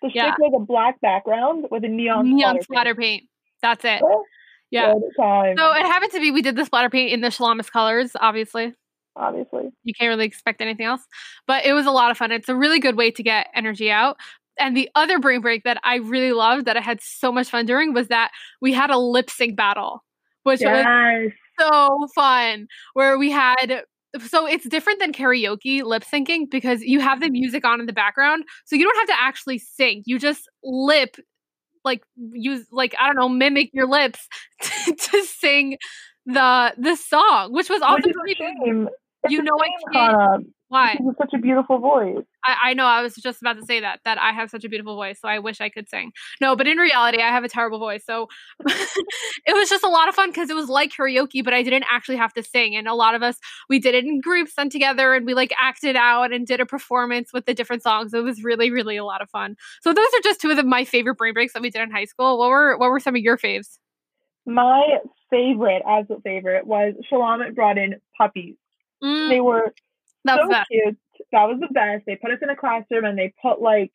The 0.03 0.11
Yeah. 0.15 0.35
stick 0.35 0.39
was 0.39 0.53
a 0.63 0.65
black 0.65 1.01
background 1.01 1.67
with 1.71 1.85
a 1.85 1.89
neon. 1.89 2.25
Neon 2.27 2.61
splatter, 2.61 2.63
splatter 2.63 2.95
paint. 2.95 3.25
That's 3.63 3.85
it. 3.85 4.01
paint. 4.03 4.27
Yeah. 4.71 4.93
So 5.17 5.73
it 5.73 5.87
happened 5.87 6.13
to 6.13 6.21
be 6.21 6.31
we 6.31 6.43
did 6.43 6.57
the 6.57 6.65
splatter 6.65 6.91
paint 6.91 7.13
in 7.13 7.21
the 7.23 7.29
Shalamis 7.29 7.71
colors, 7.71 8.13
obviously. 8.21 8.75
obviously. 9.17 9.71
You 9.85 9.95
can't 9.95 10.09
really 10.09 10.27
expect 10.27 10.61
anything 10.61 10.85
else. 10.85 11.03
But 11.47 11.65
it 11.65 11.73
was 11.73 11.87
a 11.87 11.91
lot 11.91 12.11
of 12.11 12.19
fun. 12.19 12.31
It's 12.33 12.49
a 12.51 12.55
really 12.57 12.79
good 12.81 12.97
way 12.97 13.11
to 13.13 13.23
get 13.23 13.47
energy 13.55 13.91
out. 13.91 14.19
And 14.59 14.77
the 14.77 14.91
other 14.95 15.19
brain 15.19 15.41
break 15.41 15.65
that 15.65 15.79
I 15.85 15.97
really 15.97 16.33
loved 16.33 16.67
that 16.67 16.77
I 16.77 16.81
had 16.81 17.01
so 17.01 17.31
much 17.33 17.49
fun 17.49 17.65
during 17.67 17.95
was 17.95 18.09
that 18.09 18.31
we 18.61 18.73
had 18.75 18.91
a 18.91 18.99
lip 18.99 19.31
sync 19.31 19.57
battle, 19.57 20.03
which 20.43 20.61
was 20.61 20.85
Yes. 20.85 21.33
So 21.59 22.09
fun 22.15 22.67
where 22.95 23.19
we 23.19 23.31
had 23.31 23.83
so 24.27 24.47
it's 24.47 24.69
different 24.69 24.99
than 25.01 25.13
karaoke 25.13 25.83
lip 25.83 26.05
syncing 26.05 26.49
because 26.51 26.83
you 26.83 27.01
have 27.01 27.21
the 27.21 27.27
mm-hmm. 27.27 27.33
music 27.33 27.65
on 27.65 27.81
in 27.81 27.87
the 27.87 27.93
background 27.93 28.45
so 28.65 28.77
you 28.77 28.85
don't 28.85 28.97
have 28.97 29.09
to 29.09 29.23
actually 29.23 29.59
sing 29.59 30.03
you 30.07 30.19
just 30.19 30.49
lip 30.63 31.17
like 31.85 32.03
use 32.33 32.67
like 32.71 32.95
i 33.01 33.07
don't 33.07 33.17
know 33.17 33.29
mimic 33.29 33.71
your 33.73 33.87
lips 33.87 34.29
to, 34.63 34.95
to 34.95 35.25
sing 35.25 35.77
the 36.27 36.75
the 36.79 36.97
song 36.97 37.53
which 37.53 37.69
was 37.69 37.81
Which 37.81 37.89
awesome 37.89 38.11
is 38.11 38.17
for 38.17 38.23
a 38.23 38.25
me 38.25 38.35
because 38.35 38.55
shame. 38.65 38.89
You 39.29 39.43
know 39.43 39.59
I 39.61 39.69
can't- 39.93 40.21
Hannah, 40.21 40.39
why? 40.69 40.97
You 40.99 41.07
have 41.07 41.17
such 41.19 41.33
a 41.33 41.39
beautiful 41.39 41.79
voice. 41.79 42.25
I, 42.45 42.71
I 42.71 42.75
know 42.75 42.87
i 42.87 43.03
was 43.03 43.15
just 43.15 43.41
about 43.41 43.57
to 43.57 43.65
say 43.65 43.81
that 43.81 44.01
that 44.05 44.19
i 44.19 44.33
have 44.33 44.51
such 44.51 44.65
a 44.65 44.69
beautiful 44.69 44.95
voice 44.97 45.21
so 45.21 45.29
i 45.29 45.39
wish 45.39 45.61
i 45.61 45.69
could 45.69 45.89
sing. 45.89 46.13
No 46.41 46.57
but 46.57 46.67
in 46.67 46.79
reality 46.79 47.19
i 47.19 47.29
have 47.29 47.45
a 47.45 47.49
terrible 47.49 47.79
voice 47.79 48.05
so 48.05 48.29
it 48.67 49.55
was 49.55 49.69
just 49.69 49.85
a 49.85 49.89
lot 49.89 50.09
of 50.09 50.15
fun 50.15 50.31
because 50.31 50.51
it 50.51 50.57
was 50.57 50.69
like 50.69 50.93
karaoke 50.93 51.45
but 51.45 51.55
i 51.55 51.63
didn't 51.63 51.85
actually 51.91 52.17
have 52.17 52.33
to 52.35 52.43
sing 52.43 52.75
and 52.77 52.89
a 52.89 52.95
lot 52.95 53.15
of 53.15 53.23
us 53.23 53.37
we 53.69 53.79
did 53.79 53.95
it 53.95 54.05
in 54.05 54.21
groups 54.21 54.53
and 54.59 54.71
together 54.73 55.15
and 55.15 55.27
we 55.27 55.35
like 55.35 55.53
acted 55.61 55.97
out 55.97 56.33
and 56.33 56.47
did 56.47 56.61
a 56.61 56.67
performance 56.67 57.33
with 57.33 57.47
the 57.47 57.55
different 57.55 57.83
songs. 57.83 58.13
It 58.15 58.23
was 58.23 58.43
really 58.43 58.71
really 58.71 58.97
a 58.97 59.05
lot 59.05 59.23
of 59.23 59.31
fun. 59.31 59.57
So 59.83 59.93
those 59.93 60.09
are 60.15 60.21
just 60.23 60.41
two 60.41 60.51
of 60.51 60.57
the, 60.57 60.63
my 60.63 60.85
favorite 60.85 61.17
brain 61.17 61.33
breaks 61.35 61.53
that 61.53 61.63
we 61.63 61.71
did 61.71 61.83
in 61.83 61.91
high 61.91 62.05
school. 62.05 62.39
What 62.39 62.49
were 62.51 62.77
what 62.77 62.91
were 62.91 63.01
some 63.01 63.15
of 63.17 63.23
your 63.23 63.39
faves? 63.39 63.79
My 64.47 64.99
favorite, 65.31 65.83
absolute 65.89 66.23
favorite, 66.23 66.67
was 66.67 66.95
Shalomit 67.11 67.55
brought 67.55 67.79
in 67.79 67.97
puppies. 68.17 68.55
Mm, 69.03 69.29
They 69.29 69.41
were 69.41 69.75
so 70.27 70.49
that 70.49 70.67
cute. 70.71 70.97
That 71.33 71.45
was 71.45 71.59
the 71.61 71.73
best. 71.73 72.05
They 72.07 72.17
put 72.17 72.31
us 72.33 72.39
in 72.43 72.51
a 72.51 72.57
classroom 72.57 73.05
and 73.05 73.19
they 73.19 73.33
put 73.41 73.61
like 73.61 73.93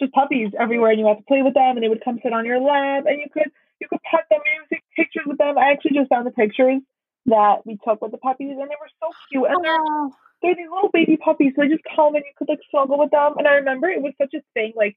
just 0.00 0.12
puppies 0.12 0.52
everywhere, 0.58 0.90
and 0.90 1.00
you 1.00 1.06
had 1.06 1.18
to 1.18 1.24
play 1.24 1.42
with 1.42 1.54
them, 1.54 1.76
and 1.76 1.82
they 1.82 1.88
would 1.88 2.04
come 2.04 2.18
sit 2.22 2.32
on 2.32 2.44
your 2.44 2.60
lap, 2.60 3.04
and 3.06 3.18
you 3.18 3.28
could 3.32 3.50
you 3.80 3.88
could 3.88 4.02
pet 4.02 4.24
them, 4.30 4.40
and 4.44 4.66
you 4.70 4.76
take 4.76 4.84
pictures 4.94 5.24
with 5.26 5.38
them. 5.38 5.58
I 5.58 5.70
actually 5.72 5.92
just 5.94 6.08
found 6.10 6.26
the 6.26 6.30
pictures 6.30 6.80
that 7.26 7.66
we 7.66 7.78
took 7.84 8.02
with 8.02 8.12
the 8.12 8.18
puppies, 8.18 8.50
and 8.50 8.70
they 8.70 8.76
were 8.80 8.90
so 9.00 9.10
cute. 9.30 9.46
And 9.48 9.64
they're 9.64 9.78
Oh, 9.80 10.12
they're 10.42 10.54
these 10.54 10.68
little 10.70 10.90
baby 10.92 11.16
puppies, 11.16 11.52
so 11.56 11.62
they 11.62 11.68
just 11.68 11.82
come 11.94 12.14
and 12.14 12.24
you 12.24 12.32
could 12.36 12.48
like 12.48 12.60
snuggle 12.70 12.98
with 12.98 13.10
them. 13.10 13.34
And 13.38 13.48
I 13.48 13.54
remember 13.54 13.88
it 13.88 14.02
was 14.02 14.12
such 14.18 14.34
a 14.34 14.42
thing, 14.54 14.72
like 14.76 14.96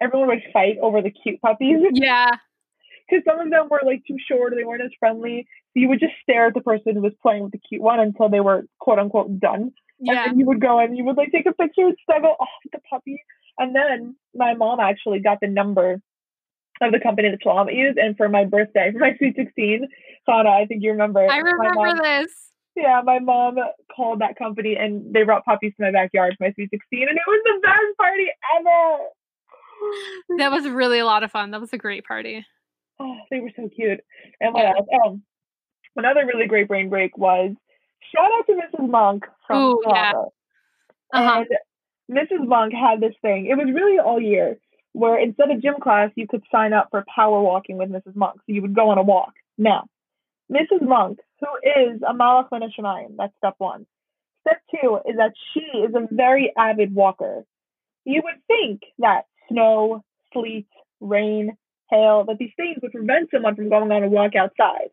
everyone 0.00 0.28
would 0.28 0.42
fight 0.52 0.76
over 0.82 1.00
the 1.00 1.10
cute 1.10 1.40
puppies 1.40 1.78
yeah 1.92 2.28
because 3.08 3.24
some 3.26 3.40
of 3.40 3.50
them 3.50 3.68
were 3.70 3.82
like 3.84 4.02
too 4.06 4.16
short 4.28 4.52
or 4.52 4.56
they 4.56 4.64
weren't 4.64 4.82
as 4.82 4.90
friendly. 4.98 5.46
So 5.72 5.80
you 5.80 5.88
would 5.88 6.00
just 6.00 6.14
stare 6.22 6.46
at 6.46 6.54
the 6.54 6.60
person 6.60 6.94
who 6.94 7.02
was 7.02 7.12
playing 7.22 7.42
with 7.42 7.52
the 7.52 7.58
cute 7.58 7.82
one 7.82 8.00
until 8.00 8.28
they 8.28 8.40
were 8.40 8.64
quote 8.78 8.98
unquote 8.98 9.38
done. 9.40 9.72
yeah 9.98 10.12
And 10.12 10.30
then 10.30 10.38
you 10.40 10.46
would 10.46 10.60
go 10.60 10.78
and 10.78 10.96
you 10.96 11.04
would 11.04 11.16
like 11.16 11.32
take 11.32 11.46
a 11.46 11.52
picture 11.52 11.82
and 11.82 11.96
snuggle 12.04 12.36
off 12.40 12.48
the 12.72 12.78
puppy. 12.90 13.22
And 13.58 13.74
then 13.74 14.16
my 14.34 14.54
mom 14.54 14.80
actually 14.80 15.20
got 15.20 15.38
the 15.40 15.48
number 15.48 16.00
of 16.80 16.92
the 16.92 17.00
company 17.00 17.30
that 17.30 17.42
Shalom 17.42 17.68
used. 17.68 17.98
And 17.98 18.16
for 18.16 18.28
my 18.28 18.44
birthday, 18.44 18.90
for 18.92 18.98
my 18.98 19.16
sweet 19.18 19.36
16, 19.36 19.86
Hannah, 20.26 20.50
I 20.50 20.66
think 20.66 20.82
you 20.82 20.90
remember. 20.90 21.20
I 21.20 21.38
remember 21.38 21.74
mom, 21.74 21.98
this. 22.02 22.32
Yeah, 22.76 23.02
my 23.04 23.20
mom 23.20 23.56
called 23.94 24.20
that 24.20 24.36
company 24.36 24.74
and 24.76 25.14
they 25.14 25.22
brought 25.22 25.44
puppies 25.44 25.74
to 25.76 25.84
my 25.84 25.92
backyard 25.92 26.34
for 26.36 26.44
my 26.44 26.52
sweet 26.54 26.70
16. 26.70 27.08
And 27.08 27.16
it 27.16 27.22
was 27.26 27.42
the 27.44 27.60
best 27.62 27.96
party 27.98 28.26
ever. 28.58 30.38
That 30.38 30.50
was 30.50 30.68
really 30.68 30.98
a 30.98 31.04
lot 31.04 31.22
of 31.22 31.30
fun. 31.30 31.50
That 31.50 31.60
was 31.60 31.72
a 31.72 31.78
great 31.78 32.04
party. 32.04 32.44
Oh, 33.00 33.16
they 33.30 33.40
were 33.40 33.50
so 33.56 33.68
cute. 33.68 34.00
And 34.40 34.54
what 34.54 34.66
else? 34.66 34.86
Oh, 34.92 35.20
another 35.96 36.26
really 36.26 36.46
great 36.46 36.68
brain 36.68 36.88
break 36.88 37.16
was 37.18 37.52
shout 38.14 38.30
out 38.32 38.46
to 38.46 38.52
Mrs. 38.52 38.88
Monk 38.88 39.24
from 39.46 39.62
Ooh, 39.62 39.82
yeah. 39.86 40.12
Uh-huh. 41.12 41.44
And 42.08 42.18
Mrs. 42.18 42.46
Monk 42.46 42.72
had 42.72 43.00
this 43.00 43.14
thing. 43.22 43.46
It 43.46 43.56
was 43.56 43.72
really 43.72 43.98
all 43.98 44.20
year 44.20 44.58
where 44.92 45.18
instead 45.18 45.50
of 45.50 45.60
gym 45.60 45.74
class, 45.82 46.10
you 46.14 46.26
could 46.26 46.42
sign 46.50 46.72
up 46.72 46.88
for 46.90 47.04
power 47.12 47.42
walking 47.42 47.76
with 47.76 47.90
Mrs. 47.90 48.14
Monk. 48.14 48.36
So 48.36 48.52
you 48.52 48.62
would 48.62 48.74
go 48.74 48.90
on 48.90 48.98
a 48.98 49.02
walk. 49.02 49.32
Now, 49.58 49.86
Mrs. 50.50 50.82
Monk, 50.82 51.18
who 51.40 51.46
is 51.68 52.00
a 52.06 52.14
Malach 52.14 52.48
Min 52.52 52.62
Hashemayim, 52.62 53.16
that's 53.16 53.32
step 53.38 53.54
one. 53.58 53.86
Step 54.46 54.60
two 54.70 55.00
is 55.08 55.16
that 55.16 55.32
she 55.52 55.78
is 55.78 55.94
a 55.94 56.06
very 56.10 56.52
avid 56.56 56.94
walker. 56.94 57.44
You 58.04 58.22
would 58.24 58.40
think 58.46 58.82
that 58.98 59.22
snow, 59.48 60.04
sleet, 60.32 60.68
rain, 61.00 61.56
hail, 61.90 62.24
that 62.26 62.38
these 62.38 62.52
things 62.56 62.78
would 62.82 62.92
prevent 62.92 63.30
someone 63.32 63.56
from 63.56 63.68
going 63.68 63.90
on 63.90 64.02
a 64.02 64.08
walk 64.08 64.34
outside. 64.34 64.88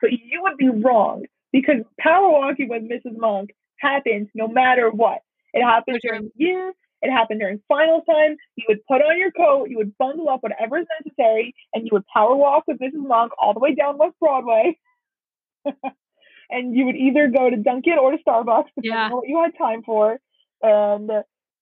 But 0.00 0.12
you 0.12 0.42
would 0.42 0.56
be 0.56 0.68
wrong 0.68 1.24
because 1.52 1.82
power 1.98 2.30
walking 2.30 2.68
with 2.68 2.82
Mrs. 2.82 3.16
Monk 3.16 3.50
happens 3.78 4.28
no 4.34 4.48
matter 4.48 4.90
what. 4.90 5.20
It 5.52 5.62
happens 5.62 6.00
during 6.02 6.24
the 6.24 6.44
year, 6.44 6.72
it 7.02 7.10
happened 7.10 7.40
during 7.40 7.60
final 7.68 8.02
time. 8.02 8.36
You 8.56 8.64
would 8.68 8.84
put 8.86 9.02
on 9.02 9.18
your 9.18 9.30
coat, 9.30 9.68
you 9.70 9.78
would 9.78 9.96
bundle 9.98 10.28
up 10.28 10.42
whatever 10.42 10.78
is 10.78 10.86
necessary, 11.02 11.54
and 11.72 11.84
you 11.84 11.90
would 11.92 12.06
power 12.12 12.34
walk 12.36 12.64
with 12.66 12.78
Mrs. 12.78 13.06
Monk 13.06 13.32
all 13.40 13.54
the 13.54 13.60
way 13.60 13.74
down 13.74 13.98
West 13.98 14.16
Broadway. 14.20 14.78
and 16.50 16.76
you 16.76 16.86
would 16.86 16.96
either 16.96 17.28
go 17.28 17.50
to 17.50 17.56
Dunkin' 17.56 17.98
or 17.98 18.12
to 18.12 18.18
Starbucks, 18.18 18.66
depending 18.76 18.92
yeah. 18.92 19.06
on 19.06 19.12
what 19.12 19.28
you 19.28 19.42
had 19.42 19.52
time 19.58 19.82
for. 19.82 20.18
And 20.62 21.10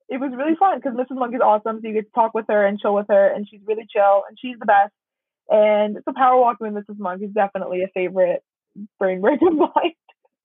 it 0.08 0.20
was 0.20 0.32
really 0.36 0.56
fun 0.56 0.78
because 0.78 0.94
Mrs. 0.94 1.16
Monk 1.16 1.34
is 1.34 1.40
awesome. 1.40 1.80
So 1.80 1.88
you 1.88 1.94
get 1.94 2.06
to 2.06 2.12
talk 2.12 2.34
with 2.34 2.46
her 2.48 2.66
and 2.66 2.78
chill 2.78 2.94
with 2.94 3.06
her, 3.08 3.28
and 3.28 3.48
she's 3.48 3.60
really 3.64 3.86
chill 3.90 4.22
and 4.28 4.38
she's 4.38 4.58
the 4.58 4.66
best. 4.66 4.92
And 5.48 5.98
so 6.04 6.12
power 6.14 6.40
walking 6.40 6.72
with 6.72 6.84
Mrs. 6.84 6.98
Monk 6.98 7.22
is 7.22 7.30
definitely 7.30 7.82
a 7.82 7.88
favorite 7.88 8.42
brain 8.98 9.20
break 9.20 9.40
of 9.42 9.52
mine. 9.54 9.92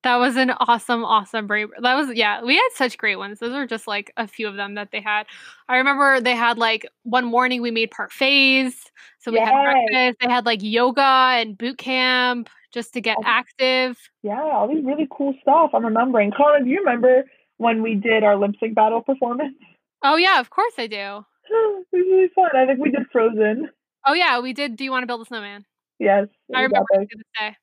That 0.03 0.15
was 0.15 0.37
an 0.37 0.51
awesome, 0.51 1.03
awesome 1.03 1.45
brain. 1.45 1.67
That 1.81 1.95
was 1.95 2.15
yeah. 2.15 2.41
We 2.41 2.55
had 2.55 2.69
such 2.75 2.97
great 2.97 3.17
ones. 3.17 3.39
Those 3.39 3.51
are 3.51 3.67
just 3.67 3.85
like 3.85 4.13
a 4.15 4.27
few 4.27 4.47
of 4.47 4.55
them 4.55 4.75
that 4.75 4.91
they 4.91 5.01
had. 5.01 5.25
I 5.67 5.75
remember 5.75 6.21
they 6.21 6.35
had 6.35 6.57
like 6.57 6.87
one 7.03 7.25
morning 7.25 7.61
we 7.61 7.71
made 7.71 7.91
parfaits, 7.91 8.75
so 9.19 9.31
we 9.31 9.39
yes. 9.39 9.49
had 9.49 9.63
breakfast. 9.63 10.17
They 10.21 10.33
had 10.33 10.45
like 10.45 10.63
yoga 10.63 11.01
and 11.01 11.57
boot 11.57 11.77
camp 11.77 12.49
just 12.71 12.93
to 12.93 13.01
get 13.01 13.17
active. 13.25 13.97
Yeah, 14.23 14.41
all 14.41 14.69
these 14.69 14.85
really 14.85 15.07
cool 15.11 15.33
stuff. 15.41 15.71
I'm 15.73 15.83
remembering. 15.83 16.31
Colin, 16.31 16.63
do 16.63 16.69
you 16.69 16.79
remember 16.79 17.25
when 17.59 17.83
we 17.83 17.93
did 17.93 18.23
our 18.23 18.35
lip 18.37 18.51
sync 18.59 18.73
battle 18.73 19.01
performance? 19.01 19.55
Oh 20.03 20.15
yeah, 20.15 20.39
of 20.39 20.49
course 20.49 20.73
I 20.77 20.87
do. 20.87 20.95
it 20.95 21.25
was 21.51 21.85
really 21.93 22.29
fun. 22.33 22.49
I 22.55 22.65
think 22.65 22.79
we 22.79 22.89
did 22.89 23.05
Frozen. 23.11 23.69
Oh 24.07 24.13
yeah, 24.13 24.39
we 24.39 24.53
did. 24.53 24.75
Do 24.75 24.83
you 24.83 24.91
want 24.91 25.03
to 25.03 25.07
build 25.07 25.21
a 25.21 25.25
snowman? 25.25 25.65
Yes, 25.99 26.27
I 26.55 26.61
remember 26.61 26.87
to 26.91 27.07
this 27.11 27.25
day. 27.37 27.55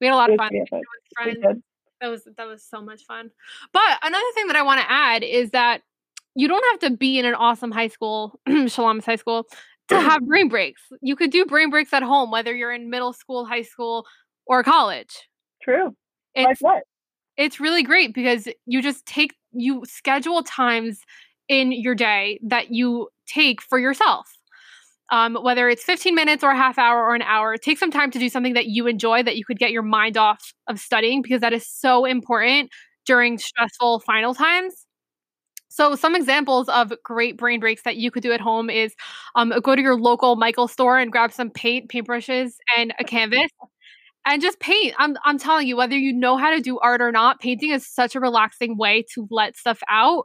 We 0.00 0.06
had 0.06 0.14
a 0.14 0.16
lot 0.16 0.30
of 0.30 0.36
fun. 0.36 0.50
friends. 1.14 1.62
That 2.00 2.08
was 2.08 2.28
that 2.36 2.46
was 2.46 2.62
so 2.62 2.82
much 2.82 3.04
fun. 3.06 3.30
But 3.72 3.98
another 4.02 4.24
thing 4.34 4.48
that 4.48 4.56
I 4.56 4.62
want 4.62 4.80
to 4.80 4.90
add 4.90 5.22
is 5.22 5.50
that 5.50 5.80
you 6.34 6.46
don't 6.46 6.64
have 6.72 6.90
to 6.90 6.96
be 6.96 7.18
in 7.18 7.24
an 7.24 7.34
awesome 7.34 7.70
high 7.70 7.88
school, 7.88 8.38
Shalom's 8.66 9.06
high 9.06 9.16
school, 9.16 9.46
to 9.88 9.98
have 9.98 10.20
brain 10.26 10.48
breaks. 10.48 10.82
You 11.00 11.16
could 11.16 11.30
do 11.30 11.46
brain 11.46 11.70
breaks 11.70 11.94
at 11.94 12.02
home, 12.02 12.30
whether 12.30 12.54
you're 12.54 12.72
in 12.72 12.90
middle 12.90 13.14
school, 13.14 13.46
high 13.46 13.62
school, 13.62 14.04
or 14.46 14.62
college. 14.62 15.28
True. 15.62 15.96
It's, 16.34 16.60
like 16.60 16.74
what? 16.74 16.82
It's 17.36 17.60
really 17.60 17.82
great 17.82 18.14
because 18.14 18.48
you 18.66 18.82
just 18.82 19.06
take 19.06 19.34
you 19.52 19.82
schedule 19.86 20.42
times 20.42 21.00
in 21.48 21.72
your 21.72 21.94
day 21.94 22.38
that 22.44 22.70
you 22.70 23.08
take 23.26 23.60
for 23.62 23.78
yourself. 23.78 24.32
Um, 25.12 25.36
whether 25.42 25.68
it's 25.68 25.84
15 25.84 26.14
minutes 26.14 26.44
or 26.44 26.50
a 26.50 26.56
half 26.56 26.78
hour 26.78 27.02
or 27.04 27.14
an 27.14 27.22
hour, 27.22 27.56
take 27.58 27.78
some 27.78 27.90
time 27.90 28.10
to 28.12 28.18
do 28.18 28.28
something 28.28 28.54
that 28.54 28.66
you 28.66 28.86
enjoy 28.86 29.22
that 29.24 29.36
you 29.36 29.44
could 29.44 29.58
get 29.58 29.72
your 29.72 29.82
mind 29.82 30.16
off 30.18 30.52
of 30.68 30.80
studying 30.80 31.22
because 31.22 31.40
that 31.42 31.52
is 31.52 31.66
so 31.68 32.04
important 32.06 32.70
during 33.06 33.38
stressful 33.38 34.00
final 34.00 34.34
times. 34.34 34.86
So, 35.68 35.96
some 35.96 36.14
examples 36.16 36.68
of 36.68 36.92
great 37.04 37.36
brain 37.36 37.60
breaks 37.60 37.82
that 37.84 37.96
you 37.96 38.10
could 38.10 38.22
do 38.22 38.32
at 38.32 38.40
home 38.40 38.70
is 38.70 38.94
um, 39.34 39.52
go 39.62 39.74
to 39.76 39.82
your 39.82 39.98
local 39.98 40.36
Michael 40.36 40.68
store 40.68 40.98
and 40.98 41.10
grab 41.12 41.32
some 41.32 41.50
paint, 41.50 41.90
paintbrushes, 41.90 42.52
and 42.78 42.94
a 43.00 43.04
canvas, 43.04 43.50
and 44.26 44.42
just 44.42 44.60
paint. 44.60 44.94
I'm 44.98 45.16
I'm 45.24 45.38
telling 45.38 45.66
you, 45.66 45.76
whether 45.76 45.96
you 45.96 46.12
know 46.12 46.36
how 46.36 46.50
to 46.50 46.60
do 46.60 46.78
art 46.78 47.02
or 47.02 47.12
not, 47.12 47.40
painting 47.40 47.70
is 47.70 47.86
such 47.86 48.14
a 48.14 48.20
relaxing 48.20 48.76
way 48.76 49.04
to 49.14 49.26
let 49.30 49.56
stuff 49.56 49.80
out. 49.88 50.24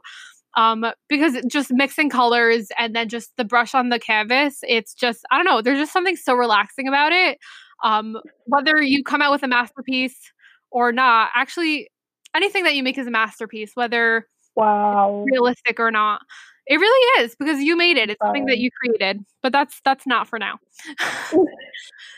Um, 0.56 0.84
because 1.08 1.40
just 1.46 1.70
mixing 1.72 2.10
colors 2.10 2.68
and 2.76 2.94
then 2.96 3.08
just 3.08 3.30
the 3.36 3.44
brush 3.44 3.72
on 3.72 3.88
the 3.88 4.00
canvas, 4.00 4.58
it's 4.66 4.94
just 4.94 5.24
I 5.30 5.36
don't 5.36 5.44
know. 5.44 5.62
There's 5.62 5.78
just 5.78 5.92
something 5.92 6.16
so 6.16 6.34
relaxing 6.34 6.88
about 6.88 7.12
it. 7.12 7.38
Um, 7.84 8.16
whether 8.44 8.80
you 8.80 9.04
come 9.04 9.22
out 9.22 9.32
with 9.32 9.42
a 9.42 9.48
masterpiece 9.48 10.32
or 10.70 10.92
not, 10.92 11.30
actually, 11.34 11.90
anything 12.34 12.64
that 12.64 12.74
you 12.74 12.82
make 12.82 12.98
is 12.98 13.06
a 13.06 13.10
masterpiece. 13.10 13.72
Whether 13.74 14.26
wow 14.56 15.24
realistic 15.30 15.78
or 15.78 15.90
not, 15.90 16.22
it 16.66 16.76
really 16.76 17.24
is 17.24 17.36
because 17.36 17.60
you 17.60 17.76
made 17.76 17.96
it. 17.96 18.10
It's 18.10 18.20
something 18.22 18.46
that 18.46 18.58
you 18.58 18.70
created. 18.70 19.24
But 19.42 19.52
that's 19.52 19.80
that's 19.84 20.06
not 20.06 20.26
for 20.26 20.38
now. 20.38 20.58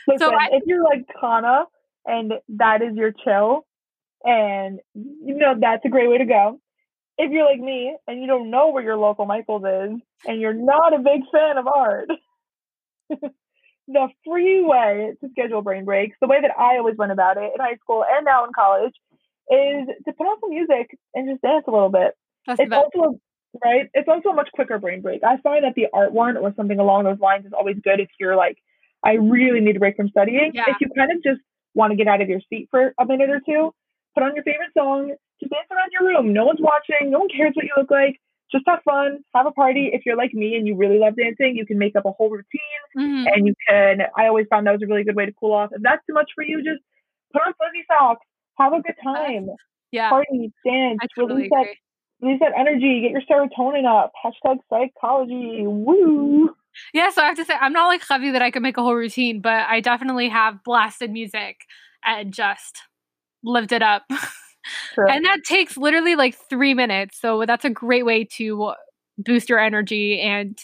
Listen, 0.07 0.19
so 0.19 0.33
I, 0.33 0.49
if 0.51 0.63
you're 0.65 0.83
like 0.83 1.05
Kana 1.19 1.65
and 2.05 2.33
that 2.49 2.81
is 2.81 2.95
your 2.95 3.13
chill, 3.23 3.65
and 4.23 4.79
you 4.93 5.35
know 5.35 5.55
that's 5.59 5.85
a 5.85 5.89
great 5.89 6.09
way 6.09 6.17
to 6.17 6.25
go. 6.25 6.59
If 7.17 7.31
you're 7.31 7.45
like 7.45 7.59
me 7.59 7.95
and 8.07 8.21
you 8.21 8.27
don't 8.27 8.49
know 8.49 8.71
where 8.71 8.83
your 8.83 8.97
local 8.97 9.25
Michaels 9.25 9.63
is, 9.63 10.01
and 10.25 10.41
you're 10.41 10.53
not 10.53 10.93
a 10.93 10.99
big 10.99 11.21
fan 11.31 11.57
of 11.57 11.67
art, 11.67 12.09
the 13.09 14.07
free 14.25 14.63
way 14.63 15.13
to 15.21 15.29
schedule 15.31 15.61
brain 15.61 15.85
breaks, 15.85 16.17
the 16.21 16.27
way 16.27 16.41
that 16.41 16.51
I 16.57 16.77
always 16.77 16.97
went 16.97 17.11
about 17.11 17.37
it 17.37 17.51
in 17.53 17.59
high 17.59 17.75
school 17.75 18.03
and 18.09 18.25
now 18.25 18.45
in 18.45 18.51
college, 18.53 18.93
is 19.49 19.87
to 20.05 20.13
put 20.13 20.25
on 20.25 20.37
some 20.41 20.49
music 20.49 20.97
and 21.13 21.29
just 21.29 21.41
dance 21.41 21.65
a 21.67 21.71
little 21.71 21.89
bit. 21.89 22.13
That's 22.47 22.59
it's 22.59 22.73
also 22.73 23.19
right. 23.63 23.89
It's 23.93 24.07
also 24.07 24.29
a 24.29 24.33
much 24.33 24.49
quicker 24.53 24.79
brain 24.79 25.01
break. 25.01 25.23
I 25.23 25.37
find 25.37 25.63
that 25.63 25.75
the 25.75 25.87
art 25.93 26.13
one 26.13 26.37
or 26.37 26.53
something 26.55 26.79
along 26.79 27.03
those 27.03 27.19
lines 27.19 27.45
is 27.45 27.53
always 27.53 27.77
good 27.83 27.99
if 27.99 28.09
you're 28.19 28.35
like, 28.35 28.57
I 29.03 29.13
really 29.13 29.59
need 29.59 29.75
a 29.75 29.79
break 29.79 29.97
from 29.97 30.09
studying. 30.09 30.51
Yeah. 30.53 30.63
If 30.67 30.77
you 30.79 30.87
kind 30.97 31.11
of 31.11 31.21
just 31.23 31.41
want 31.73 31.91
to 31.91 31.97
get 31.97 32.07
out 32.07 32.21
of 32.21 32.29
your 32.29 32.41
seat 32.49 32.67
for 32.71 32.93
a 32.99 33.05
minute 33.05 33.29
or 33.29 33.41
two, 33.45 33.73
put 34.13 34.23
on 34.23 34.35
your 34.35 34.43
favorite 34.43 34.71
song, 34.77 35.13
just 35.39 35.51
dance 35.51 35.67
around 35.71 35.91
your 35.91 36.07
room. 36.07 36.33
No 36.33 36.45
one's 36.45 36.61
watching. 36.61 37.11
No 37.11 37.19
one 37.19 37.29
cares 37.29 37.53
what 37.55 37.65
you 37.65 37.73
look 37.77 37.91
like. 37.91 38.19
Just 38.51 38.65
have 38.67 38.83
fun, 38.85 39.23
have 39.33 39.47
a 39.47 39.51
party. 39.51 39.89
If 39.91 40.05
you're 40.05 40.17
like 40.17 40.33
me 40.33 40.55
and 40.55 40.67
you 40.67 40.75
really 40.75 40.99
love 40.99 41.15
dancing, 41.15 41.55
you 41.55 41.65
can 41.65 41.79
make 41.79 41.95
up 41.95 42.05
a 42.05 42.11
whole 42.11 42.29
routine 42.29 42.83
mm-hmm. 42.95 43.27
and 43.27 43.47
you 43.47 43.55
can. 43.67 44.01
I 44.15 44.27
always 44.27 44.45
found 44.49 44.67
that 44.67 44.73
was 44.73 44.83
a 44.83 44.87
really 44.87 45.03
good 45.03 45.15
way 45.15 45.25
to 45.25 45.33
cool 45.33 45.53
off. 45.53 45.71
If 45.73 45.81
that's 45.81 46.05
too 46.05 46.13
much 46.13 46.29
for 46.35 46.43
you, 46.43 46.63
just 46.63 46.81
put 47.31 47.41
on 47.41 47.53
fuzzy 47.53 47.83
socks, 47.87 48.25
have 48.59 48.73
a 48.73 48.81
good 48.81 48.95
time. 49.03 49.47
Yeah. 49.91 50.09
Party, 50.09 50.51
dance, 50.65 50.99
totally 51.17 51.43
release 51.43 51.51
that 51.51 51.67
release 52.21 52.39
that 52.39 52.53
energy, 52.57 53.01
get 53.01 53.11
your 53.11 53.21
serotonin 53.21 53.85
up. 53.85 54.11
Hashtag 54.23 54.57
psychology. 54.69 55.63
Woo. 55.65 56.55
Yeah, 56.93 57.09
so 57.09 57.21
I 57.21 57.27
have 57.27 57.37
to 57.37 57.45
say, 57.45 57.55
I'm 57.59 57.73
not 57.73 57.87
like 57.87 58.01
Javi 58.01 58.31
that 58.33 58.41
I 58.41 58.51
could 58.51 58.61
make 58.61 58.77
a 58.77 58.81
whole 58.81 58.95
routine, 58.95 59.41
but 59.41 59.67
I 59.67 59.79
definitely 59.79 60.29
have 60.29 60.63
blasted 60.63 61.11
music 61.11 61.61
and 62.05 62.33
just 62.33 62.77
lived 63.43 63.71
it 63.71 63.81
up. 63.81 64.03
Sure. 64.95 65.07
and 65.09 65.25
that 65.25 65.39
takes 65.43 65.75
literally 65.75 66.15
like 66.15 66.37
three 66.49 66.73
minutes. 66.73 67.19
So 67.19 67.43
that's 67.45 67.65
a 67.65 67.69
great 67.69 68.05
way 68.05 68.23
to 68.37 68.73
boost 69.17 69.49
your 69.49 69.59
energy 69.59 70.21
and 70.21 70.57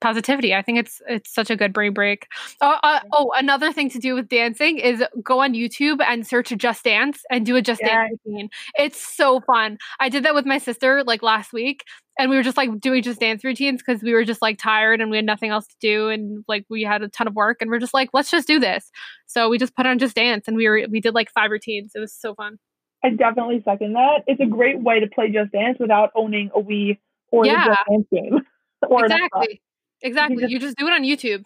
positivity. 0.00 0.54
I 0.54 0.62
think 0.62 0.78
it's 0.78 1.00
it's 1.08 1.32
such 1.32 1.50
a 1.50 1.56
good 1.56 1.72
brain 1.72 1.92
break. 1.92 2.26
Uh, 2.60 2.76
uh, 2.82 3.00
oh, 3.12 3.32
another 3.36 3.72
thing 3.72 3.90
to 3.90 3.98
do 3.98 4.14
with 4.14 4.28
dancing 4.28 4.78
is 4.78 5.02
go 5.22 5.40
on 5.40 5.54
YouTube 5.54 6.02
and 6.02 6.26
search 6.26 6.50
Just 6.56 6.84
Dance 6.84 7.22
and 7.30 7.46
do 7.46 7.56
a 7.56 7.62
Just 7.62 7.80
yeah. 7.82 8.06
Dance 8.08 8.18
routine. 8.24 8.48
It's 8.78 9.00
so 9.00 9.40
fun. 9.40 9.78
I 10.00 10.08
did 10.08 10.24
that 10.24 10.34
with 10.34 10.46
my 10.46 10.58
sister 10.58 11.02
like 11.04 11.22
last 11.22 11.52
week, 11.52 11.84
and 12.18 12.30
we 12.30 12.36
were 12.36 12.42
just 12.42 12.56
like 12.56 12.78
doing 12.80 13.02
Just 13.02 13.20
Dance 13.20 13.44
routines 13.44 13.82
because 13.84 14.02
we 14.02 14.12
were 14.12 14.24
just 14.24 14.42
like 14.42 14.58
tired 14.58 15.00
and 15.00 15.10
we 15.10 15.16
had 15.16 15.26
nothing 15.26 15.50
else 15.50 15.66
to 15.66 15.76
do, 15.80 16.08
and 16.08 16.44
like 16.48 16.64
we 16.68 16.82
had 16.82 17.02
a 17.02 17.08
ton 17.08 17.26
of 17.26 17.34
work, 17.34 17.58
and 17.60 17.70
we're 17.70 17.78
just 17.78 17.94
like, 17.94 18.10
let's 18.12 18.30
just 18.30 18.46
do 18.46 18.58
this. 18.58 18.90
So 19.26 19.48
we 19.48 19.58
just 19.58 19.74
put 19.74 19.86
on 19.86 19.98
Just 19.98 20.16
Dance, 20.16 20.48
and 20.48 20.56
we 20.56 20.68
were 20.68 20.82
we 20.90 21.00
did 21.00 21.14
like 21.14 21.30
five 21.30 21.50
routines. 21.50 21.92
It 21.94 22.00
was 22.00 22.12
so 22.12 22.34
fun. 22.34 22.58
I 23.04 23.10
definitely 23.10 23.62
second 23.64 23.92
that. 23.94 24.22
It's 24.26 24.40
a 24.40 24.46
great 24.46 24.80
way 24.80 25.00
to 25.00 25.06
play 25.06 25.30
Just 25.30 25.52
Dance 25.52 25.78
without 25.78 26.10
owning 26.14 26.50
a 26.54 26.60
Wii 26.60 26.98
or 27.30 27.44
yeah. 27.44 27.64
the 27.64 27.70
Just 27.70 27.88
Dance 27.88 28.06
game. 28.10 28.40
exactly. 29.04 29.60
Exactly. 30.04 30.36
You 30.36 30.40
just, 30.42 30.52
you 30.52 30.58
just, 30.60 30.76
do 30.76 30.86
it 30.86 30.92
on 30.92 31.02
YouTube. 31.02 31.44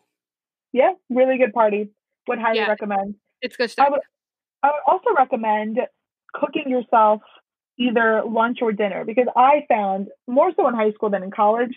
Yeah, 0.72 0.92
really 1.08 1.38
good 1.38 1.52
party. 1.54 1.90
Would 2.26 2.38
highly 2.38 2.58
yeah. 2.58 2.66
recommend. 2.68 3.14
It's 3.40 3.56
good 3.56 3.70
stuff. 3.70 3.86
I 3.86 3.90
would, 3.90 4.00
I 4.62 4.68
would 4.68 4.92
also 4.92 5.10
recommend 5.16 5.78
cooking 6.34 6.68
yourself 6.68 7.22
either 7.78 8.22
lunch 8.26 8.58
or 8.60 8.72
dinner 8.72 9.04
because 9.04 9.26
I 9.36 9.64
found 9.68 10.08
more 10.26 10.50
so 10.56 10.68
in 10.68 10.74
high 10.74 10.92
school 10.92 11.08
than 11.10 11.22
in 11.22 11.30
college 11.30 11.74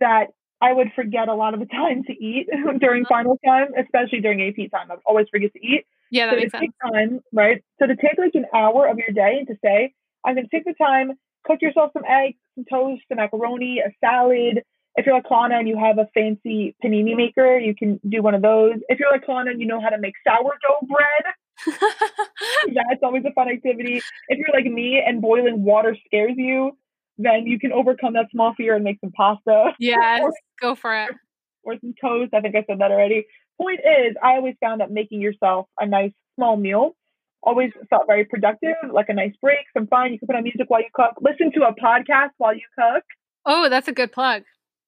that 0.00 0.28
I 0.60 0.72
would 0.72 0.88
forget 0.96 1.28
a 1.28 1.34
lot 1.34 1.54
of 1.54 1.60
the 1.60 1.66
time 1.82 2.02
to 2.04 2.12
eat 2.12 2.48
during 2.80 3.04
Uh-huh. 3.04 3.14
final 3.14 3.38
time, 3.46 3.68
especially 3.78 4.20
during 4.20 4.40
AP 4.42 4.70
time. 4.70 4.90
I 4.90 4.94
would 4.94 5.02
always 5.06 5.26
forget 5.30 5.52
to 5.52 5.60
eat. 5.64 5.84
Yeah, 6.10 6.26
that 6.26 6.32
So 6.32 6.36
to 6.36 6.40
makes 6.40 6.52
sense. 6.52 6.60
take 6.62 6.92
time, 6.92 7.20
right? 7.32 7.62
So 7.78 7.86
to 7.86 7.96
take 7.96 8.18
like 8.18 8.34
an 8.34 8.46
hour 8.54 8.88
of 8.88 8.98
your 8.98 9.10
day 9.10 9.36
and 9.38 9.46
to 9.48 9.56
say, 9.62 9.92
I'm 10.24 10.34
going 10.34 10.48
to 10.48 10.56
take 10.56 10.64
the 10.64 10.74
time, 10.74 11.12
cook 11.44 11.60
yourself 11.60 11.90
some 11.92 12.04
eggs, 12.08 12.38
some 12.54 12.64
toast, 12.70 13.02
some 13.08 13.18
macaroni, 13.18 13.80
a 13.80 13.90
salad. 14.00 14.62
If 14.96 15.04
you're 15.04 15.14
like 15.14 15.24
Klana 15.24 15.58
and 15.58 15.68
you 15.68 15.78
have 15.78 15.98
a 15.98 16.08
fancy 16.14 16.74
panini 16.82 17.14
maker, 17.16 17.58
you 17.58 17.74
can 17.74 18.00
do 18.08 18.22
one 18.22 18.34
of 18.34 18.42
those. 18.42 18.76
If 18.88 18.98
you're 18.98 19.10
like 19.10 19.26
Klana 19.26 19.50
and 19.50 19.60
you 19.60 19.66
know 19.66 19.80
how 19.80 19.90
to 19.90 19.98
make 19.98 20.14
sourdough 20.26 20.86
bread, 20.88 21.34
that's 22.74 23.02
always 23.02 23.24
a 23.26 23.32
fun 23.32 23.48
activity. 23.48 24.00
If 24.28 24.38
you're 24.38 24.54
like 24.54 24.70
me 24.70 25.02
and 25.04 25.20
boiling 25.20 25.64
water 25.64 25.96
scares 26.06 26.34
you, 26.36 26.72
then 27.18 27.46
you 27.46 27.58
can 27.58 27.72
overcome 27.72 28.14
that 28.14 28.26
small 28.30 28.54
fear 28.54 28.74
and 28.74 28.84
make 28.84 28.98
some 29.00 29.12
pasta 29.12 29.72
yes, 29.78 30.22
go 30.60 30.74
for 30.74 30.94
it. 30.94 31.14
or 31.62 31.76
some 31.80 31.94
toast. 32.00 32.34
I 32.34 32.40
think 32.40 32.54
I 32.54 32.64
said 32.66 32.78
that 32.80 32.90
already. 32.90 33.26
Point 33.60 33.80
is, 33.80 34.16
I 34.22 34.36
always 34.36 34.54
found 34.60 34.80
that 34.80 34.90
making 34.90 35.20
yourself 35.20 35.66
a 35.80 35.86
nice 35.86 36.12
small 36.36 36.56
meal 36.56 36.94
always 37.42 37.70
felt 37.88 38.02
very 38.06 38.24
productive, 38.24 38.74
like 38.92 39.08
a 39.08 39.14
nice 39.14 39.32
break, 39.40 39.64
some 39.76 39.86
fun. 39.86 40.12
You 40.12 40.18
can 40.18 40.26
put 40.26 40.36
on 40.36 40.42
music 40.42 40.68
while 40.68 40.80
you 40.80 40.88
cook, 40.92 41.12
listen 41.20 41.52
to 41.52 41.66
a 41.66 41.74
podcast 41.74 42.30
while 42.38 42.54
you 42.54 42.62
cook. 42.78 43.04
Oh, 43.46 43.68
that's 43.68 43.88
a 43.88 43.92
good 43.92 44.12
plug. 44.12 44.42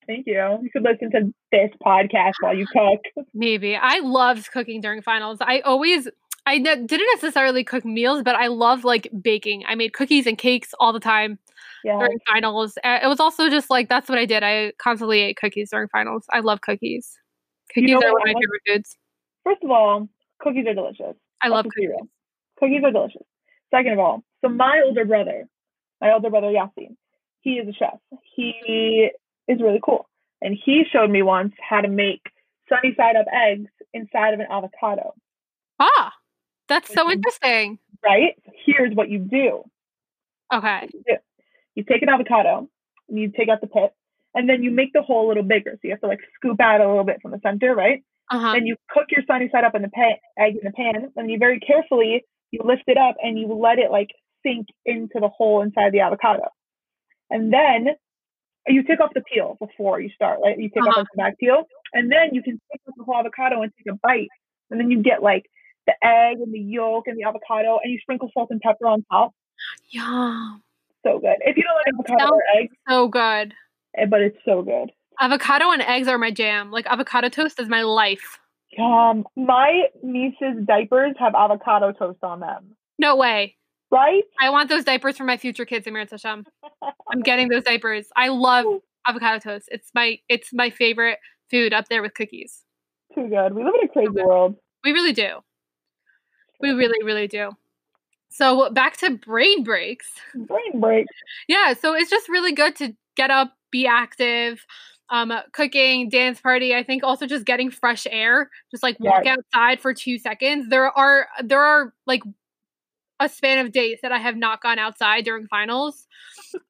Thank 0.09 0.27
you. 0.27 0.59
You 0.63 0.71
could 0.73 0.83
listen 0.83 1.11
to 1.13 1.33
this 1.53 1.71
podcast 1.85 2.33
while 2.41 2.55
you 2.57 2.67
cook. 2.67 3.27
Maybe. 3.35 3.77
I 3.77 3.99
loved 4.01 4.51
cooking 4.51 4.81
during 4.81 5.03
finals. 5.03 5.39
I 5.41 5.61
always 5.61 6.09
I 6.47 6.57
ne- 6.57 6.87
didn't 6.87 7.09
necessarily 7.15 7.63
cook 7.63 7.85
meals, 7.85 8.23
but 8.23 8.35
I 8.35 8.47
loved 8.47 8.83
like 8.85 9.09
baking. 9.21 9.65
I 9.69 9.75
made 9.75 9.93
cookies 9.93 10.27
and 10.27 10.39
cakes 10.39 10.73
all 10.81 10.95
the 10.95 11.01
time 11.01 11.39
Yeah. 11.85 11.99
during 11.99 12.19
finals. 12.27 12.79
It 12.83 13.07
was 13.07 13.21
also 13.21 13.51
just 13.51 13.69
like 13.69 13.91
that's 13.91 14.09
what 14.09 14.17
I 14.19 14.25
did. 14.25 14.43
I 14.43 14.73
constantly 14.79 15.21
ate 15.21 15.37
cookies 15.37 15.69
during 15.71 15.89
finals. 15.89 16.25
I 16.33 16.41
love 16.41 16.63
cookies. 16.63 17.19
Cookies 17.75 17.91
know 17.91 17.99
are 17.99 18.13
one 18.13 18.23
of 18.23 18.27
my 18.29 18.33
favorite 18.33 18.63
foods. 18.67 18.97
First 19.45 19.63
of 19.63 19.71
all, 19.71 20.09
cookies 20.41 20.67
are 20.67 20.75
delicious. 20.75 21.17
I 21.43 21.49
love 21.49 21.67
cookies. 21.67 21.91
real. 21.91 22.09
Cookies 22.59 22.83
are 22.83 22.93
delicious. 22.93 23.23
Second 23.71 23.93
of 23.93 23.99
all, 23.99 24.25
so 24.41 24.49
my 24.49 24.81
older 24.87 25.05
brother, 25.05 25.45
my 26.01 26.13
older 26.15 26.31
brother 26.31 26.47
Yasin, 26.47 26.97
he 27.43 27.59
is 27.59 27.69
a 27.69 27.73
chef. 27.75 27.99
He 28.35 29.11
is 29.49 29.61
really 29.61 29.81
cool. 29.85 30.09
And 30.41 30.57
he 30.65 30.85
showed 30.91 31.11
me 31.11 31.23
once 31.23 31.53
how 31.69 31.81
to 31.81 31.89
make 31.89 32.23
sunny 32.69 32.95
side 32.97 33.17
up 33.17 33.27
eggs 33.33 33.71
inside 33.95 34.35
of 34.35 34.41
an 34.41 34.47
avocado, 34.51 35.15
Ah, 35.81 36.13
that's 36.69 36.93
so 36.93 37.11
interesting. 37.11 37.79
right? 38.05 38.37
Here's 38.67 38.95
what 38.95 39.09
you 39.09 39.19
do. 39.21 39.65
Okay. 40.53 40.89
You 41.75 41.85
take 41.85 42.03
an 42.03 42.09
avocado, 42.09 42.69
and 43.09 43.19
you 43.19 43.31
take 43.31 43.49
out 43.49 43.61
the 43.61 43.67
pit, 43.69 43.93
and 44.35 44.49
then 44.49 44.63
you 44.63 44.71
make 44.71 44.93
the 44.93 45.03
hole 45.03 45.27
a 45.27 45.29
little 45.29 45.43
bigger. 45.45 45.73
So 45.73 45.81
you 45.85 45.91
have 45.91 46.01
to 46.01 46.07
like 46.09 46.21
scoop 46.35 46.61
out 46.61 46.81
a 46.81 46.89
little 46.89 47.05
bit 47.05 47.21
from 47.23 47.31
the 47.31 47.41
center, 47.43 47.75
right? 47.75 48.03
Uh 48.31 48.39
huh. 48.41 48.53
Then 48.53 48.67
you 48.67 48.77
cook 48.91 49.07
your 49.11 49.23
sunny 49.27 49.49
side 49.51 49.65
up 49.65 49.75
in 49.75 49.83
the 49.83 49.89
pan, 49.89 50.17
egg 50.39 50.55
in 50.57 50.61
the 50.65 50.73
pan, 50.73 51.11
and 51.17 51.31
you 51.31 51.39
very 51.39 51.61
carefully 51.61 52.25
you 52.51 52.61
lift 52.65 52.85
it 52.87 52.97
up 52.99 53.17
and 53.23 53.39
you 53.39 53.47
let 53.47 53.79
it 53.79 53.91
like 53.91 54.09
sink 54.43 54.67
into 54.85 55.21
the 55.21 55.29
hole 55.29 55.63
inside 55.63 55.93
the 55.93 56.01
avocado. 56.01 56.49
And 57.31 57.53
then 57.53 57.89
you 58.69 58.83
take 58.83 59.01
off 59.01 59.11
the 59.15 59.23
peel 59.23 59.57
before 59.61 60.01
you 60.01 60.11
start, 60.11 60.39
right? 60.45 60.59
You 60.59 60.69
take 60.69 60.83
Uh-huh. 60.87 61.01
off 61.01 61.07
the 61.13 61.17
back 61.17 61.39
peel, 61.39 61.65
and 61.93 62.11
then 62.13 62.31
you 62.35 62.43
can 62.43 62.61
take 62.73 62.81
off 62.89 62.95
the 62.97 63.05
whole 63.05 63.17
avocado 63.19 63.63
and 63.63 63.73
take 63.77 63.93
a 63.93 63.97
bite, 64.03 64.29
and 64.71 64.79
then 64.81 64.91
you 64.91 65.03
get 65.03 65.23
like 65.23 65.45
the 65.87 65.95
egg 66.03 66.39
and 66.41 66.53
the 66.53 66.61
yolk 66.61 67.07
and 67.07 67.17
the 67.19 67.25
avocado, 67.25 67.79
and 67.83 67.93
you 67.93 67.99
sprinkle 68.01 68.31
salt 68.35 68.49
and 68.51 68.61
pepper 68.61 68.87
on 68.87 69.03
top. 69.11 69.33
Yum. 69.91 70.63
So 71.07 71.19
good. 71.19 71.37
If 71.41 71.57
you 71.57 71.63
don't 71.63 71.75
like 71.77 72.07
avocado 72.09 72.35
or 72.35 72.43
eggs, 72.59 72.75
So 72.89 73.09
good. 73.09 73.55
eh, 73.97 74.05
but 74.07 74.21
it's 74.21 74.37
so 74.45 74.63
good. 74.63 74.91
Avocado 75.21 75.71
and 75.71 75.83
eggs 75.83 76.07
are 76.09 76.19
my 76.19 76.31
jam. 76.31 76.71
Like 76.71 76.87
avocado 76.87 77.29
toast 77.29 77.59
is 77.61 77.69
my 77.69 77.83
life. 77.83 78.39
Um, 78.79 79.25
my 79.37 79.85
niece's 80.03 80.65
diapers 80.67 81.15
have 81.19 81.35
avocado 81.35 81.93
toast 81.93 82.19
on 82.23 82.41
them, 82.41 82.77
No 82.99 83.17
way. 83.17 83.57
Right? 83.91 84.25
I 84.41 84.51
want 84.51 84.69
those 84.69 84.85
diapers 84.85 85.17
for 85.17 85.25
my 85.25 85.37
future 85.37 85.65
kids, 85.65 85.87
Im 85.87 85.95
Yirtzeh 85.95 86.11
Hashem. 86.11 86.45
I'm 87.11 87.21
getting 87.21 87.49
those 87.49 87.63
diapers. 87.65 88.09
I 88.17 88.29
love 88.29 88.67
avocado 89.07 89.39
toast. 89.39 89.69
It's 89.73 89.91
my 89.95 90.19
it's 90.29 90.53
my 90.53 90.69
favorite 90.71 91.19
food 91.51 91.73
up 91.73 91.89
there 91.89 92.03
with 92.03 92.15
cookies. 92.15 92.65
Too 93.15 93.29
good. 93.29 93.55
We 93.55 93.65
live 93.65 93.75
in 93.81 93.89
a 93.89 93.93
crazy 93.93 94.11
world. 94.11 94.57
We 94.85 94.93
really 94.93 95.13
do. 95.13 95.39
We 96.61 96.71
really, 96.73 97.03
really 97.05 97.27
do. 97.29 97.53
So 98.29 98.71
back 98.71 98.97
to 98.99 99.17
brain 99.17 99.65
breaks. 99.65 100.09
Brain 100.35 100.81
break. 100.81 101.07
Yeah, 101.49 101.73
so 101.73 101.95
it's 101.95 102.11
just 102.11 102.29
really 102.29 102.53
good 102.53 102.77
to 102.77 102.95
get 103.17 103.31
up, 103.31 103.55
be 103.71 103.87
active, 103.87 104.65
um, 105.11 105.33
cooking, 105.53 106.11
dance 106.11 106.41
party. 106.41 106.75
I 106.75 106.83
think 106.83 107.03
also 107.05 107.27
just 107.27 107.47
getting 107.47 107.71
fresh 107.71 108.07
air, 108.11 108.51
just 108.71 108.83
like 108.83 108.99
walk 109.01 109.25
Yes. 109.25 109.39
outside 109.39 109.81
for 109.81 109.95
two 109.95 110.19
seconds. 110.19 110.69
There 110.69 110.91
are 110.91 111.29
there 111.43 111.63
are 111.63 111.95
like 112.07 112.23
a 113.21 113.29
span 113.29 113.59
of 113.65 113.73
days 113.73 113.99
that 114.03 114.13
I 114.13 114.19
have 114.19 114.37
not 114.37 114.63
gone 114.63 114.79
outside 114.79 115.25
during 115.25 115.47
finals, 115.49 116.07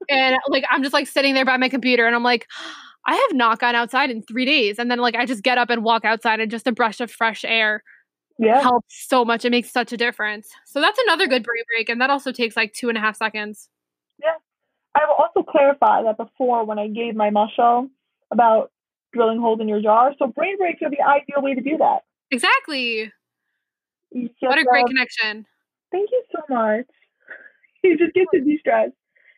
and 0.08 0.36
like 0.48 0.64
I'm 0.70 0.82
just 0.82 0.92
like 0.94 1.06
sitting 1.08 1.34
there 1.34 1.44
by 1.44 1.56
my 1.56 1.68
computer, 1.68 2.06
and 2.06 2.14
I'm 2.16 2.22
like. 2.24 2.46
I 3.06 3.14
have 3.14 3.34
not 3.38 3.58
gone 3.58 3.74
outside 3.74 4.10
in 4.10 4.20
three 4.22 4.44
days. 4.44 4.78
And 4.78 4.90
then, 4.90 4.98
like, 4.98 5.14
I 5.14 5.24
just 5.24 5.42
get 5.42 5.56
up 5.56 5.70
and 5.70 5.82
walk 5.82 6.04
outside, 6.04 6.40
and 6.40 6.50
just 6.50 6.66
a 6.66 6.72
brush 6.72 7.00
of 7.00 7.10
fresh 7.10 7.42
air 7.42 7.82
Yeah. 8.38 8.60
helps 8.60 9.06
so 9.08 9.24
much. 9.24 9.46
It 9.46 9.50
makes 9.50 9.70
such 9.70 9.94
a 9.94 9.96
difference. 9.96 10.50
So, 10.66 10.78
that's 10.82 10.98
another 11.06 11.26
good 11.26 11.42
brain 11.42 11.62
break. 11.74 11.88
And 11.88 12.02
that 12.02 12.10
also 12.10 12.32
takes 12.32 12.54
like 12.54 12.74
two 12.74 12.90
and 12.90 12.98
a 12.98 13.00
half 13.00 13.16
seconds. 13.16 13.70
Yeah. 14.22 14.34
I 14.94 15.06
will 15.06 15.14
also 15.14 15.42
clarify 15.42 16.02
that 16.02 16.18
before 16.18 16.64
when 16.66 16.78
I 16.78 16.88
gave 16.88 17.14
my 17.14 17.30
muscle 17.30 17.88
about 18.30 18.72
drilling 19.14 19.38
holes 19.40 19.60
in 19.60 19.68
your 19.68 19.80
jar, 19.80 20.12
so 20.18 20.26
brain 20.26 20.58
breaks 20.58 20.82
are 20.82 20.90
the 20.90 21.00
ideal 21.00 21.40
way 21.40 21.54
to 21.54 21.62
do 21.62 21.78
that. 21.78 22.00
Exactly. 22.30 23.10
You 24.10 24.28
What 24.40 24.58
a 24.58 24.64
great 24.64 24.86
connection. 24.86 25.46
Thank 25.90 26.10
you 26.10 26.22
so 26.34 26.42
much. 26.48 26.86
You 27.84 27.96
just 27.96 28.12
get 28.12 28.26
to 28.34 28.40
de-stress 28.40 28.90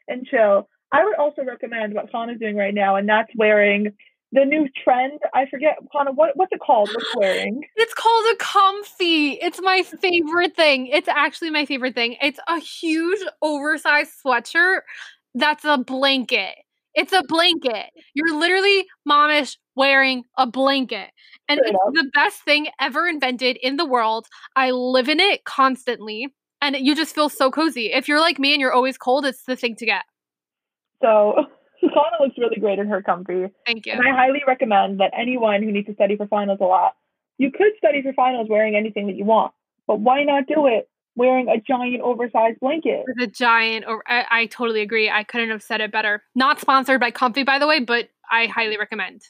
and 0.09 0.27
chill. 0.27 0.67
I 0.93 1.05
would 1.05 1.15
also 1.17 1.43
recommend 1.45 1.93
what 1.93 2.11
Kana's 2.11 2.39
doing 2.41 2.57
right 2.57 2.73
now, 2.73 2.97
and 2.97 3.07
that's 3.07 3.31
wearing 3.37 3.93
the 4.33 4.47
new 4.47 4.67
trend. 4.83 5.21
I 5.35 5.45
forget, 5.51 5.77
Kana, 5.93 6.13
what, 6.13 6.31
what's 6.37 6.51
it 6.51 6.61
called? 6.61 6.89
What's 6.89 7.15
wearing? 7.17 7.63
It's 7.77 7.93
called 7.93 8.25
a 8.33 8.37
comfy. 8.37 9.33
It's 9.33 9.61
my 9.61 9.83
favorite 9.83 10.57
thing. 10.57 10.87
It's 10.87 11.07
actually 11.07 11.51
my 11.51 11.67
favorite 11.67 11.95
thing. 11.95 12.17
It's 12.23 12.41
a 12.49 12.59
huge 12.59 13.21
oversized 13.43 14.13
sweatshirt 14.25 14.81
that's 15.35 15.65
a 15.65 15.79
blanket. 15.79 16.55
It's 16.95 17.13
a 17.13 17.23
blanket. 17.29 17.91
You're 18.15 18.37
literally 18.37 18.87
momish 19.09 19.57
wearing 19.77 20.25
a 20.37 20.47
blanket. 20.47 21.11
And 21.49 21.59
Straight 21.59 21.75
it's 21.75 21.79
up. 21.87 21.95
the 21.95 22.11
best 22.15 22.43
thing 22.43 22.69
ever 22.81 23.07
invented 23.07 23.59
in 23.63 23.77
the 23.77 23.87
world. 23.87 24.27
I 24.57 24.71
live 24.73 25.09
in 25.09 25.21
it 25.21 25.45
constantly. 25.45 26.29
And 26.63 26.77
you 26.77 26.95
just 26.95 27.15
feel 27.15 27.29
so 27.29 27.51
cozy. 27.51 27.93
If 27.93 28.09
you're 28.09 28.21
like 28.21 28.39
me 28.39 28.53
and 28.53 28.61
you're 28.61 28.73
always 28.73 28.99
cold, 28.99 29.25
it's 29.25 29.45
the 29.45 29.57
thing 29.57 29.77
to 29.77 29.87
get. 29.87 30.05
So 31.03 31.35
Kana 31.81 32.17
looks 32.21 32.37
really 32.39 32.57
great 32.61 32.79
in 32.79 32.87
her 32.89 33.03
comfy. 33.03 33.47
Thank 33.67 33.87
you. 33.87 33.93
And 33.93 34.03
I 34.07 34.15
highly 34.15 34.43
recommend 34.47 35.01
that 35.01 35.13
anyone 35.19 35.63
who 35.63 35.73
needs 35.73 35.87
to 35.87 35.95
study 35.95 36.17
for 36.17 36.27
finals 36.27 36.59
a 36.61 36.65
lot, 36.65 36.95
you 37.39 37.51
could 37.51 37.73
study 37.79 38.03
for 38.03 38.13
finals 38.13 38.49
wearing 38.51 38.77
anything 38.77 39.07
that 39.07 39.17
you 39.17 39.25
want, 39.25 39.53
but 39.87 40.01
why 40.01 40.23
not 40.25 40.47
do 40.47 40.67
it 40.67 40.89
wearing 41.17 41.49
a 41.49 41.59
giant 41.61 42.03
oversized 42.03 42.61
blanket? 42.61 43.05
the 43.17 43.27
giant 43.27 43.85
or 43.89 44.03
I, 44.07 44.25
I 44.31 44.47
totally 44.47 44.81
agree 44.81 45.11
i 45.11 45.25
couldn't 45.25 45.51
have 45.51 45.63
said 45.63 45.81
it 45.81 45.91
better 45.91 46.23
not 46.35 46.61
sponsored 46.61 47.01
by 47.01 47.11
comfy 47.11 47.43
by 47.43 47.59
the 47.59 47.67
way 47.67 47.81
but 47.81 48.09
i 48.31 48.47
highly 48.47 48.79
recommend 48.79 49.23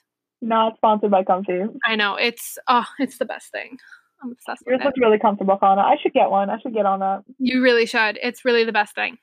Not 0.42 0.76
sponsored 0.76 1.10
by 1.10 1.24
Comfy. 1.24 1.62
i 1.86 1.96
know 1.96 2.16
it's 2.16 2.58
oh 2.68 2.84
it's 2.98 3.18
the 3.18 3.24
best 3.24 3.50
thing 3.50 3.78
i'm 4.22 4.32
obsessed 4.32 4.62
Yours 4.66 4.78
with 4.78 4.80
it 4.82 4.84
looks 4.86 4.98
really 4.98 5.18
comfortable, 5.18 5.56
Kana. 5.58 5.82
I 5.82 5.96
should 6.02 6.12
get 6.12 6.30
one. 6.30 6.50
I 6.50 6.58
should 6.60 6.74
get 6.74 6.86
on 6.86 7.00
that. 7.00 7.22
you 7.38 7.62
really 7.62 7.86
should 7.86 8.18
it's 8.22 8.44
really 8.44 8.64
the 8.64 8.72
best 8.72 8.94
thing 8.94 9.18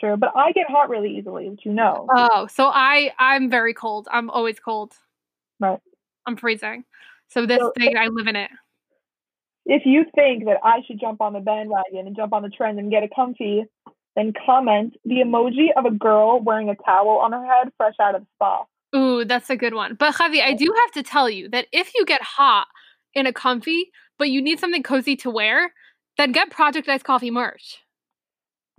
Sure. 0.00 0.16
But 0.16 0.30
I 0.34 0.52
get 0.52 0.64
hot 0.70 0.88
really 0.88 1.14
easily, 1.18 1.50
which 1.50 1.60
you 1.66 1.72
know. 1.72 2.06
oh 2.14 2.46
so 2.46 2.66
i 2.72 3.12
i'm 3.18 3.50
very 3.50 3.74
cold 3.74 4.08
i'm 4.10 4.30
always 4.30 4.58
cold 4.58 4.92
Right. 5.58 5.78
i'm 6.26 6.36
freezing 6.36 6.84
so 7.28 7.44
this 7.46 7.58
So- 7.60 7.72
thing 7.76 7.96
i 7.98 8.06
live 8.08 8.26
in 8.26 8.36
it 8.36 8.50
if 9.66 9.82
you 9.84 10.04
think 10.16 10.46
that 10.46 10.56
I 10.64 10.80
should 10.86 10.98
jump 10.98 11.20
on 11.20 11.34
the 11.34 11.38
bandwagon 11.38 12.06
and 12.06 12.16
jump 12.16 12.32
on 12.32 12.42
the 12.42 12.48
trend 12.48 12.78
and 12.80 12.90
get 12.90 13.02
a 13.04 13.08
comfy, 13.14 13.62
then 14.16 14.32
comment 14.44 14.96
the 15.04 15.16
emoji 15.16 15.66
of 15.76 15.84
a 15.84 15.90
girl 15.92 16.40
wearing 16.40 16.70
a 16.70 16.74
towel 16.74 17.18
on 17.18 17.30
her 17.32 17.44
head 17.46 17.68
fresh 17.76 17.94
out 18.00 18.14
of 18.16 18.22
the 18.22 18.26
spa. 18.36 18.64
ooh 18.96 19.24
that's 19.24 19.50
a 19.50 19.56
good 19.56 19.74
one 19.74 19.94
but 19.94 20.14
javi 20.14 20.42
i 20.42 20.54
do 20.54 20.74
have 20.80 20.90
to 20.92 21.02
tell 21.02 21.28
you 21.30 21.48
that 21.50 21.66
if 21.72 21.92
you 21.94 22.04
get 22.06 22.22
hot 22.22 22.66
in 23.14 23.26
a 23.26 23.32
comfy 23.32 23.90
but 24.18 24.30
you 24.30 24.40
need 24.42 24.58
something 24.58 24.82
cozy 24.82 25.16
to 25.16 25.30
wear 25.30 25.72
then 26.16 26.32
get 26.32 26.50
project 26.50 26.88
ice 26.88 27.02
coffee 27.02 27.30
merch 27.30 27.78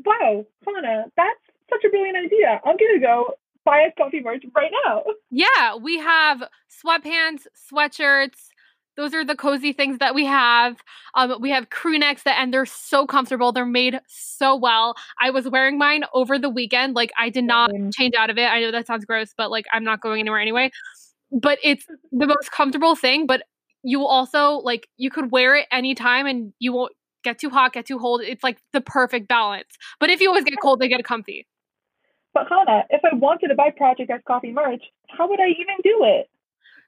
Wow, 0.05 0.45
Kana, 0.65 1.05
that's 1.15 1.39
such 1.69 1.84
a 1.86 1.89
brilliant 1.89 2.17
idea. 2.17 2.59
I'm 2.65 2.75
gonna 2.77 2.99
go 2.99 3.36
buy 3.63 3.82
a 3.82 3.91
Coffee 3.91 4.21
merch 4.21 4.43
right 4.55 4.71
now. 4.86 5.03
Yeah, 5.29 5.75
we 5.75 5.99
have 5.99 6.43
sweatpants, 6.84 7.45
sweatshirts, 7.71 8.49
those 8.97 9.13
are 9.13 9.23
the 9.23 9.36
cozy 9.36 9.71
things 9.71 9.99
that 9.99 10.13
we 10.13 10.25
have. 10.25 10.77
Um, 11.15 11.38
we 11.39 11.49
have 11.51 11.69
crew 11.69 11.97
necks 11.97 12.23
that 12.23 12.38
and 12.39 12.53
they're 12.53 12.65
so 12.65 13.05
comfortable. 13.05 13.51
They're 13.51 13.65
made 13.65 13.99
so 14.07 14.55
well. 14.55 14.95
I 15.19 15.29
was 15.29 15.47
wearing 15.47 15.77
mine 15.77 16.03
over 16.13 16.38
the 16.38 16.49
weekend. 16.49 16.95
Like 16.95 17.11
I 17.17 17.29
did 17.29 17.45
not 17.45 17.71
change 17.93 18.15
out 18.15 18.29
of 18.29 18.38
it. 18.38 18.45
I 18.45 18.59
know 18.59 18.71
that 18.71 18.88
sounds 18.88 19.05
gross, 19.05 19.34
but 19.36 19.49
like 19.49 19.65
I'm 19.71 19.84
not 19.84 20.01
going 20.01 20.19
anywhere 20.19 20.39
anyway. 20.39 20.71
But 21.32 21.59
it's 21.63 21.86
the 22.11 22.27
most 22.27 22.51
comfortable 22.51 22.95
thing. 22.95 23.27
But 23.27 23.43
you 23.84 23.99
will 23.99 24.07
also 24.07 24.57
like 24.57 24.88
you 24.97 25.09
could 25.09 25.32
wear 25.32 25.55
it 25.55 25.67
anytime 25.71 26.27
and 26.27 26.53
you 26.59 26.73
won't 26.73 26.93
get 27.23 27.39
too 27.39 27.49
hot, 27.49 27.73
get 27.73 27.86
too 27.86 27.99
cold. 27.99 28.21
It's 28.21 28.43
like 28.43 28.59
the 28.73 28.82
perfect 28.82 29.27
balance. 29.27 29.77
But 29.99 30.09
if 30.09 30.21
you 30.21 30.29
always 30.29 30.43
get 30.43 30.55
cold, 30.61 30.79
they 30.79 30.88
get 30.88 31.03
comfy. 31.03 31.47
But 32.34 32.47
Hannah, 32.49 32.84
if 32.89 33.01
I 33.03 33.15
wanted 33.15 33.49
to 33.49 33.55
buy 33.55 33.71
Project 33.71 34.09
Ice 34.09 34.21
Coffee 34.25 34.51
merch, 34.51 34.84
how 35.09 35.27
would 35.27 35.39
I 35.39 35.49
even 35.49 35.75
do 35.84 35.99
it? 36.03 36.29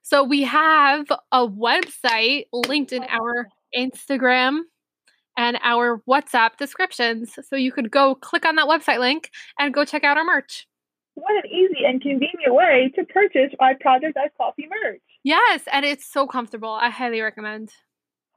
So 0.01 0.23
we 0.23 0.43
have 0.43 1.05
a 1.31 1.47
website 1.47 2.45
linked 2.51 2.93
in 2.93 3.03
oh. 3.03 3.07
our 3.07 3.47
Instagram 3.75 4.61
and 5.37 5.57
our 5.63 6.01
WhatsApp 6.07 6.57
descriptions. 6.57 7.37
So 7.49 7.55
you 7.55 7.71
could 7.71 7.91
go 7.91 8.15
click 8.15 8.45
on 8.45 8.55
that 8.55 8.67
website 8.67 8.99
link 8.99 9.31
and 9.59 9.73
go 9.73 9.85
check 9.85 10.03
out 10.03 10.17
our 10.17 10.23
merch. 10.23 10.67
What 11.15 11.43
an 11.43 11.49
easy 11.49 11.85
and 11.85 12.01
convenient 12.01 12.53
way 12.53 12.91
to 12.95 13.05
purchase 13.05 13.53
my 13.59 13.73
Project 13.79 14.17
Ice 14.17 14.31
Coffee 14.37 14.67
merch. 14.83 15.01
Yes, 15.23 15.61
and 15.71 15.85
it's 15.85 16.05
so 16.05 16.27
comfortable. 16.27 16.69
I 16.69 16.89
highly 16.89 17.21
recommend. 17.21 17.71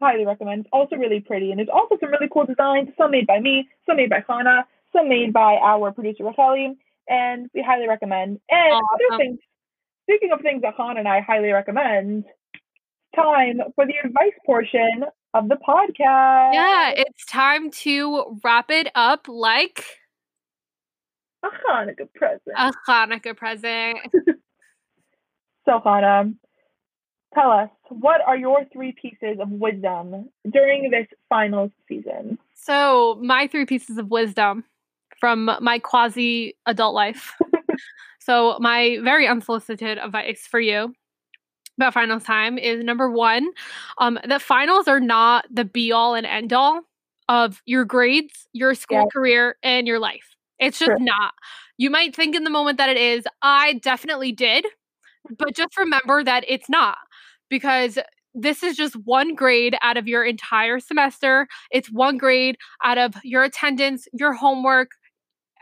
Highly 0.01 0.25
recommend. 0.27 0.61
It's 0.61 0.69
also 0.73 0.97
really 0.97 1.21
pretty, 1.21 1.51
and 1.51 1.59
there's 1.59 1.69
also 1.73 1.97
some 2.01 2.11
really 2.11 2.29
cool 2.33 2.47
designs. 2.47 2.89
Some 2.97 3.11
made 3.11 3.27
by 3.27 3.41
me, 3.41 3.69
some 3.87 3.97
made 3.97 4.11
by 4.11 4.25
Hannah, 4.29 4.67
some 4.93 5.09
made 5.09 5.33
by 5.33 5.57
our 5.57 5.91
producer 5.93 6.25
Raquel, 6.25 6.75
and 7.09 7.51
we 7.55 7.63
highly 7.63 7.89
recommend. 7.89 8.41
And 8.51 8.73
Awesome. 8.73 8.87
other 8.95 9.15
um 9.15 9.19
things. 9.19 9.39
Speaking 10.05 10.31
of 10.33 10.41
things 10.41 10.63
that 10.63 10.75
Hannah 10.77 11.01
and 11.01 11.09
I 11.09 11.21
highly 11.21 11.51
recommend, 11.51 12.25
time 13.17 13.59
for 13.75 13.87
the 13.87 13.95
advice 14.05 14.39
portion 14.45 15.05
of 15.35 15.49
the 15.49 15.57
podcast. 15.57 16.55
Yeah, 16.55 16.91
it's 16.97 17.25
time 17.27 17.71
to 17.71 18.39
wrap 18.45 18.71
it 18.71 18.89
up 18.95 19.27
like 19.29 19.85
a 21.43 21.49
Hanukkah 21.49 22.13
present. 22.15 22.55
a 22.57 22.73
Hanukkah 22.89 23.37
present. 23.37 23.99
So, 25.69 25.81
Hannah, 25.85 26.31
tell 27.37 27.51
us 27.51 27.69
what 27.91 28.21
are 28.27 28.37
your 28.37 28.65
three 28.73 28.93
pieces 29.01 29.39
of 29.41 29.51
wisdom 29.51 30.29
during 30.51 30.91
this 30.91 31.07
finals 31.29 31.71
season? 31.89 32.39
So, 32.55 33.19
my 33.23 33.47
three 33.47 33.67
pieces 33.67 33.99
of 33.99 34.11
wisdom 34.11 34.65
from 35.21 35.51
my 35.61 35.79
quasi 35.79 36.57
adult 36.67 36.95
life. 36.95 37.35
so, 38.21 38.57
my 38.61 38.99
very 39.05 39.29
unsolicited 39.29 39.99
advice 39.99 40.47
for 40.47 40.59
you 40.61 40.95
about 41.77 41.93
finals 41.95 42.25
time 42.25 42.57
is 42.59 42.83
number 42.83 43.11
one, 43.11 43.51
um, 43.99 44.19
that 44.27 44.41
finals 44.41 44.89
are 44.89 45.01
not 45.01 45.45
the 45.51 45.65
be 45.65 45.93
all 45.93 46.15
and 46.15 46.27
end 46.27 46.53
all 46.53 46.81
of 47.29 47.61
your 47.67 47.85
grades, 47.85 48.47
your 48.53 48.75
school 48.75 48.99
Yeah. 48.99 49.05
career, 49.13 49.57
and 49.63 49.87
your 49.87 49.99
life. 49.99 50.35
It's 50.59 50.79
just 50.79 50.89
True. 50.89 51.05
not. 51.05 51.35
You 51.77 51.91
might 51.91 52.17
think 52.17 52.35
in 52.35 52.45
the 52.45 52.51
moment 52.51 52.79
that 52.79 52.89
it 52.89 52.97
is. 52.97 53.27
I 53.43 53.75
definitely 53.75 54.33
did, 54.33 54.65
but 55.37 55.55
just 55.55 55.77
remember 55.77 56.25
that 56.25 56.45
it's 56.49 56.71
not 56.71 56.97
because 57.49 57.99
this 58.35 58.63
is 58.63 58.77
just 58.77 58.95
one 59.05 59.35
grade 59.35 59.77
out 59.83 59.97
of 59.97 60.07
your 60.07 60.25
entire 60.25 60.79
semester. 60.79 61.49
It's 61.71 61.89
one 61.91 62.19
grade 62.19 62.57
out 62.85 62.99
of 62.99 63.15
your 63.25 63.43
attendance, 63.45 64.07
your 64.13 64.35
homework, 64.35 64.91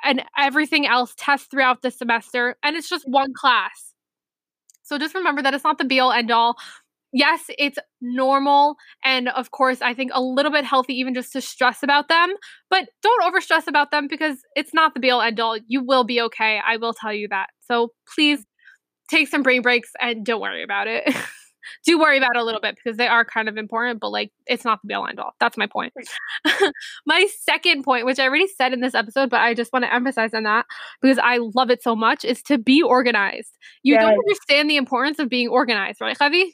and 0.05 0.22
everything 0.37 0.87
else 0.87 1.14
tests 1.16 1.49
throughout 1.51 1.82
the 1.82 1.91
semester. 1.91 2.57
And 2.62 2.76
it's 2.76 2.89
just 2.89 3.05
one 3.09 3.32
class. 3.32 3.95
So 4.82 4.99
just 4.99 5.14
remember 5.14 5.41
that 5.43 5.55
it's 5.55 5.64
not 5.64 5.78
the 5.78 5.85
be 5.85 6.01
all 6.01 6.12
end 6.12 6.30
all. 6.30 6.57
Yes, 7.12 7.45
it's 7.59 7.78
normal. 8.01 8.76
And 9.05 9.28
of 9.28 9.53
course, 9.53 9.80
I 9.80 9.95
think 9.95 10.11
a 10.14 10.20
little 10.20 10.51
bit 10.51 10.64
healthy 10.64 10.95
even 10.95 11.14
just 11.14 11.32
to 11.32 11.41
stress 11.41 11.82
about 11.82 12.09
them, 12.09 12.35
but 12.70 12.89
don't 13.03 13.24
over 13.24 13.41
stress 13.41 13.68
about 13.68 13.93
them 13.93 14.09
because 14.09 14.39
it's 14.57 14.74
not 14.74 14.95
the 14.95 15.01
be 15.01 15.11
all 15.11 15.22
end 15.22 15.39
all. 15.39 15.57
You 15.68 15.82
will 15.85 16.05
be 16.05 16.20
okay. 16.22 16.61
I 16.66 16.76
will 16.76 16.93
tell 16.93 17.12
you 17.12 17.28
that. 17.28 17.47
So 17.61 17.91
please 18.14 18.45
take 19.09 19.28
some 19.28 19.43
brain 19.45 19.62
breaks 19.62 19.91
and 20.01 20.24
don't 20.26 20.41
worry 20.41 20.64
about 20.64 20.89
it. 20.89 21.14
Do 21.85 21.99
worry 21.99 22.19
about 22.19 22.37
it 22.37 22.41
a 22.41 22.45
little 22.45 22.61
bit 22.61 22.77
because 22.77 22.97
they 22.97 23.07
are 23.07 23.25
kind 23.25 23.49
of 23.49 23.57
important, 23.57 24.01
but 24.01 24.11
like 24.11 24.33
it's 24.47 24.65
not 24.65 24.81
the 24.83 24.89
be 24.89 24.95
all 24.95 25.07
end 25.07 25.21
all. 25.21 25.35
That's 25.41 25.57
my 25.57 25.67
point. 25.67 25.93
my 27.07 27.27
second 27.41 27.83
point, 27.85 28.07
which 28.07 28.19
I 28.19 28.25
already 28.25 28.49
said 28.49 28.73
in 28.73 28.81
this 28.81 28.95
episode, 28.95 29.31
but 29.31 29.41
I 29.41 29.55
just 29.55 29.73
want 29.73 29.85
to 29.85 29.93
emphasize 29.93 30.35
on 30.35 30.45
that 30.45 30.67
because 31.01 31.19
I 31.19 31.39
love 31.55 31.71
it 31.71 31.83
so 31.83 31.97
much, 31.97 32.25
is 32.25 32.43
to 32.45 32.59
be 32.59 32.83
organized. 32.83 33.57
You 33.83 33.99
don't 33.99 34.19
understand 34.19 34.71
the 34.71 34.77
importance 34.77 35.19
of 35.19 35.29
being 35.29 35.49
organized, 35.49 36.01
right, 36.01 36.17
Javi? 36.17 36.53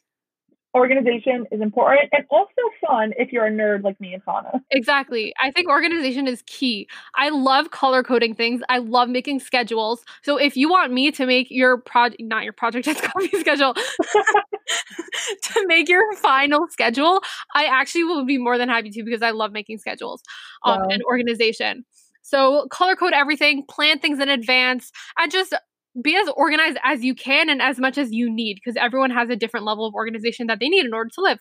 Organization 0.73 1.47
is 1.51 1.61
important 1.61 2.09
and 2.13 2.25
also 2.31 2.53
fun 2.87 3.13
if 3.19 3.33
you're 3.33 3.47
a 3.47 3.51
nerd 3.51 3.83
like 3.83 4.01
me 4.01 4.15
and 4.15 4.23
Hannah. 4.25 4.63
Exactly. 4.71 5.35
I 5.43 5.51
think 5.51 5.69
organization 5.69 6.29
is 6.29 6.43
key. 6.47 6.89
I 7.17 7.31
love 7.31 7.73
color 7.73 8.05
coding 8.05 8.35
things. 8.37 8.63
I 8.69 8.79
love 8.79 9.09
making 9.09 9.41
schedules. 9.41 10.05
So 10.23 10.37
if 10.37 10.57
you 10.57 10.69
want 10.71 10.93
me 10.93 11.11
to 11.11 11.27
make 11.27 11.49
your 11.51 11.79
project, 11.79 12.23
not 12.23 12.45
your 12.45 12.53
project, 12.53 12.87
it's 12.89 13.01
copy 13.01 13.29
schedule, 13.41 13.75
to 15.43 15.67
make 15.67 15.89
your 15.89 16.15
final 16.17 16.67
schedule, 16.71 17.21
I 17.55 17.65
actually 17.65 18.05
will 18.05 18.25
be 18.25 18.39
more 18.39 18.57
than 18.57 18.69
happy 18.69 18.91
to 18.91 19.03
because 19.03 19.23
I 19.23 19.31
love 19.31 19.53
making 19.53 19.79
schedules 19.79 20.23
um, 20.65 20.79
Wow. 20.81 20.89
and 20.91 21.03
organization. 21.03 21.85
So 22.23 22.69
color 22.71 22.95
code 22.95 23.13
everything, 23.13 23.65
plan 23.69 23.99
things 23.99 24.21
in 24.21 24.29
advance, 24.29 24.93
and 25.19 25.33
just 25.33 25.53
be 26.01 26.17
as 26.17 26.29
organized 26.37 26.79
as 26.85 27.03
you 27.05 27.15
can 27.15 27.49
and 27.49 27.61
as 27.61 27.79
much 27.79 27.99
as 27.99 28.13
you 28.13 28.31
need 28.33 28.55
because 28.55 28.77
everyone 28.77 29.11
has 29.11 29.29
a 29.29 29.37
different 29.37 29.67
level 29.67 29.87
of 29.87 29.95
organization 29.95 30.47
that 30.47 30.61
they 30.61 30.69
need 30.69 30.85
in 30.85 30.95
order 30.95 31.11
to 31.15 31.21
live. 31.21 31.39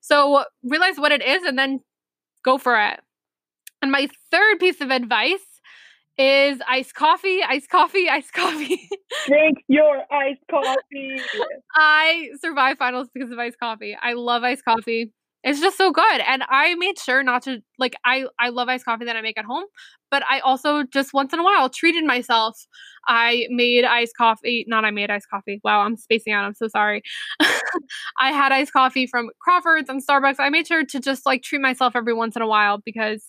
So 0.00 0.44
realize 0.62 0.98
what 0.98 1.12
it 1.12 1.22
is 1.22 1.44
and 1.44 1.58
then 1.58 1.80
go 2.44 2.58
for 2.58 2.78
it. 2.78 3.00
And 3.80 3.90
my 3.90 4.08
third 4.30 4.58
piece 4.58 4.80
of 4.80 4.90
advice 4.90 5.40
is 6.18 6.60
iced 6.68 6.94
coffee, 6.94 7.42
iced 7.42 7.70
coffee, 7.70 8.08
iced 8.08 8.32
coffee. 8.32 8.88
Drink 9.26 9.58
your 9.68 10.02
iced 10.10 10.42
coffee. 10.50 11.20
I 11.74 12.28
survive 12.40 12.78
finals 12.78 13.08
because 13.12 13.30
of 13.30 13.38
iced 13.38 13.58
coffee. 13.58 13.96
I 14.00 14.12
love 14.12 14.42
iced 14.42 14.64
coffee. 14.64 15.12
It's 15.44 15.60
just 15.60 15.76
so 15.76 15.90
good. 15.90 16.20
And 16.26 16.44
I 16.48 16.74
made 16.76 16.98
sure 16.98 17.22
not 17.22 17.42
to 17.42 17.58
like 17.78 17.94
I 18.04 18.26
I 18.38 18.50
love 18.50 18.68
iced 18.68 18.84
coffee 18.84 19.04
that 19.06 19.16
I 19.16 19.22
make 19.22 19.38
at 19.38 19.44
home, 19.44 19.64
but 20.10 20.22
I 20.30 20.38
also 20.40 20.84
just 20.84 21.12
once 21.12 21.32
in 21.32 21.40
a 21.40 21.42
while 21.42 21.68
treated 21.68 22.04
myself. 22.04 22.56
I 23.08 23.46
made 23.50 23.84
iced 23.84 24.16
coffee, 24.16 24.64
not 24.68 24.84
I 24.84 24.92
made 24.92 25.10
iced 25.10 25.28
coffee. 25.28 25.60
Wow, 25.64 25.80
I'm 25.80 25.96
spacing 25.96 26.32
out. 26.32 26.44
I'm 26.44 26.54
so 26.54 26.68
sorry. 26.68 27.02
I 28.20 28.30
had 28.32 28.52
iced 28.52 28.72
coffee 28.72 29.06
from 29.06 29.30
Crawford's 29.40 29.88
and 29.88 30.04
Starbucks. 30.04 30.36
I 30.38 30.48
made 30.48 30.66
sure 30.68 30.84
to 30.84 31.00
just 31.00 31.26
like 31.26 31.42
treat 31.42 31.60
myself 31.60 31.94
every 31.96 32.14
once 32.14 32.36
in 32.36 32.42
a 32.42 32.46
while 32.46 32.78
because 32.84 33.28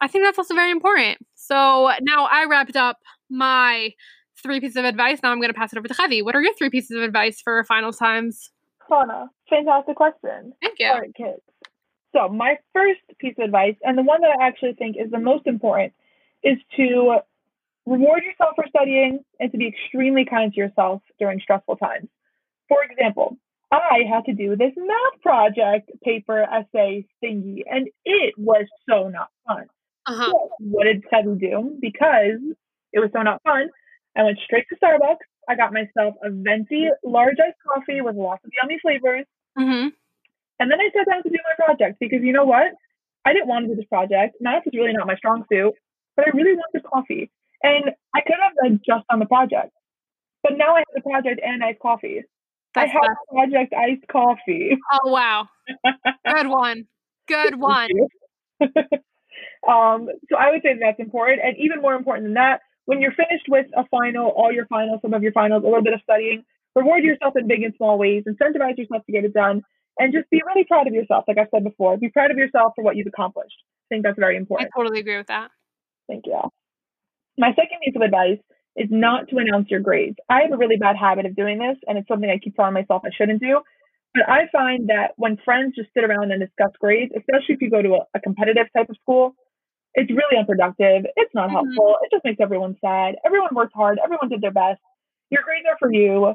I 0.00 0.08
think 0.08 0.24
that's 0.24 0.38
also 0.38 0.54
very 0.54 0.70
important. 0.70 1.18
So 1.34 1.90
now 2.02 2.26
I 2.30 2.46
wrapped 2.46 2.76
up 2.76 2.98
my 3.28 3.90
three 4.42 4.60
pieces 4.60 4.76
of 4.76 4.84
advice. 4.86 5.20
Now 5.22 5.30
I'm 5.32 5.38
going 5.40 5.52
to 5.52 5.58
pass 5.58 5.72
it 5.72 5.78
over 5.78 5.88
to 5.88 5.94
Javi. 5.94 6.24
What 6.24 6.34
are 6.34 6.42
your 6.42 6.54
three 6.54 6.70
pieces 6.70 6.96
of 6.96 7.02
advice 7.02 7.40
for 7.42 7.62
final 7.64 7.92
times? 7.92 8.50
Hannah, 8.90 9.30
fantastic 9.48 9.96
question. 9.96 10.52
Thank 10.62 10.78
you. 10.78 10.88
All 10.88 11.00
right, 11.00 11.14
kids. 11.14 11.42
So, 12.14 12.28
my 12.28 12.56
first 12.74 13.00
piece 13.18 13.34
of 13.38 13.44
advice, 13.44 13.76
and 13.82 13.96
the 13.96 14.02
one 14.02 14.20
that 14.22 14.36
I 14.40 14.46
actually 14.46 14.74
think 14.74 14.96
is 14.96 15.10
the 15.10 15.20
most 15.20 15.46
important, 15.46 15.92
is 16.42 16.58
to 16.76 17.18
reward 17.86 18.22
yourself 18.24 18.56
for 18.56 18.64
studying 18.68 19.20
and 19.38 19.52
to 19.52 19.58
be 19.58 19.68
extremely 19.68 20.24
kind 20.24 20.52
to 20.52 20.60
yourself 20.60 21.02
during 21.18 21.40
stressful 21.40 21.76
times. 21.76 22.08
For 22.68 22.78
example, 22.84 23.36
I 23.72 24.00
had 24.08 24.24
to 24.24 24.34
do 24.34 24.56
this 24.56 24.72
math 24.76 25.22
project, 25.22 25.90
paper, 26.02 26.42
essay 26.42 27.06
thingy, 27.22 27.62
and 27.70 27.88
it 28.04 28.34
was 28.36 28.66
so 28.88 29.08
not 29.08 29.28
fun. 29.46 29.66
Uh-huh. 30.06 30.30
So, 30.30 30.50
what 30.58 30.84
did 30.84 31.04
Teddy 31.12 31.36
do? 31.38 31.76
Because 31.80 32.40
it 32.92 32.98
was 32.98 33.10
so 33.14 33.22
not 33.22 33.42
fun, 33.44 33.70
I 34.16 34.24
went 34.24 34.38
straight 34.44 34.66
to 34.70 34.76
Starbucks. 34.76 35.29
I 35.50 35.56
got 35.56 35.72
myself 35.72 36.14
a 36.22 36.30
venti 36.30 36.86
large 37.02 37.36
iced 37.44 37.58
coffee 37.66 38.00
with 38.00 38.14
lots 38.14 38.44
of 38.44 38.52
yummy 38.62 38.78
flavors. 38.80 39.26
Mm-hmm. 39.58 39.88
And 40.60 40.70
then 40.70 40.80
I 40.80 40.90
sat 40.96 41.10
down 41.10 41.24
to 41.24 41.28
do 41.28 41.38
my 41.42 41.66
project 41.66 41.98
because 41.98 42.20
you 42.22 42.32
know 42.32 42.44
what? 42.44 42.72
I 43.24 43.32
didn't 43.32 43.48
want 43.48 43.64
to 43.64 43.74
do 43.74 43.76
this 43.76 43.86
project. 43.86 44.36
Math 44.40 44.62
is 44.66 44.74
really 44.74 44.92
not 44.92 45.08
my 45.08 45.16
strong 45.16 45.44
suit, 45.50 45.74
but 46.16 46.28
I 46.28 46.30
really 46.36 46.54
wanted 46.54 46.88
coffee. 46.88 47.32
And 47.64 47.90
I 48.14 48.20
could 48.20 48.36
have 48.40 48.52
done 48.62 48.80
just 48.86 49.04
on 49.10 49.18
the 49.18 49.26
project. 49.26 49.72
But 50.44 50.52
now 50.56 50.76
I 50.76 50.78
have 50.78 50.94
the 50.94 51.02
project 51.02 51.40
and 51.44 51.64
iced 51.64 51.80
coffee. 51.80 52.22
I 52.76 52.86
have 52.86 53.02
project 53.28 53.74
iced 53.74 54.06
coffee. 54.06 54.78
Oh 54.92 55.10
wow. 55.10 55.48
Good 56.26 56.46
one. 56.46 56.86
Good 57.26 57.56
one. 57.58 57.90
um, 59.68 60.08
so 60.28 60.36
I 60.38 60.50
would 60.50 60.62
say 60.62 60.78
that's 60.80 61.00
important. 61.00 61.40
And 61.42 61.56
even 61.58 61.82
more 61.82 61.94
important 61.94 62.26
than 62.26 62.34
that, 62.34 62.60
when 62.90 63.00
you're 63.00 63.12
finished 63.12 63.46
with 63.46 63.66
a 63.76 63.86
final, 63.86 64.30
all 64.30 64.50
your 64.50 64.66
finals, 64.66 64.98
some 65.00 65.14
of 65.14 65.22
your 65.22 65.30
finals, 65.30 65.62
a 65.62 65.66
little 65.66 65.84
bit 65.84 65.94
of 65.94 66.00
studying, 66.02 66.42
reward 66.74 67.04
yourself 67.04 67.34
in 67.36 67.46
big 67.46 67.62
and 67.62 67.72
small 67.76 67.96
ways, 67.96 68.24
incentivize 68.26 68.76
yourself 68.76 69.06
to 69.06 69.12
get 69.12 69.24
it 69.24 69.32
done, 69.32 69.62
and 70.00 70.12
just 70.12 70.28
be 70.28 70.42
really 70.44 70.64
proud 70.64 70.88
of 70.88 70.92
yourself. 70.92 71.22
Like 71.28 71.38
I've 71.38 71.46
said 71.54 71.62
before, 71.62 71.96
be 71.98 72.08
proud 72.08 72.32
of 72.32 72.36
yourself 72.36 72.72
for 72.74 72.82
what 72.82 72.96
you've 72.96 73.06
accomplished. 73.06 73.54
I 73.62 73.94
think 73.94 74.02
that's 74.02 74.18
very 74.18 74.36
important. 74.36 74.72
I 74.74 74.76
totally 74.76 74.98
agree 74.98 75.18
with 75.18 75.28
that. 75.28 75.52
Thank 76.08 76.26
you. 76.26 76.40
My 77.38 77.50
second 77.50 77.78
piece 77.84 77.94
of 77.94 78.02
advice 78.02 78.42
is 78.74 78.88
not 78.90 79.28
to 79.28 79.36
announce 79.36 79.70
your 79.70 79.78
grades. 79.78 80.16
I 80.28 80.40
have 80.42 80.50
a 80.50 80.56
really 80.56 80.76
bad 80.76 80.96
habit 80.96 81.26
of 81.26 81.36
doing 81.36 81.60
this, 81.60 81.78
and 81.86 81.96
it's 81.96 82.08
something 82.08 82.28
I 82.28 82.38
keep 82.42 82.56
telling 82.56 82.74
myself 82.74 83.02
I 83.04 83.10
shouldn't 83.16 83.40
do. 83.40 83.60
But 84.14 84.28
I 84.28 84.48
find 84.50 84.88
that 84.88 85.12
when 85.14 85.36
friends 85.44 85.76
just 85.76 85.90
sit 85.94 86.02
around 86.02 86.32
and 86.32 86.40
discuss 86.40 86.72
grades, 86.80 87.12
especially 87.16 87.54
if 87.54 87.62
you 87.62 87.70
go 87.70 87.82
to 87.82 88.02
a, 88.02 88.18
a 88.18 88.20
competitive 88.20 88.66
type 88.76 88.90
of 88.90 88.96
school, 89.00 89.36
it's 89.94 90.10
really 90.10 90.36
unproductive. 90.38 91.06
It's 91.16 91.34
not 91.34 91.48
Mhm. 91.48 91.52
helpful. 91.52 91.98
It 92.02 92.10
just 92.10 92.24
makes 92.24 92.40
everyone 92.40 92.76
sad. 92.80 93.16
Everyone 93.24 93.54
worked 93.54 93.74
hard. 93.74 93.98
Everyone 94.02 94.28
did 94.28 94.40
their 94.40 94.50
best. 94.52 94.80
Your 95.30 95.42
grades 95.42 95.66
are 95.68 95.76
for 95.78 95.92
you. 95.92 96.34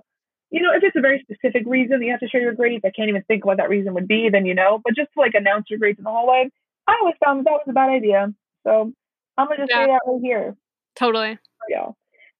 You 0.51 0.62
know, 0.62 0.74
if 0.74 0.84
it's 0.84 0.95
a 0.95 1.01
very 1.01 1.20
specific 1.20 1.64
reason 1.66 1.99
that 1.99 2.06
you 2.06 2.12
have 2.12 2.20
to 2.20 2.28
share 2.30 2.41
your 2.41 2.53
grades, 2.53 2.86
I 2.86 2.91
can't 2.91 3.10
even 3.10 3.24
think 3.24 3.45
what 3.45 3.58
that 3.58 3.70
reason 3.70 3.93
would 3.93 4.08
be, 4.08 4.30
then 4.30 4.45
you 4.45 4.53
know. 4.53 4.80
But 4.84 4.95
just 4.95 5.12
to 5.14 5.20
like 5.20 5.34
announce 5.34 5.70
your 5.70 5.80
grades 5.80 5.97
in 5.97 6.03
the 6.06 6.12
hallway, 6.12 6.49
I 6.88 6.97
always 7.01 7.16
found 7.24 7.39
that, 7.39 7.45
that 7.45 7.51
was 7.53 7.64
a 7.68 7.74
bad 7.74 7.89
idea. 7.89 8.34
So 8.64 8.93
I'm 9.38 9.47
gonna 9.47 9.60
just 9.64 9.72
say 9.74 9.82
Yeah. 9.82 9.88
that 9.88 10.01
right 10.06 10.22
here 10.22 10.56
Totally. 10.95 11.38
Yeah. 11.68 11.89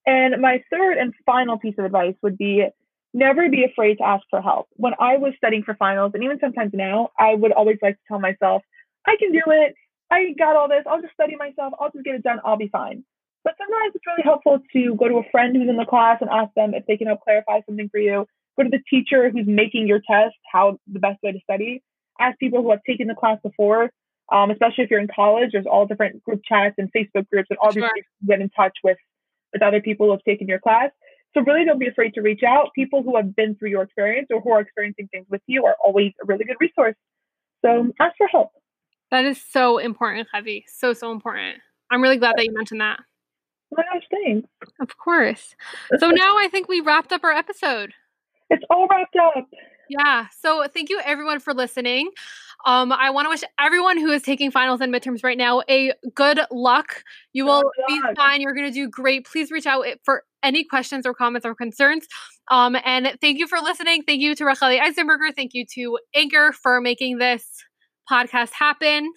And 0.06 0.40
my 0.40 0.62
third 0.70 0.96
and 0.98 1.14
final 1.26 1.58
piece 1.58 1.76
of 1.78 1.84
advice 1.84 2.14
would 2.22 2.38
be 2.38 2.66
never 3.12 3.48
be 3.50 3.64
afraid 3.64 3.98
to 3.98 4.04
ask 4.04 4.24
for 4.30 4.40
help. 4.40 4.68
When 4.74 4.94
I 4.98 5.16
was 5.16 5.34
studying 5.36 5.62
for 5.62 5.74
finals, 5.74 6.12
and 6.14 6.22
even 6.24 6.38
sometimes 6.38 6.72
now, 6.72 7.10
I 7.18 7.34
would 7.34 7.52
always 7.52 7.78
like 7.82 7.96
to 7.96 8.02
tell 8.08 8.18
myself, 8.20 8.62
I 9.06 9.16
can 9.18 9.32
do 9.32 9.42
it. 9.48 9.74
I 10.10 10.32
got 10.38 10.56
all 10.56 10.68
this. 10.68 10.84
I'll 10.86 11.00
just 11.00 11.14
study 11.14 11.36
myself. 11.36 11.74
I'll 11.80 11.90
just 11.90 12.04
get 12.04 12.14
it 12.14 12.22
done. 12.22 12.38
I'll 12.44 12.56
be 12.56 12.68
fine. 12.68 13.04
But 13.44 13.54
sometimes 13.58 13.94
it's 13.94 14.06
really 14.06 14.22
helpful 14.24 14.58
to 14.72 14.94
go 14.96 15.08
to 15.08 15.16
a 15.18 15.30
friend 15.30 15.56
who's 15.56 15.68
in 15.68 15.76
the 15.76 15.84
class 15.84 16.18
and 16.20 16.30
ask 16.30 16.52
them 16.54 16.74
if 16.74 16.84
they 16.86 16.96
can 16.96 17.06
help 17.06 17.20
clarify 17.20 17.60
something 17.66 17.88
for 17.88 17.98
you. 17.98 18.26
Go 18.56 18.64
to 18.64 18.70
the 18.70 18.82
teacher 18.88 19.30
who's 19.30 19.46
making 19.46 19.86
your 19.86 20.00
test, 20.00 20.34
how 20.50 20.78
the 20.92 20.98
best 20.98 21.22
way 21.22 21.32
to 21.32 21.40
study. 21.40 21.82
Ask 22.18 22.38
people 22.38 22.62
who 22.62 22.70
have 22.70 22.82
taken 22.84 23.06
the 23.06 23.14
class 23.14 23.38
before, 23.42 23.90
um, 24.32 24.50
especially 24.50 24.84
if 24.84 24.90
you're 24.90 25.00
in 25.00 25.08
college. 25.14 25.50
There's 25.52 25.66
all 25.66 25.86
different 25.86 26.22
group 26.24 26.40
chats 26.44 26.74
and 26.78 26.90
Facebook 26.92 27.28
groups 27.30 27.48
and 27.50 27.58
all 27.58 27.70
these 27.70 27.82
Sure. 27.82 27.90
ways 27.94 28.04
to 28.20 28.26
get 28.26 28.40
in 28.40 28.48
touch 28.50 28.76
with 28.82 28.98
with 29.52 29.62
other 29.62 29.80
people 29.80 30.06
who 30.06 30.12
have 30.12 30.22
taken 30.24 30.48
your 30.48 30.58
class. 30.58 30.90
So 31.32 31.40
really 31.42 31.64
don't 31.64 31.78
be 31.78 31.86
afraid 31.86 32.14
to 32.14 32.20
reach 32.22 32.42
out. 32.42 32.70
People 32.74 33.02
who 33.02 33.16
have 33.16 33.36
been 33.36 33.54
through 33.54 33.70
your 33.70 33.82
experience 33.82 34.28
or 34.30 34.40
who 34.40 34.50
are 34.50 34.60
experiencing 34.60 35.08
things 35.08 35.26
with 35.30 35.42
you 35.46 35.64
are 35.66 35.76
always 35.82 36.12
a 36.22 36.26
really 36.26 36.44
good 36.44 36.56
resource. 36.60 36.96
So 37.64 37.92
ask 38.00 38.16
for 38.16 38.26
help. 38.26 38.50
That 39.10 39.24
is 39.24 39.40
so 39.40 39.78
important, 39.78 40.28
Heavy. 40.32 40.64
So, 40.68 40.92
so 40.92 41.12
important. 41.12 41.58
I'm 41.90 42.02
really 42.02 42.16
glad 42.16 42.34
that 42.36 42.44
you 42.44 42.52
mentioned 42.52 42.80
that. 42.80 43.00
Gosh, 43.74 44.02
thanks. 44.10 44.48
Of 44.80 44.96
course. 44.96 45.54
So 45.98 46.10
now 46.10 46.38
I 46.38 46.48
think 46.50 46.68
we 46.68 46.80
wrapped 46.80 47.12
up 47.12 47.24
our 47.24 47.32
episode. 47.32 47.92
It's 48.50 48.62
all 48.70 48.86
wrapped 48.88 49.16
up. 49.16 49.48
Yeah. 49.88 50.26
So 50.40 50.66
thank 50.72 50.88
you 50.88 51.00
everyone 51.04 51.40
for 51.40 51.54
listening. 51.54 52.10
Um, 52.64 52.90
I 52.90 53.10
want 53.10 53.26
to 53.26 53.28
wish 53.28 53.42
everyone 53.60 53.98
who 53.98 54.10
is 54.10 54.22
taking 54.22 54.50
finals 54.50 54.80
and 54.80 54.92
midterms 54.92 55.22
right 55.22 55.38
now 55.38 55.62
a 55.68 55.92
good 56.14 56.40
luck. 56.50 57.04
You 57.32 57.44
will 57.44 57.70
be 57.86 58.00
fine. 58.16 58.40
You're 58.40 58.54
going 58.54 58.66
to 58.66 58.74
do 58.74 58.88
great. 58.88 59.26
Please 59.26 59.50
reach 59.50 59.66
out 59.66 59.84
for 60.04 60.24
any 60.42 60.64
questions 60.64 61.06
or 61.06 61.14
comments 61.14 61.46
or 61.46 61.54
concerns. 61.54 62.06
Um, 62.48 62.76
and 62.84 63.16
thank 63.20 63.38
you 63.38 63.46
for 63.46 63.58
listening. 63.58 64.02
Thank 64.04 64.20
you 64.20 64.34
to 64.34 64.44
Racheli 64.44 64.80
Eisenberger. 64.80 65.34
Thank 65.34 65.54
you 65.54 65.64
to 65.74 65.98
Anchor 66.14 66.52
for 66.52 66.80
making 66.80 67.18
this 67.18 67.44
podcast 68.10 68.52
happen. 68.52 69.12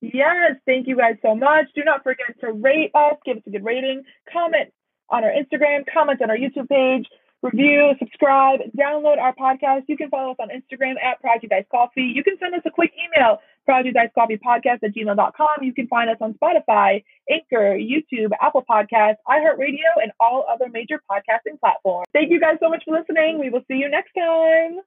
Yes, 0.00 0.56
thank 0.66 0.86
you 0.86 0.96
guys 0.96 1.16
so 1.22 1.34
much. 1.34 1.66
Do 1.74 1.82
not 1.84 2.02
forget 2.02 2.38
to 2.40 2.52
rate 2.52 2.90
us, 2.94 3.14
give 3.24 3.38
us 3.38 3.42
a 3.46 3.50
good 3.50 3.64
rating, 3.64 4.02
comment 4.30 4.70
on 5.08 5.24
our 5.24 5.30
Instagram, 5.30 5.84
comment 5.92 6.20
on 6.20 6.30
our 6.30 6.36
YouTube 6.36 6.68
page, 6.68 7.06
review, 7.42 7.92
subscribe, 7.98 8.60
download 8.76 9.18
our 9.18 9.34
podcast. 9.34 9.82
You 9.86 9.96
can 9.96 10.10
follow 10.10 10.32
us 10.32 10.36
on 10.40 10.48
Instagram 10.48 10.94
at 11.02 11.20
Project 11.20 11.52
Ice 11.52 11.64
Coffee. 11.70 12.12
You 12.14 12.22
can 12.22 12.36
send 12.38 12.54
us 12.54 12.62
a 12.66 12.70
quick 12.70 12.92
email, 12.96 13.38
Project 13.64 13.96
Ice 13.96 14.10
Coffee 14.14 14.38
Podcast 14.38 14.82
at 14.82 14.94
gmail.com. 14.94 15.62
You 15.62 15.72
can 15.72 15.86
find 15.88 16.10
us 16.10 16.16
on 16.20 16.34
Spotify, 16.34 17.02
Anchor, 17.30 17.78
YouTube, 17.78 18.30
Apple 18.42 18.64
Podcasts, 18.68 19.16
iHeartRadio, 19.28 20.02
and 20.02 20.12
all 20.20 20.44
other 20.52 20.68
major 20.70 21.00
podcasting 21.10 21.58
platforms. 21.60 22.06
Thank 22.12 22.30
you 22.30 22.40
guys 22.40 22.56
so 22.60 22.68
much 22.68 22.82
for 22.84 22.98
listening. 22.98 23.38
We 23.38 23.50
will 23.50 23.64
see 23.68 23.76
you 23.76 23.88
next 23.88 24.12
time. 24.12 24.80